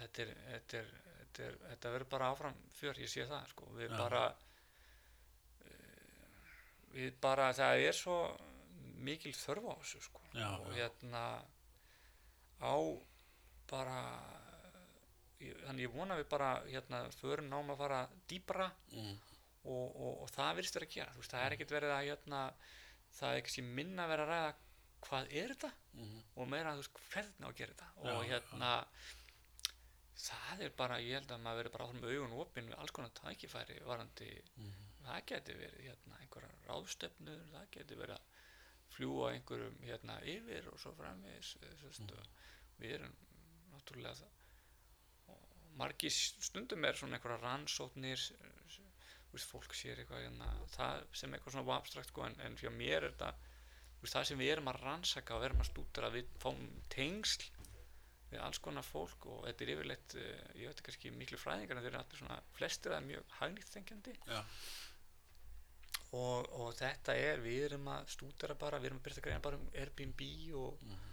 þetta 0.00 0.24
er, 0.24 0.32
þetta 0.52 0.80
er, 0.80 0.90
þetta 1.20 1.46
er 1.46 1.60
þetta 1.70 1.94
verður 1.94 2.10
bara 2.16 2.32
áfram 2.32 2.58
fjör, 2.76 2.98
ég 3.04 3.10
sé 3.12 3.26
það 3.28 3.52
sko, 3.52 3.68
við 3.76 3.92
bara 3.96 4.24
eh, 5.66 6.50
við 6.96 7.16
bara, 7.22 7.50
það 7.56 7.84
er 7.90 7.96
svo 7.96 8.18
mikil 9.06 9.34
þörf 9.36 9.68
á 9.70 9.74
þessu 9.82 10.00
sko. 10.06 10.22
Og 10.36 10.72
hérna 10.74 11.24
á 12.62 12.76
bara 13.70 14.00
þannig 15.38 15.86
ég 15.86 15.94
vona 15.94 16.16
við 16.18 16.28
bara 16.32 16.50
hérna 16.66 17.02
förum 17.18 17.50
náum 17.50 17.72
að 17.74 17.82
fara 17.82 17.98
dýbra 18.30 18.68
mm, 18.92 19.12
og, 19.64 19.84
og, 19.90 20.22
og 20.24 20.30
það 20.32 20.54
virðist 20.60 20.78
vera 20.78 20.88
að 20.88 20.96
gera. 20.96 21.16
Veist, 21.18 21.34
það 21.34 21.44
er 21.44 21.56
ekkert 21.56 21.74
verið 21.76 21.94
að 21.96 22.06
hérna, 22.10 22.40
það 23.18 23.34
er 23.34 23.42
ekki 23.42 23.66
minna 23.66 24.08
verið 24.10 24.24
að 24.26 24.32
ræða 24.32 24.54
hvað 25.06 25.36
er 25.42 25.52
þetta 25.54 25.70
mm, 25.92 26.16
og 26.34 26.50
meira 26.50 26.74
þú 26.74 26.82
veist 26.82 27.00
hvernig 27.12 27.46
á 27.46 27.48
að 27.50 27.56
gera 27.60 27.76
þetta. 27.76 27.90
Og 28.00 28.10
Já, 28.10 28.16
hérna 28.32 28.72
það 30.26 30.64
er 30.64 30.72
bara, 30.78 31.00
ég 31.04 31.18
held 31.18 31.34
að 31.34 31.44
maður 31.44 31.60
verið 31.60 31.76
bara 31.76 31.86
áfram 31.86 32.00
með 32.02 32.14
augun 32.14 32.38
opinn 32.40 32.70
við 32.70 32.80
alls 32.80 32.94
konar 32.96 33.12
tækifæri 33.18 33.76
varandi, 33.84 34.30
mm, 34.56 34.86
það 35.04 35.26
geti 35.32 35.58
verið 35.60 35.84
hérna, 35.90 36.20
einhverjar 36.22 36.56
ráðstefnur, 36.70 37.44
það 37.52 37.68
geti 37.76 38.00
verið 38.00 38.16
að 38.16 38.32
fljúa 38.96 39.32
einhverjum 39.34 39.76
hérna 39.84 40.16
yfir 40.32 40.70
og 40.72 40.80
svo 40.80 40.94
framvegis 40.96 41.52
veist, 41.82 42.12
og 42.16 42.80
við 42.80 42.96
erum 42.96 43.14
náttúrulega 43.74 44.30
það 45.76 45.82
margir 45.84 46.14
stundum 46.16 46.84
er 46.88 46.96
svona 46.96 47.18
einhverjar 47.18 47.42
rannsóknir 47.44 48.22
þú 49.26 49.36
veist, 49.36 49.50
fólk 49.50 49.74
sér 49.76 49.98
eitthvað 50.00 50.22
hérna, 50.24 50.46
það 50.72 51.02
sem 51.20 51.34
eitthvað 51.36 51.52
svona 51.58 51.76
abstrakt 51.76 52.08
sko, 52.08 52.24
en, 52.24 52.36
en 52.46 52.56
fyrir 52.56 52.72
mér 52.72 53.04
er 53.04 53.10
þetta 53.12 53.32
veist, 54.00 54.14
það 54.14 54.24
sem 54.30 54.38
við 54.40 54.52
erum 54.54 54.70
að 54.72 54.80
rannsaka 54.86 55.36
og 55.36 55.44
erum 55.44 55.60
að 55.60 55.68
stúdra 55.70 56.10
við 56.14 56.30
fáum 56.40 56.62
tengsl 56.94 57.50
við 58.30 58.40
alls 58.42 58.58
konar 58.58 58.82
fólk 58.86 59.26
og 59.30 59.44
þetta 59.46 59.64
er 59.66 59.72
yfirleitt 59.76 60.14
eh, 60.18 60.40
ég 60.62 60.72
veit 60.72 60.80
ekki 60.94 61.12
miklu 61.14 61.38
fræðingar 61.38 61.76
en 61.78 61.84
þeir 61.84 61.92
eru 61.92 62.00
allir 62.00 62.18
svona 62.22 62.40
flestir 62.56 62.96
að 62.96 63.04
mjög 63.10 63.36
hagnýtt 63.38 63.70
þengjandi 63.76 64.16
já, 64.26 64.40
og, 66.16 66.48
og 66.56 66.72
þetta 66.78 67.14
er, 67.20 67.42
við 67.44 67.66
erum 67.68 67.86
að 67.92 68.08
stúdra 68.16 68.56
bara, 68.58 68.80
við 68.80 68.90
erum 68.90 69.00
að 69.02 69.06
byrja 69.08 69.20
að 69.22 69.26
greina 69.28 69.44
bara 69.44 69.60
um 69.60 69.68
Airbnb 69.74 70.24
og, 70.58 70.82
Mhm. 70.86 71.12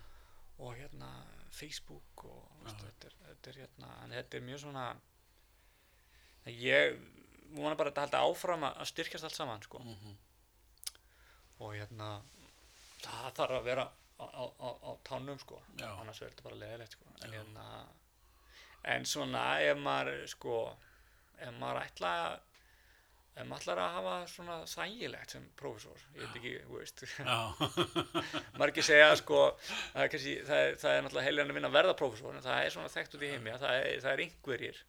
og 0.64 0.76
hérna 0.80 1.12
Facebook 1.54 2.26
og 2.28 2.62
veist, 2.64 2.84
þetta, 2.84 3.10
er, 3.10 3.18
þetta 3.30 3.52
er 3.52 3.60
hérna, 3.64 3.90
en 4.04 4.16
þetta 4.18 4.38
er 4.38 4.46
mjög 4.48 4.62
svona 4.66 4.86
ég 6.50 6.96
vona 7.54 7.76
bara 7.80 7.90
að 7.90 7.94
þetta 7.94 8.06
halda 8.08 8.22
áfram 8.28 8.68
að 8.68 8.80
að 8.84 8.90
styrkjast 8.92 9.28
allt 9.28 9.38
saman 9.38 9.66
sko. 9.66 9.82
mm, 9.84 10.16
og 11.64 11.76
hérna 11.78 12.14
það 13.04 13.28
þarf 13.40 13.58
að 13.60 13.68
vera 13.68 13.86
á, 14.20 14.26
á, 14.26 14.44
á, 14.50 14.70
á 14.90 14.92
tánum 15.08 15.40
sko, 15.42 15.60
annars 15.82 16.22
verður 16.22 16.34
þetta 16.34 16.48
bara 16.48 16.62
leðilegt 16.64 16.98
sko. 16.98 17.14
en 17.22 17.38
hérna 17.38 17.68
en 18.96 19.06
svona 19.08 19.44
ef 19.64 19.78
maður 19.80 20.26
sko 20.32 20.58
ef 21.40 21.54
maður 21.60 21.84
ætla 21.84 22.14
ef 23.34 23.48
maður 23.50 23.64
ætlar 23.64 23.82
að 23.82 23.96
hafa 23.98 24.16
svona 24.30 24.58
þægilegt 24.70 25.34
sem 25.34 25.46
prófessor, 25.58 26.04
ég 26.14 26.22
veit 26.22 26.36
ekki, 26.40 26.54
þú 26.68 26.78
veist. 26.78 27.04
Margir 28.62 28.86
segja 28.86 29.10
sko 29.18 29.40
það 29.64 30.04
er, 30.04 30.12
kannski, 30.14 30.36
það 30.50 30.62
er, 30.66 30.78
það 30.84 30.98
er 30.98 31.06
náttúrulega 31.06 31.28
heiljan 31.28 31.54
að 31.54 31.58
vinna 31.60 31.72
að 31.72 31.78
verða 31.80 31.96
prófessor 32.04 32.38
en 32.38 32.46
það 32.46 32.68
er 32.68 32.76
svona 32.76 32.94
þekkt 32.94 33.18
út 33.18 33.26
í 33.26 33.32
heimi 33.34 33.54
að 33.56 33.66
það 33.66 33.80
er, 33.80 33.90
það 34.06 34.14
er 34.14 34.24
einhverjir 34.28 34.84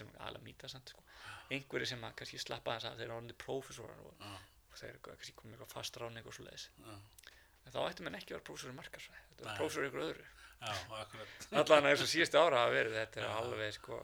sem 0.00 0.14
mýta 0.46 0.72
samt 0.72 0.94
sko 0.94 1.04
einhverjir 1.50 1.92
sem 1.92 2.04
að 2.06 2.16
kannski 2.20 2.40
slappa 2.40 2.76
þess 2.78 2.90
að 2.90 3.00
þeir 3.00 3.08
eru 3.08 3.16
orðinni 3.18 3.36
prófessorar 3.44 4.02
og, 4.06 4.26
og 4.70 4.78
þeir 4.80 4.92
eru 4.92 5.02
kannski 5.08 5.36
komið 5.36 5.56
eitthvað 5.56 5.74
fast 5.74 5.98
ráðning 6.00 6.28
og 6.30 6.36
svo 6.36 6.46
leiðis 6.46 6.68
en 7.66 7.74
þá 7.74 7.80
ættu 7.84 8.06
menn 8.06 8.18
ekki 8.18 8.32
að 8.32 8.38
vera 8.38 8.46
prófessor 8.48 8.72
í 8.72 8.76
markarsvæði 8.78 9.24
þetta 9.26 9.50
er 9.50 9.58
prófessor 9.60 9.84
í 9.84 9.90
ykkur 9.90 10.04
öðru. 10.06 10.28
Allan 11.60 11.88
eins 11.90 12.04
og 12.04 12.10
síðustu 12.10 12.40
ára 12.40 12.64
hafa 12.64 12.74
verið 12.74 12.96
þetta 12.98 13.20
er 13.22 13.28
alveg 13.32 13.76
sko 13.76 13.98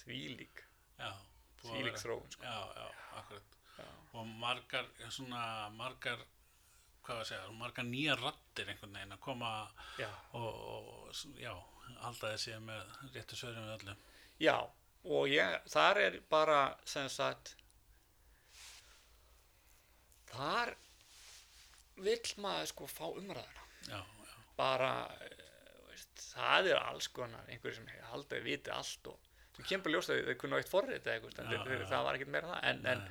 þvílík. 0.00 0.62
Já, 1.00 1.10
vera- 1.68 2.02
þróun 2.02 2.30
sko. 2.32 2.42
já, 2.44 2.58
já, 2.76 2.90
akkurat. 3.20 3.56
Já. 3.78 3.86
og 4.12 4.26
margar 4.26 4.86
svona 5.10 5.42
margar 5.76 6.18
hvað 7.04 7.20
að 7.20 7.24
segja, 7.30 7.52
margar 7.56 7.84
nýjar 7.84 8.20
rattir 8.20 8.68
einhvern 8.68 8.92
veginn 8.98 9.12
að 9.16 9.20
koma 9.20 9.52
já, 9.98 10.08
og, 10.32 10.60
og 10.74 11.14
já, 11.40 11.54
halda 12.02 12.34
þessi 12.34 12.58
með 12.64 12.98
réttu 13.14 13.36
svörum 13.36 13.64
við 13.66 13.76
öllu. 13.78 13.96
Já 14.40 14.56
og 15.04 15.28
ég, 15.32 15.56
þar 15.72 15.96
er 15.98 16.18
bara 16.28 16.58
sem 16.84 17.08
sagt 17.08 17.54
þar 20.30 20.74
vill 22.00 22.34
maður 22.40 22.68
sko 22.70 22.86
fá 22.88 23.06
umræðuna. 23.08 23.64
Já, 23.88 23.98
já, 24.00 24.36
bara 24.56 24.90
eh, 25.24 25.48
veist, 25.88 26.22
það 26.34 26.70
er 26.74 26.78
alls 26.84 27.08
konar 27.16 27.48
einhverjum 27.50 27.88
sem 27.88 28.06
halda 28.12 28.38
að 28.38 28.46
viti 28.46 28.72
allt 28.74 29.10
og 29.12 29.29
þú 29.60 29.68
kemur 29.68 29.86
bara 29.86 29.94
ljóst 29.96 30.12
að 30.12 30.22
þau 30.30 30.38
kunna 30.42 30.60
eitt 30.60 30.72
forrið 30.72 31.08
það 31.90 32.06
var 32.06 32.18
ekkert 32.18 32.34
meira 32.34 32.60
en 32.60 32.82
það. 32.84 32.90
En, 32.90 32.90
en, 32.90 33.02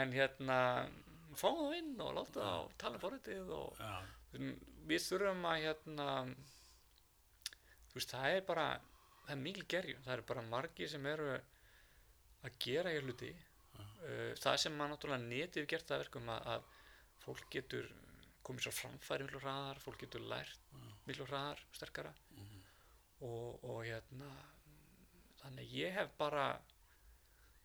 en 0.00 0.14
hérna 0.16 0.58
fá 1.36 1.48
það 1.48 1.76
inn 1.78 1.92
og 2.00 2.14
láta 2.16 2.40
það 2.40 2.56
og 2.64 2.72
tala 2.80 2.98
um 2.98 3.04
forritið 3.04 3.52
og 3.56 3.82
við 4.90 5.04
þurfum 5.06 5.46
að 5.50 5.62
hérna 5.66 6.08
þú 7.90 7.98
veist 7.98 8.14
það 8.14 8.36
er 8.36 8.44
bara 8.48 8.66
það 9.30 9.36
er 9.36 9.42
mikil 9.44 9.66
gerjun, 9.70 10.04
það 10.04 10.16
eru 10.16 10.26
bara 10.26 10.46
margir 10.50 10.90
sem 10.90 11.06
eru 11.06 11.30
að 12.40 12.60
gera 12.64 12.92
hér 12.94 13.06
hluti. 13.06 13.30
Uh, 14.00 14.32
það 14.40 14.56
sem 14.62 14.76
maður 14.76 14.94
náttúrulega 14.94 15.26
netið 15.28 15.66
gert 15.70 15.86
það 15.88 15.96
að 15.96 16.04
verkum 16.04 16.30
að, 16.32 16.46
að 16.54 16.62
fólk 17.20 17.50
getur 17.52 17.90
komið 18.46 18.66
svo 18.66 18.72
framfæri 18.74 19.26
miklu 19.26 19.42
hraðar, 19.44 19.82
fólk 19.84 20.00
getur 20.00 20.24
lært 20.30 20.72
miklu 21.06 21.26
hraðar, 21.28 21.60
sterkara. 21.76 22.14
Og, 23.20 23.60
og 23.68 23.82
hérna 23.84 24.30
þannig 25.42 25.66
að 25.66 25.78
ég 25.80 25.96
hef 25.96 26.12
bara 26.20 26.44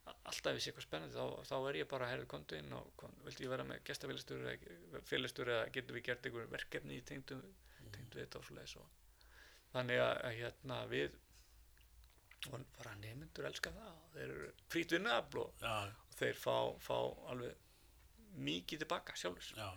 alltaf 0.06 0.52
ef 0.52 0.58
ég 0.58 0.62
sé 0.62 0.70
eitthvað 0.70 0.86
spennandi 0.86 1.16
þá, 1.16 1.46
þá 1.48 1.56
er 1.70 1.78
ég 1.80 1.88
bara 1.90 2.08
herrið 2.10 2.28
kontu 2.30 2.58
inn 2.58 2.74
og 2.76 2.92
kom, 3.00 3.14
vildi 3.26 3.46
ég 3.46 3.52
vera 3.52 3.66
með 3.66 3.82
gestafélistur 3.88 4.44
eða 4.52 5.02
félistur 5.08 5.50
eða 5.54 5.68
getum 5.74 5.98
við 5.98 6.06
gert 6.08 6.28
einhver 6.28 6.50
verkefni 6.52 6.98
í 7.00 7.04
tengdu, 7.06 7.38
tengdu 7.94 8.20
þetta 8.20 8.40
og 8.40 8.46
svoleiðis 8.46 8.76
og 8.80 8.92
þannig 9.74 10.02
að, 10.02 10.12
að 10.28 10.36
hérna 10.40 10.80
við 10.90 11.16
og 12.46 12.62
bara 12.76 12.94
nemyndur 13.00 13.48
elska 13.48 13.72
það 13.74 13.92
og 13.92 14.14
þeir 14.14 14.26
eru 14.28 14.50
frýtt 14.70 14.94
vinnuafl 14.94 15.42
og, 15.42 15.62
já, 15.62 15.76
og 15.90 16.18
þeir 16.20 16.38
fá, 16.38 16.56
fá 16.86 16.96
alveg 17.32 18.36
mikið 18.46 18.84
tilbaka 18.84 19.16
sjálfur 19.18 19.58
já, 19.58 19.68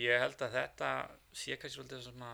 ég 0.00 0.22
held 0.24 0.42
að 0.42 0.56
þetta 0.58 0.90
sé 1.30 1.58
kannski 1.60 1.78
svolítið 1.78 2.06
svona 2.08 2.32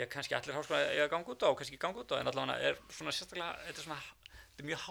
ég 0.00 0.10
kannski 0.12 0.36
allir 0.36 0.56
háskóla 0.56 0.82
eiga 0.90 1.06
að 1.06 1.14
ganga 1.14 1.32
út 1.32 1.46
á 1.46 1.48
og 1.48 1.56
kannski 1.60 1.80
ganga 1.80 2.02
út 2.02 2.12
á 2.12 2.20
en 2.20 2.30
allavega 2.30 2.70
er 2.70 2.80
svona 2.90 3.14
sérstaklega 3.16 3.64
þetta 3.68 3.82
er 3.82 3.88
svona 3.88 4.02
þetta 4.02 4.64
er 4.64 4.70
mjög 4.70 4.84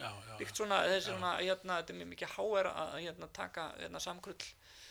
já, 0.00 0.10
já, 0.28 0.36
líkt 0.40 0.56
svona 0.56 0.78
þessi 0.86 1.10
Já. 1.10 1.12
svona 1.12 1.32
hérna 1.40 1.76
þetta 1.80 1.92
er 1.92 1.98
mjög 2.00 2.10
mikið 2.14 2.34
háar 2.36 2.70
að 2.70 2.94
hérna 3.04 3.28
taka 3.36 3.66
hérna 3.78 4.00
samkrull 4.00 4.46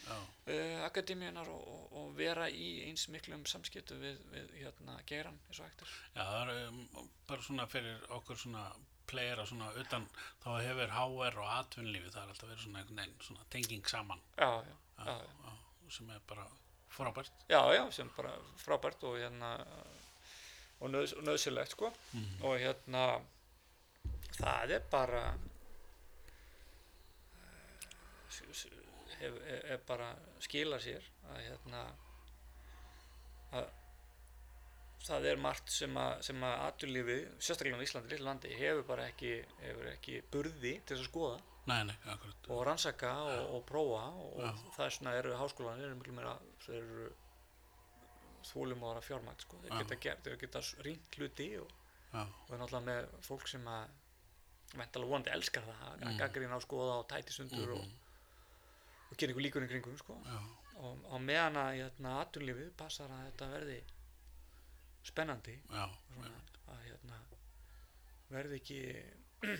já, 0.09 0.17
uh, 0.17 0.85
akademíunar 0.85 1.49
og, 1.49 1.63
og, 1.73 1.97
og 2.01 2.13
vera 2.17 2.49
í 2.49 2.69
eins 2.85 3.07
miklum 3.13 3.45
samskiptu 3.49 3.97
við, 4.01 4.21
við 4.33 4.53
hérna 4.61 4.99
geiran 5.09 5.41
eins 5.47 5.63
og 5.63 5.65
er 5.65 5.97
já, 6.13 6.23
það 6.23 6.39
er 6.43 6.53
um, 6.67 7.09
bara 7.29 7.47
svona 7.49 7.67
fyrir 7.71 8.07
okkur 8.19 8.41
svona 8.43 8.69
playera 9.09 9.45
svona 9.49 9.71
utan 9.81 10.05
þá 10.43 10.49
hefur 10.61 10.93
HR 10.93 11.41
og 11.41 11.51
atvinnlífi 11.55 12.13
það 12.13 12.21
er 12.21 12.33
alltaf 12.33 12.51
verið 12.51 12.65
svona 12.67 13.07
svona 13.25 13.45
tenging 13.49 13.89
saman. 13.89 14.21
Já, 14.37 14.49
já, 14.67 14.75
já, 14.99 15.05
já, 15.05 15.15
já. 15.17 15.53
já, 15.55 15.93
sem 15.95 16.11
er 16.13 16.21
bara 16.29 16.45
frábært 16.99 17.45
já, 17.49 17.61
já, 17.75 17.83
sem 17.95 18.09
bara 18.17 18.33
frábært 18.59 19.03
og 19.09 19.17
hérna 19.21 19.53
og, 20.81 20.89
nöðs, 20.93 21.13
nöðsilegt 21.23 21.71
sko 21.75 21.89
Mhm. 22.13 22.43
og 22.43 22.57
hérna 22.59 23.03
það 24.39 24.71
er 24.77 24.83
bara 24.91 25.23
eh, 27.33 27.87
s- 28.29 28.43
s- 28.51 28.67
hef, 29.19 29.33
er, 29.47 29.65
er 29.73 29.77
bara 29.87 30.11
skilar 30.39 30.79
sér 30.83 31.03
að 31.33 31.41
hérna 31.49 31.83
að 33.53 33.69
það 35.05 35.25
er 35.31 35.37
margt 35.41 35.71
sem 35.71 35.95
að, 35.97 36.21
sem 36.27 36.43
að 36.43 36.55
atvinnlífi, 36.67 37.17
sérstaklega 37.39 37.79
á 37.79 37.85
Íslandi, 37.85 38.11
lilla 38.13 38.27
landi, 38.29 38.51
hefur 38.59 38.83
bara 38.89 39.05
ekki, 39.11 39.31
hefur 39.63 39.87
ekki 39.93 40.17
burði 40.33 40.73
til 40.83 40.95
þess 40.97 41.05
að 41.05 41.09
skoða 41.11 41.37
nei, 41.69 41.83
nei, 41.85 41.95
og 42.49 42.61
rannsaka 42.65 43.11
og, 43.29 43.41
og 43.55 43.65
prófa 43.69 44.03
og 44.25 44.39
Já. 44.41 44.49
það 44.75 44.85
er 44.85 44.95
svona 44.97 45.13
eru 45.19 45.33
háskólanir 45.39 45.85
eru 45.89 45.97
miklu 45.99 46.15
meira 46.17 46.33
þeir 46.65 46.79
eru 46.81 47.09
þólum 48.49 48.83
ára 48.89 49.01
fjármægt 49.03 49.43
sko. 49.45 49.59
þeir 49.63 49.73
Já. 49.75 49.79
geta, 49.83 49.97
gert, 50.05 50.23
þeir 50.25 50.37
geta 50.43 50.61
rýnt 50.87 51.17
hluti 51.19 51.49
og, 51.61 51.73
og 52.15 52.53
er 52.55 52.61
náttúrulega 52.61 52.85
með 52.87 53.09
fólk 53.27 53.47
sem 53.51 53.67
að 53.69 53.97
væntalega 54.79 55.09
vonandi 55.11 55.33
elskar 55.33 55.65
það 55.67 55.83
að 55.89 55.95
Mm. 55.99 56.07
mm. 56.09 56.17
gaggrina 56.21 56.57
á 56.57 56.61
skoða 56.63 56.95
og 57.01 57.07
tæti 57.09 57.33
sundur 57.35 57.71
og, 57.75 57.85
og 59.11 59.17
gera 59.17 59.31
einhver 59.31 59.43
líkur 59.45 59.65
í 59.65 59.69
kringum 59.71 59.97
sko. 59.97 60.17
og 60.79 61.05
á 61.11 61.15
meðan 61.19 61.57
að 61.59 61.71
hérna, 61.81 62.17
atvinnlífið 62.23 62.69
passar 62.77 63.09
að 63.11 63.25
þetta 63.29 63.47
verði 63.53 63.79
spennandi 65.07 65.55
já, 65.71 65.85
svona, 66.13 66.31
að 66.73 66.81
hérna, 66.87 67.19
verði 68.29 68.59
ekki 68.59 68.79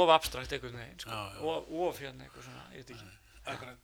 of 0.00 0.08
abstrakt 0.14 0.52
einhvern 0.56 0.78
veginn 0.80 1.00
sko. 1.02 1.18
Of, 1.44 1.68
of 1.88 2.00
hérna 2.00 2.24
eitthvað 2.28 2.48
svona, 2.48 2.64
ekki 2.80 2.96
Akkurat. 3.44 3.76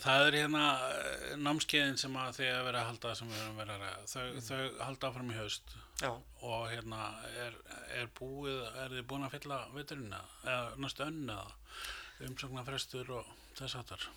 Það 0.00 0.22
er 0.30 0.36
hérna 0.38 0.60
eh, 0.88 1.32
námskeiðin 1.36 1.98
sem 2.00 2.14
að 2.16 2.38
þið 2.38 2.46
að 2.54 2.62
vera 2.70 2.78
að 2.80 2.86
halda 2.88 3.10
sem 3.18 3.28
við 3.28 3.42
erum 3.42 3.58
verið 3.60 3.74
að 3.74 3.82
ræða. 3.82 4.06
Þau, 4.08 4.22
Mm. 4.24 4.44
þau 4.46 4.84
halda 4.86 5.08
áfram 5.10 5.32
í 5.34 5.36
haust 5.36 5.74
já, 6.00 6.08
og 6.48 6.62
hérna 6.72 7.00
er, 7.42 7.58
er 8.00 8.08
búið, 8.16 8.62
er 8.80 8.94
þið 8.96 9.04
búin 9.10 9.26
að 9.26 9.34
fylla 9.36 9.58
veturinn 9.74 10.08
eða, 10.16 10.30
eða 10.54 10.80
næstu 10.86 11.04
önn 11.04 11.20
eða 11.34 12.30
umsóknarfrestur 12.30 13.12
og 13.18 13.28
þess 13.60 13.76
aftar. 13.82 14.08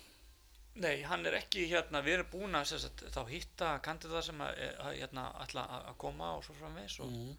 Nei, 0.78 1.02
hann 1.02 1.26
er 1.26 1.34
ekki 1.40 1.66
hérna, 1.70 2.00
við 2.06 2.18
erum 2.18 2.30
búin 2.32 2.54
að 2.58 2.70
sagt, 2.72 3.04
þá 3.14 3.20
hitta 3.28 3.68
kandida 3.84 4.22
sem 4.22 4.40
að, 4.44 4.58
að 4.86 4.96
hérna, 5.00 5.24
ætla 5.44 5.64
að 5.90 5.96
koma 6.04 6.32
og 6.38 6.44
svo 6.46 6.54
framvegs 6.58 6.98
og, 7.04 7.10
Mm. 7.12 7.36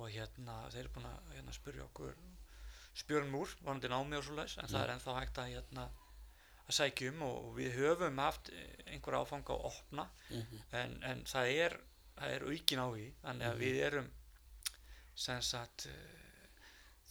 og 0.00 0.10
hérna, 0.14 0.58
þeir 0.72 0.84
eru 0.84 0.92
búin 0.96 1.08
að 1.10 1.32
hérna, 1.36 1.52
spyrja 1.56 1.84
okkur 1.88 2.14
spjörnum 3.00 3.34
úr, 3.40 3.52
vonandi 3.64 3.88
námi 3.92 4.16
og 4.18 4.24
svo 4.26 4.34
leis 4.38 4.56
en 4.58 4.66
það 4.70 4.82
er 4.84 4.92
ennþá 4.94 5.16
hægt 5.20 5.38
að 5.38 5.50
hérna, 5.54 5.84
að 6.70 6.76
sækja 6.78 7.10
um 7.12 7.22
og 7.26 7.50
við 7.56 7.72
höfum 7.78 8.18
haft 8.22 8.50
einhver 8.86 9.16
áfanga 9.20 9.54
að 9.56 9.64
opna 9.70 10.08
Mm 10.30 10.58
en, 10.72 10.96
en 11.02 11.24
það 11.26 11.52
er 11.66 11.76
það 12.20 12.34
er 12.36 12.42
aukin 12.50 12.82
á 12.84 12.86
því 12.94 13.06
þannig 13.24 13.46
að 13.50 13.58
við 13.64 13.78
erum 13.86 14.10
sem 15.14 15.40
sagt 15.42 15.86
eh, 15.86 16.18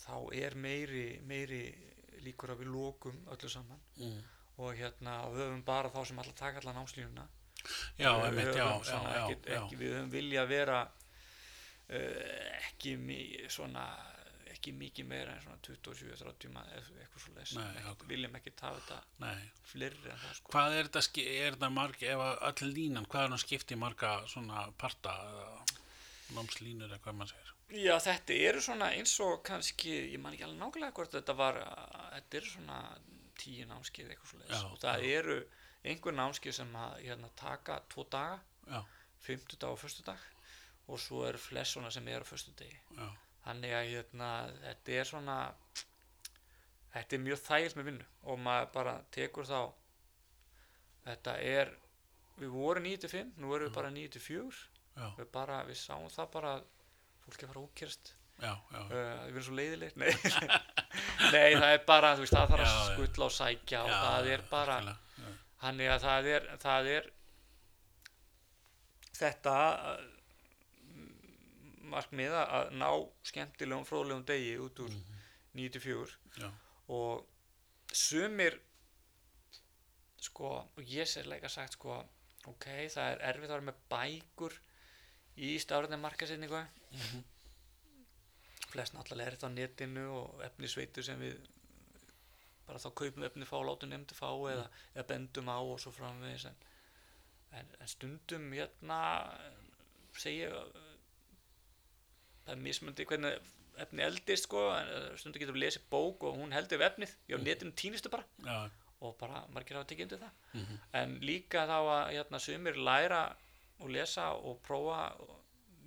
þá 0.05 0.13
er 0.33 0.55
meiri 0.55 1.05
meiri 1.27 1.61
líkur 2.23 2.53
að 2.53 2.61
við 2.63 2.71
lokum 2.75 3.19
öllu 3.35 3.49
saman 3.51 3.79
Mm. 3.97 4.21
Og 4.59 4.73
hérna 4.75 5.17
og 5.27 5.35
við 5.37 5.45
höfum 5.47 5.63
bara 5.67 5.91
þá 5.93 5.99
sem 6.09 6.19
alltaf 6.21 6.39
taka 6.43 6.61
allan 6.63 6.79
námslínuna 6.81 7.27
Já, 7.99 8.11
við 8.15 8.25
einmitt, 8.29 8.53
já, 8.55 8.67
svona 8.87 9.09
já, 9.15 9.23
ekkit, 9.25 9.47
já, 9.51 9.57
ekki, 9.63 9.77
við 9.81 9.93
höfum 9.97 10.11
vilja 10.13 10.45
vera 10.47 10.77
uh, 10.85 12.69
ekki 12.69 12.93
mi- 13.01 13.45
svona 13.51 13.83
ekki 14.53 14.73
mikið 14.75 15.05
meira 15.07 15.33
en 15.37 15.43
svona 15.43 15.59
27-30 15.63 16.49
ma- 16.51 16.63
eða 16.75 17.03
eitthvað 17.03 17.21
svo 17.23 17.59
Nei, 17.59 17.83
já. 17.83 17.91
viljum 18.09 18.33
ekki 18.39 18.51
hafa 18.59 18.79
þetta 18.81 19.29
fleiri 19.71 19.99
en 20.11 20.17
það 20.23 20.33
sko. 20.39 20.51
Hvað 20.55 20.75
er 20.79 20.89
þetta, 20.89 21.23
er 21.45 21.55
þetta 21.55 21.69
marg, 21.71 22.01
ef 22.03 22.23
að 22.25 22.41
öll 22.49 22.71
línan, 22.75 23.05
hvað 23.07 23.23
er 23.23 23.29
hann 23.35 23.43
skipt 23.45 23.71
í 23.71 23.77
marga 23.79 24.11
svona 24.27 24.65
parta 24.81 25.13
námslínur 26.35 26.89
eða 26.91 26.99
hvað 27.05 27.15
maður 27.21 27.31
segir? 27.35 27.53
Já, 27.85 27.95
þetta 28.01 28.35
eru 28.49 28.61
svona 28.65 28.89
eins 28.97 29.13
og 29.23 29.39
kannski, 29.45 29.93
ég 30.13 30.19
man 30.21 30.33
ekki 30.35 30.45
alveg 30.47 30.59
nákvæmlega 30.63 30.95
hvort 30.97 31.15
þetta 31.15 31.35
var, 31.37 31.59
að- 31.63 32.09
þetta 32.17 32.39
eru 32.41 32.51
svona 32.55 32.79
tíu 33.39 33.67
námskeið 33.69 34.13
eitthvað 34.13 34.31
svo 34.31 34.39
Já, 34.49 34.61
og 34.69 34.79
það 34.81 35.05
eru 35.09 35.37
einhver 35.89 36.15
námskeið 36.15 36.57
sem 36.59 36.75
að 36.75 36.95
hérna, 37.05 37.31
taka 37.39 37.79
tvo 37.91 38.05
daga, 38.11 38.39
Já, 38.69 38.79
fimmtudag 39.25 39.75
og 39.75 39.81
föstudag 39.81 40.25
og 40.89 41.01
svo 41.01 41.25
eru 41.27 41.41
flest 41.41 41.75
svona 41.75 41.91
sem 41.93 42.07
eru 42.07 42.25
já, 42.97 43.09
Þannig 43.43 43.73
að 43.73 43.91
hérna, 43.93 44.29
þetta 44.63 44.95
er 44.99 45.07
svona, 45.07 45.35
þetta 46.95 47.15
er 47.15 47.23
mjög 47.23 47.43
þægilt 47.45 47.77
með 47.79 47.89
vinnu 47.89 48.07
og 48.23 48.41
maður 48.45 48.71
bara 48.73 48.95
tekur 49.15 49.47
þá, 49.47 49.61
þetta 51.05 51.37
er, 51.45 51.71
við 52.41 52.51
vorum 52.53 52.89
9-5, 52.89 53.31
nú 53.39 53.53
erum 53.55 53.69
við 53.69 53.77
bara 53.77 53.93
9-4, 53.95 54.59
já, 54.99 55.07
við 55.17 55.31
bara, 55.33 55.61
við 55.69 55.79
sáum 55.79 56.09
það 56.13 56.31
bara 56.35 56.55
fólki 57.23 57.45
að 57.45 57.53
fara 57.53 57.63
já, 58.39 58.53
já, 58.71 58.79
uh, 58.79 59.25
ég 59.27 59.33
verður 59.33 59.47
svo 59.47 59.57
leiðilegt 59.59 59.99
nei, 61.33 61.53
það 61.55 61.71
er 61.73 61.85
bara, 61.87 62.15
þú 62.17 62.25
veist, 62.25 62.35
það 62.35 62.53
þarf 62.53 62.67
að 62.67 62.91
skuttla 62.93 63.27
og 63.29 63.35
sækja 63.35 63.83
og 63.85 63.93
það 63.93 64.29
er 64.33 64.45
bara, 64.49 64.79
já. 64.87 64.95
Þannig 65.59 65.89
að 65.91 66.03
það 66.05 66.27
er, 66.31 66.45
það 66.61 66.89
er 66.93 67.09
þetta 69.19 69.55
uh, 69.91 70.05
markmið 71.91 72.35
að 72.39 72.71
ná 72.79 72.87
skemmtilegum 73.27 73.87
fróðlegum 73.87 74.25
degi 74.29 74.55
út 74.61 74.79
úr 74.85 74.95
94 75.57 76.15
Já. 76.39 76.49
og 76.95 77.25
sumir 77.91 78.59
sko, 80.21 80.53
og 80.77 80.93
ég 80.93 81.09
sér 81.09 81.27
leika 81.31 81.49
sagt 81.51 81.75
sko, 81.75 81.97
ok, 82.51 82.67
það 82.93 83.11
er 83.15 83.25
erfitt 83.31 83.49
að 83.49 83.55
vera 83.57 83.67
með 83.71 83.81
bækur 83.91 84.55
í 85.39 85.55
stafræðin 85.63 86.03
markasetningu 86.03 86.61
flest 88.69 88.95
náttúrulega 88.95 89.31
er 89.31 89.37
þetta 89.37 89.49
á 89.49 89.57
netinu 89.57 90.05
og 90.15 90.43
efnisveitu 90.45 91.03
sem 91.05 91.19
við 91.21 91.39
bara 92.67 92.81
þá 92.81 92.89
kaupum 93.01 93.25
efni 93.25 93.47
fá, 93.49 93.57
látum 93.65 93.89
nefndi 93.89 94.17
fá 94.17 94.29
eða, 94.51 94.67
eða 94.93 95.07
bendum 95.09 95.49
á 95.49 95.57
og 95.57 95.79
svo 95.81 95.93
framvegis 95.95 96.45
en, 96.49 96.59
en, 97.57 97.71
en 97.81 97.89
stundum 97.89 98.51
hérna 98.53 98.99
segja 100.19 100.51
það 102.45 102.53
er 102.53 102.61
mismundi 102.65 103.07
hvernig 103.09 103.55
efni 103.79 104.03
eldist 104.03 104.47
sko, 104.47 104.65
en 104.75 104.93
eh, 104.93 105.09
stundum 105.19 105.41
getum 105.41 105.57
við 105.57 105.65
lesið 105.65 105.89
bók 105.91 106.25
og 106.27 106.37
hún 106.39 106.53
heldur 106.55 106.81
við 106.81 106.89
efnið, 106.89 107.15
já 107.31 107.37
netinu 107.39 107.75
týnistu 107.79 108.11
bara. 108.11 108.25
Já, 108.43 108.57
og 108.99 109.13
bara 109.19 109.45
margir 109.55 109.77
hafa 109.79 109.87
tekið 109.87 110.07
undir 110.07 110.23
það. 110.25 110.39
Mhm, 110.59 110.79
en 111.01 111.13
líka 111.23 111.65
þá 111.69 111.77
að 111.79 112.01
hérna, 112.17 112.41
sumir 112.43 112.79
læra 112.89 113.21
og 113.79 113.93
lesa 113.95 114.31
og 114.35 114.59
prófa 114.65 115.13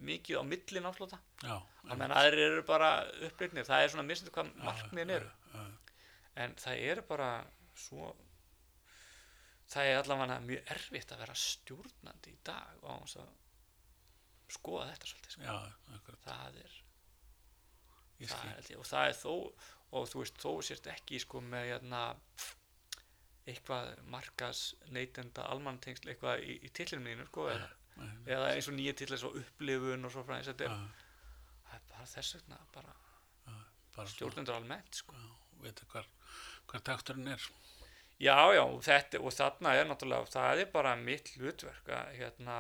mikið 0.09 0.41
á 0.41 0.45
milli 0.47 0.83
náttúrulega 0.83 1.21
já, 1.47 1.57
að 1.95 2.05
aðrir 2.19 2.45
eru 2.49 2.67
bara 2.69 2.91
uppreiknir 3.29 3.69
það 3.69 3.85
er 3.85 3.95
svona 3.95 4.07
mismundi 4.09 4.35
hvað 4.35 4.53
markmiðin 4.67 5.15
eru. 5.19 5.31
já, 5.55 5.65
en 6.45 6.57
það 6.63 6.85
er 6.93 7.03
bara 7.09 7.31
svo 7.79 8.13
það 9.73 9.91
er 9.91 10.01
allavega 10.01 10.41
mjög 10.47 10.73
erfitt 10.77 11.13
að 11.15 11.25
vera 11.25 11.37
stjórnandi 11.43 12.33
í 12.35 12.41
dag 12.45 12.87
og 12.87 13.07
að 13.23 13.31
skoða 14.53 14.89
þetta 14.91 15.13
svolítið 15.13 15.37
sko. 15.37 15.45
já, 15.47 15.55
það 16.27 16.59
er, 16.63 16.81
það 18.33 18.51
er 18.57 18.75
og 18.79 18.89
það 18.89 19.07
er 19.09 19.17
þó 19.23 19.35
og 19.93 20.09
þú 20.09 20.23
veist 20.23 20.41
þó 20.41 20.51
sérst 20.65 20.89
ekki 20.93 21.21
sko 21.21 21.41
með 21.45 21.69
hérna, 21.73 22.03
eitthvað 23.49 23.91
markas 24.13 24.61
neytenda 24.95 25.45
almantengsl 25.53 26.13
eitthvað 26.13 26.45
í, 26.47 26.57
í 26.63 26.71
tillinu 26.73 27.05
mínu 27.09 27.27
sko, 27.29 27.49
eða, 27.53 27.69
eða 28.27 28.51
eins 28.55 28.69
og 28.69 28.75
nýja 28.79 28.95
tillir 28.99 29.19
svo 29.21 29.31
upplifun 29.39 30.05
og 30.09 30.13
svo 30.15 30.23
frá 30.27 30.39
er, 30.39 30.45
Já, 30.49 30.53
það 31.69 31.77
er 31.79 31.83
bara 31.91 32.07
þess 32.15 32.35
vegna 32.39 32.59
bara 32.75 32.95
bara 33.47 34.07
svona, 34.07 34.13
stjórnendur 34.15 34.55
almennt 34.57 34.95
sko. 35.03 35.15
veit 35.63 35.83
hvar, 35.93 36.07
hvar 36.67 36.81
takturinn 36.81 37.29
er. 37.29 37.49
Já, 38.23 38.37
já, 38.55 38.63
og 38.63 38.81
þetta, 38.87 39.19
og 39.21 39.33
þarna 39.35 39.75
er 39.77 39.87
náttúrulega, 39.91 40.31
það 40.33 40.61
er 40.63 40.71
bara 40.73 40.95
mitt 40.97 41.33
hlutverk 41.37 41.89
að 41.93 42.13
hérna 42.21 42.57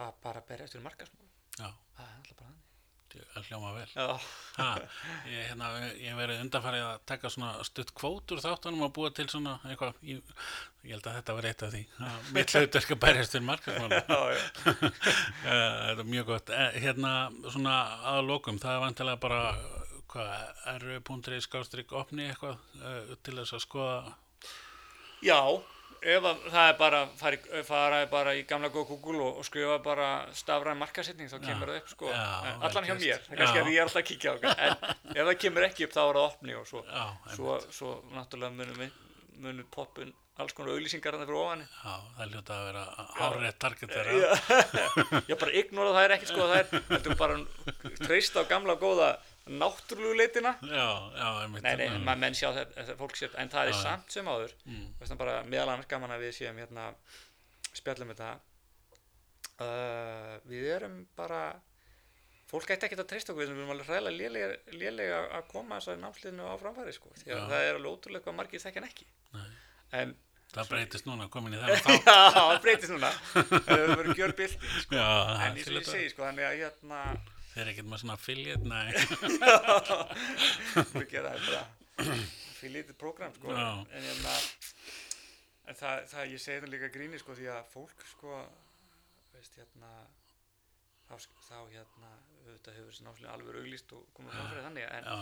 að 0.00 0.12
bara 0.24 0.40
berjast 0.48 0.74
fyrir 0.76 0.84
markasmál. 0.86 1.28
Já, 1.58 1.68
Það 1.96 2.06
er 2.06 2.14
alltaf 2.16 2.36
bara 2.40 2.50
þannig. 2.50 3.32
að 3.36 3.48
hljóma 3.50 3.70
vel. 3.76 3.88
Já, 3.94 4.06
Ha, 4.56 4.68
ég, 5.30 5.44
hérna, 5.50 5.68
ég 6.00 6.16
verið 6.18 6.42
undanfarið 6.44 6.84
að 6.86 7.02
taka 7.08 7.30
svona 7.32 7.52
stutt 7.66 7.92
kvót 7.96 8.34
úr 8.34 8.42
þáttunum 8.42 8.86
og 8.86 8.94
búa 8.96 9.10
til 9.14 9.28
svona 9.30 9.56
eitthvað, 9.68 9.98
ég, 10.06 10.32
ég 10.84 10.94
held 10.96 11.06
að 11.06 11.18
þetta 11.20 11.36
var 11.38 11.48
eitt 11.50 11.64
af 11.66 11.74
því. 11.74 11.82
Mitt 12.36 12.54
hlutverk 12.56 12.94
að 12.96 13.02
berjast 13.06 13.36
fyrir 13.36 13.46
markarsmáli. 13.48 14.00
já, 14.00 14.20
já. 14.34 14.42
Þetta 15.44 16.04
er 16.04 16.08
mjög 16.14 16.32
gott. 16.32 16.54
Eh, 16.56 16.80
Hérna, 16.84 17.12
svona 17.48 17.76
að 18.14 18.24
lokum, 18.32 18.58
það 18.62 18.76
er 18.76 18.84
vantilega 18.86 19.22
bara, 19.22 19.42
r.i 20.74 21.40
skástrík 21.44 21.92
opni 21.94 22.26
eitthvað 22.30 22.58
uh, 22.82 23.14
til 23.22 23.38
þess 23.38 23.54
að 23.54 23.64
skoða, 23.68 24.00
Já, 25.20 25.60
ef 26.00 26.26
að 26.30 26.44
það 26.48 26.68
er 26.70 26.78
bara, 26.80 27.00
fari, 27.20 27.38
fara 27.68 28.00
bara 28.10 28.34
í 28.38 28.44
gamla 28.48 28.70
góð 28.72 28.86
Google 28.94 29.20
og, 29.26 29.40
og 29.42 29.46
skrifa 29.48 29.76
bara 29.84 30.08
stafræn 30.36 30.80
markasetning, 30.80 31.28
þá 31.28 31.38
kemur 31.44 31.72
það 31.72 31.82
upp 31.82 31.92
sko. 31.92 32.08
Já, 32.12 32.24
En 32.50 32.64
allan 32.68 32.88
hjá 32.88 32.96
mér, 32.96 33.26
það 33.26 33.36
er 33.36 33.42
kannski 33.42 33.60
Já. 33.60 33.64
að 33.64 33.70
ég 33.74 33.76
er 33.76 33.86
alltaf 33.86 34.00
að 34.00 34.08
kíkja 34.10 34.32
á 34.32 34.36
það. 34.40 34.64
En 35.10 35.20
ef 35.20 35.30
það 35.30 35.38
kemur 35.44 35.68
ekki 35.68 35.86
upp, 35.86 35.94
þá 35.96 36.02
er 36.06 36.18
það 36.20 36.24
opni 36.26 36.58
og 36.60 36.66
svo, 36.70 36.82
já, 36.88 37.04
svo, 37.36 37.60
svo 37.74 37.94
náttúrulega 38.16 38.56
munum 38.56 38.90
munum 39.40 39.68
poppun 39.72 40.12
alls 40.40 40.54
konar 40.56 40.72
auglýsingar 40.74 41.16
þarna 41.16 41.26
fyrir 41.28 41.40
ofan 41.40 41.62
já, 41.64 41.94
það 42.16 42.30
hljóta 42.32 42.56
að 42.56 42.66
vera 42.68 42.84
hárið 43.18 43.58
target 43.60 43.94
þeirra. 43.94 44.30
Já, 45.28 45.34
bara 45.42 45.54
ignora 45.60 45.94
það 45.96 46.06
er 46.06 46.14
ekkert 46.16 46.32
sko 46.32 46.46
það 46.46 46.60
er 46.60 46.84
heldur 46.94 47.18
bara 47.20 47.38
treyst 48.00 48.38
á 48.40 48.42
gamla 48.48 48.76
góða 48.80 49.10
náttúrulegu 49.46 50.14
leitina 50.20 50.52
Já, 50.62 50.88
já, 51.16 51.28
einmitt. 51.42 51.62
nei, 51.64 51.76
nei, 51.80 51.88
maður 52.04 52.18
menn 52.26 52.34
sjá 52.38 52.50
þetta, 52.54 52.96
fólk 53.00 53.16
sér 53.16 53.32
en 53.40 53.48
það 53.50 53.70
er 53.70 53.72
Já, 53.74 53.80
samt 53.82 54.12
sem 54.12 54.28
áður 54.28 54.52
Mm. 54.66 55.16
bara 55.18 55.42
meðal 55.44 55.68
annars 55.72 55.86
gaman 55.90 56.10
að 56.14 56.26
við 56.26 56.36
séum 56.36 56.60
hérna 56.60 56.90
spjallum 57.74 58.12
þetta 58.12 58.30
uh, 59.60 60.36
við 60.50 60.68
erum 60.76 60.96
bara 61.18 61.42
fólk 62.50 62.70
ætti 62.74 62.88
ekkert 62.88 63.04
að 63.04 63.10
treysta 63.12 63.32
okkur 63.32 63.46
við 63.46 63.52
erum 63.56 63.70
alveg 63.74 63.86
hræðilega 63.90 64.48
lélega, 64.74 65.20
að 65.38 65.44
koma 65.52 65.78
þessari 65.78 66.02
námsliðinu 66.02 66.48
á 66.50 66.54
framfæri 66.60 66.94
sko 66.96 67.12
því 67.20 67.30
að 67.30 67.38
Já. 67.38 67.44
það 67.52 67.66
er 67.68 67.78
alveg 67.78 67.92
ótrúlega 67.94 68.24
hvað 68.26 68.38
margir 68.40 68.64
þekkja 68.64 68.82
hann 68.82 68.90
ekki 68.90 69.06
en 70.00 70.16
Það 70.50 70.66
breytist 70.72 71.06
núna, 71.06 71.28
komin 71.30 71.52
í 71.54 71.58
þá. 71.62 71.68
já, 71.94 72.14
það 72.34 72.56
breytist 72.64 72.90
núna 72.90 73.10
það 73.30 73.82
verður 73.94 74.16
gjör 74.18 74.32
bylting 74.40 74.72
sko. 74.82 74.96
Já, 74.98 75.04
en 75.46 75.52
eins 75.60 75.68
og 75.70 75.76
ég 75.78 75.86
segi 75.86 76.08
sko 76.10 76.24
þannig 76.26 76.46
að 76.48 76.56
hérna 76.64 77.02
Þeir 77.50 77.62
eru 77.64 77.72
ekkert 77.74 77.90
með 77.90 78.02
svona 78.02 78.16
affiliate, 78.18 78.66
nei. 78.70 78.88
við 80.94 81.06
gera 81.10 81.34
þetta 81.34 81.62
fyrir 82.60 82.74
lítið 82.76 82.96
prógram 83.00 83.34
sko. 83.34 83.52
Já. 83.56 83.68
en, 83.82 84.06
hérna, 84.06 84.34
en 85.70 85.78
það, 85.80 86.02
það 86.12 86.34
ég 86.34 86.42
segi 86.44 86.62
það 86.62 86.72
líka 86.74 86.90
gríni 86.94 87.20
sko 87.20 87.36
því 87.38 87.48
að 87.54 87.70
fólk 87.72 88.04
sko 88.12 88.40
veist 89.34 89.56
hérna 89.58 89.92
þá, 91.08 91.14
þá 91.48 91.56
hérna 91.72 92.12
auðvitað 92.40 92.76
hefur 92.78 92.92
þessi 92.92 93.06
náttúrulega 93.06 93.34
alveg 93.36 93.58
auglýst 93.60 93.94
og 93.96 94.04
komið 94.16 94.36
fram 94.36 94.50
fyrir 94.50 94.66
þannig 94.66 94.86
en, 94.86 95.08
Já, 95.08 95.16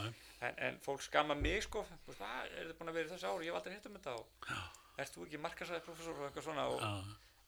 en, 0.49 0.59
en 0.69 0.83
fólk 0.85 1.05
skamma 1.05 1.37
mig 1.39 1.65
sko 1.67 1.85
þú 2.07 2.19
hvað, 2.19 2.53
er 2.53 2.69
þið 2.69 2.77
búin 2.81 2.93
að 2.93 2.99
vera 2.99 3.11
í 3.11 3.13
þessu 3.15 3.31
ári, 3.31 3.49
ég 3.49 3.53
hef 3.53 3.61
aldrei 3.61 3.77
hitt 3.77 3.89
um 3.89 3.97
þetta 3.99 4.15
og 4.19 4.53
ert 4.99 5.15
þú 5.15 5.27
ekki 5.27 5.43
markasæði 5.43 5.85
professor 5.87 6.21
og 6.21 6.29
eitthvað 6.29 6.47
svona 6.49 6.69
og, 6.73 6.85
já, 6.85 6.93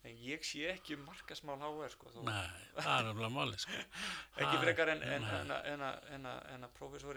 en 0.08 0.14
ég 0.24 0.44
sé 0.48 0.62
ekki 0.72 0.94
um 0.96 1.02
markasmál 1.04 1.60
HR 1.60 1.90
sko 1.92 2.12
nei, 2.24 2.46
það 2.78 2.92
er 3.02 3.08
alveg 3.10 3.32
máli, 3.34 3.58
sko. 3.60 3.80
ekki 4.40 4.60
frekar 4.62 4.92
en, 4.94 5.02
en, 5.16 5.26
en, 5.34 5.50
en, 5.74 5.84
að- 5.90 6.06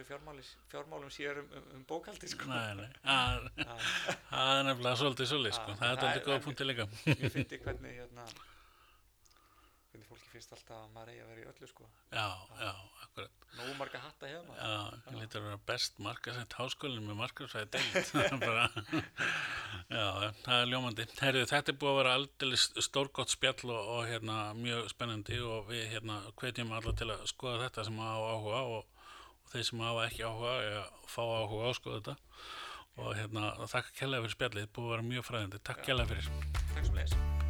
fjármális, 0.10 0.50
fjármálum 0.74 1.14
sér 1.16 1.40
um, 1.44 1.48
um, 1.60 1.70
um 1.78 1.86
bókaldi 1.88 2.28
sko 2.34 2.50
Nei, 2.52 2.74
nei, 2.82 2.90
það 3.04 4.58
er 4.58 4.66
nefnilega 4.70 4.96
svolítið 5.00 5.32
svolítið, 5.32 5.58
sko. 5.60 5.78
Það 5.80 5.94
er 5.94 6.02
það 6.02 6.10
aldrei 6.10 6.20
er- 6.20 6.28
góða 6.28 6.40
en- 6.42 6.46
punkti 6.50 6.68
líka. 6.68 6.90
Ég 7.14 7.24
hvernig 7.68 7.96
hérna 8.02 8.28
hvernig 8.28 8.42
fólki 8.42 8.53
finnst 10.34 10.54
alltaf 10.56 10.80
að 10.80 10.92
maður 10.96 11.12
eigi 11.14 11.24
að 11.24 11.30
vera 11.32 11.42
í 11.42 11.48
öllu 11.52 11.70
sko 11.70 11.88
Já, 12.14 12.26
já, 12.60 12.72
akkurat. 13.06 13.44
Nógu 13.58 13.74
marga 13.78 14.02
hatta 14.02 14.30
hefur 14.30 14.48
maður 14.48 14.64
Já, 14.64 15.02
ég 15.14 15.20
lítur 15.22 15.42
að 15.42 15.48
vera 15.48 15.60
best 15.70 16.00
markasætt 16.08 16.56
háskólinn 16.58 17.08
með 17.08 17.20
markasætt 17.20 17.76
deilt. 17.76 18.10
Það 18.10 18.48
já, 19.98 20.08
það 20.46 20.58
er 20.58 20.72
ljómandi. 20.72 21.08
Herðu, 21.20 21.46
þetta 21.54 21.74
er 21.74 21.80
búið 21.84 21.94
að 21.94 22.00
vera 22.02 22.16
aldrei 22.20 22.62
stórgott 22.88 23.34
spjall 23.34 23.70
og, 23.70 23.94
og 23.98 24.10
hérna 24.10 24.40
mjög 24.58 24.90
spennandi 24.94 25.40
og 25.46 25.70
við 25.70 25.86
hérna 25.94 26.20
hvetjum 26.42 26.74
alla 26.74 26.96
til 26.98 27.12
að 27.14 27.24
skoða 27.30 27.68
þetta 27.68 27.88
sem 27.90 28.02
hafa 28.04 28.34
áhuga 28.34 28.66
og, 28.80 29.08
og 29.46 29.54
þeir 29.54 29.70
sem 29.70 29.86
hafa 29.86 30.10
ekki 30.10 30.28
áhuga 30.28 30.58
eða 30.68 30.84
fá 31.14 31.24
áhuga 31.24 31.64
á 31.64 31.70
að 31.70 31.80
skoða 31.82 32.02
þetta 32.02 32.18
og 33.04 33.16
hérna 33.18 33.54
þakka 33.66 33.96
kærlega 33.98 34.26
fyrir 34.26 34.36
spjallið, 34.38 34.68
búið 34.76 34.90
að 34.90 34.94
vera 34.98 35.08
mjög 35.14 35.30
fræðandi. 35.32 35.64
Takk 35.66 35.88
kærlega 35.88 36.14
fyrir. 36.14 37.42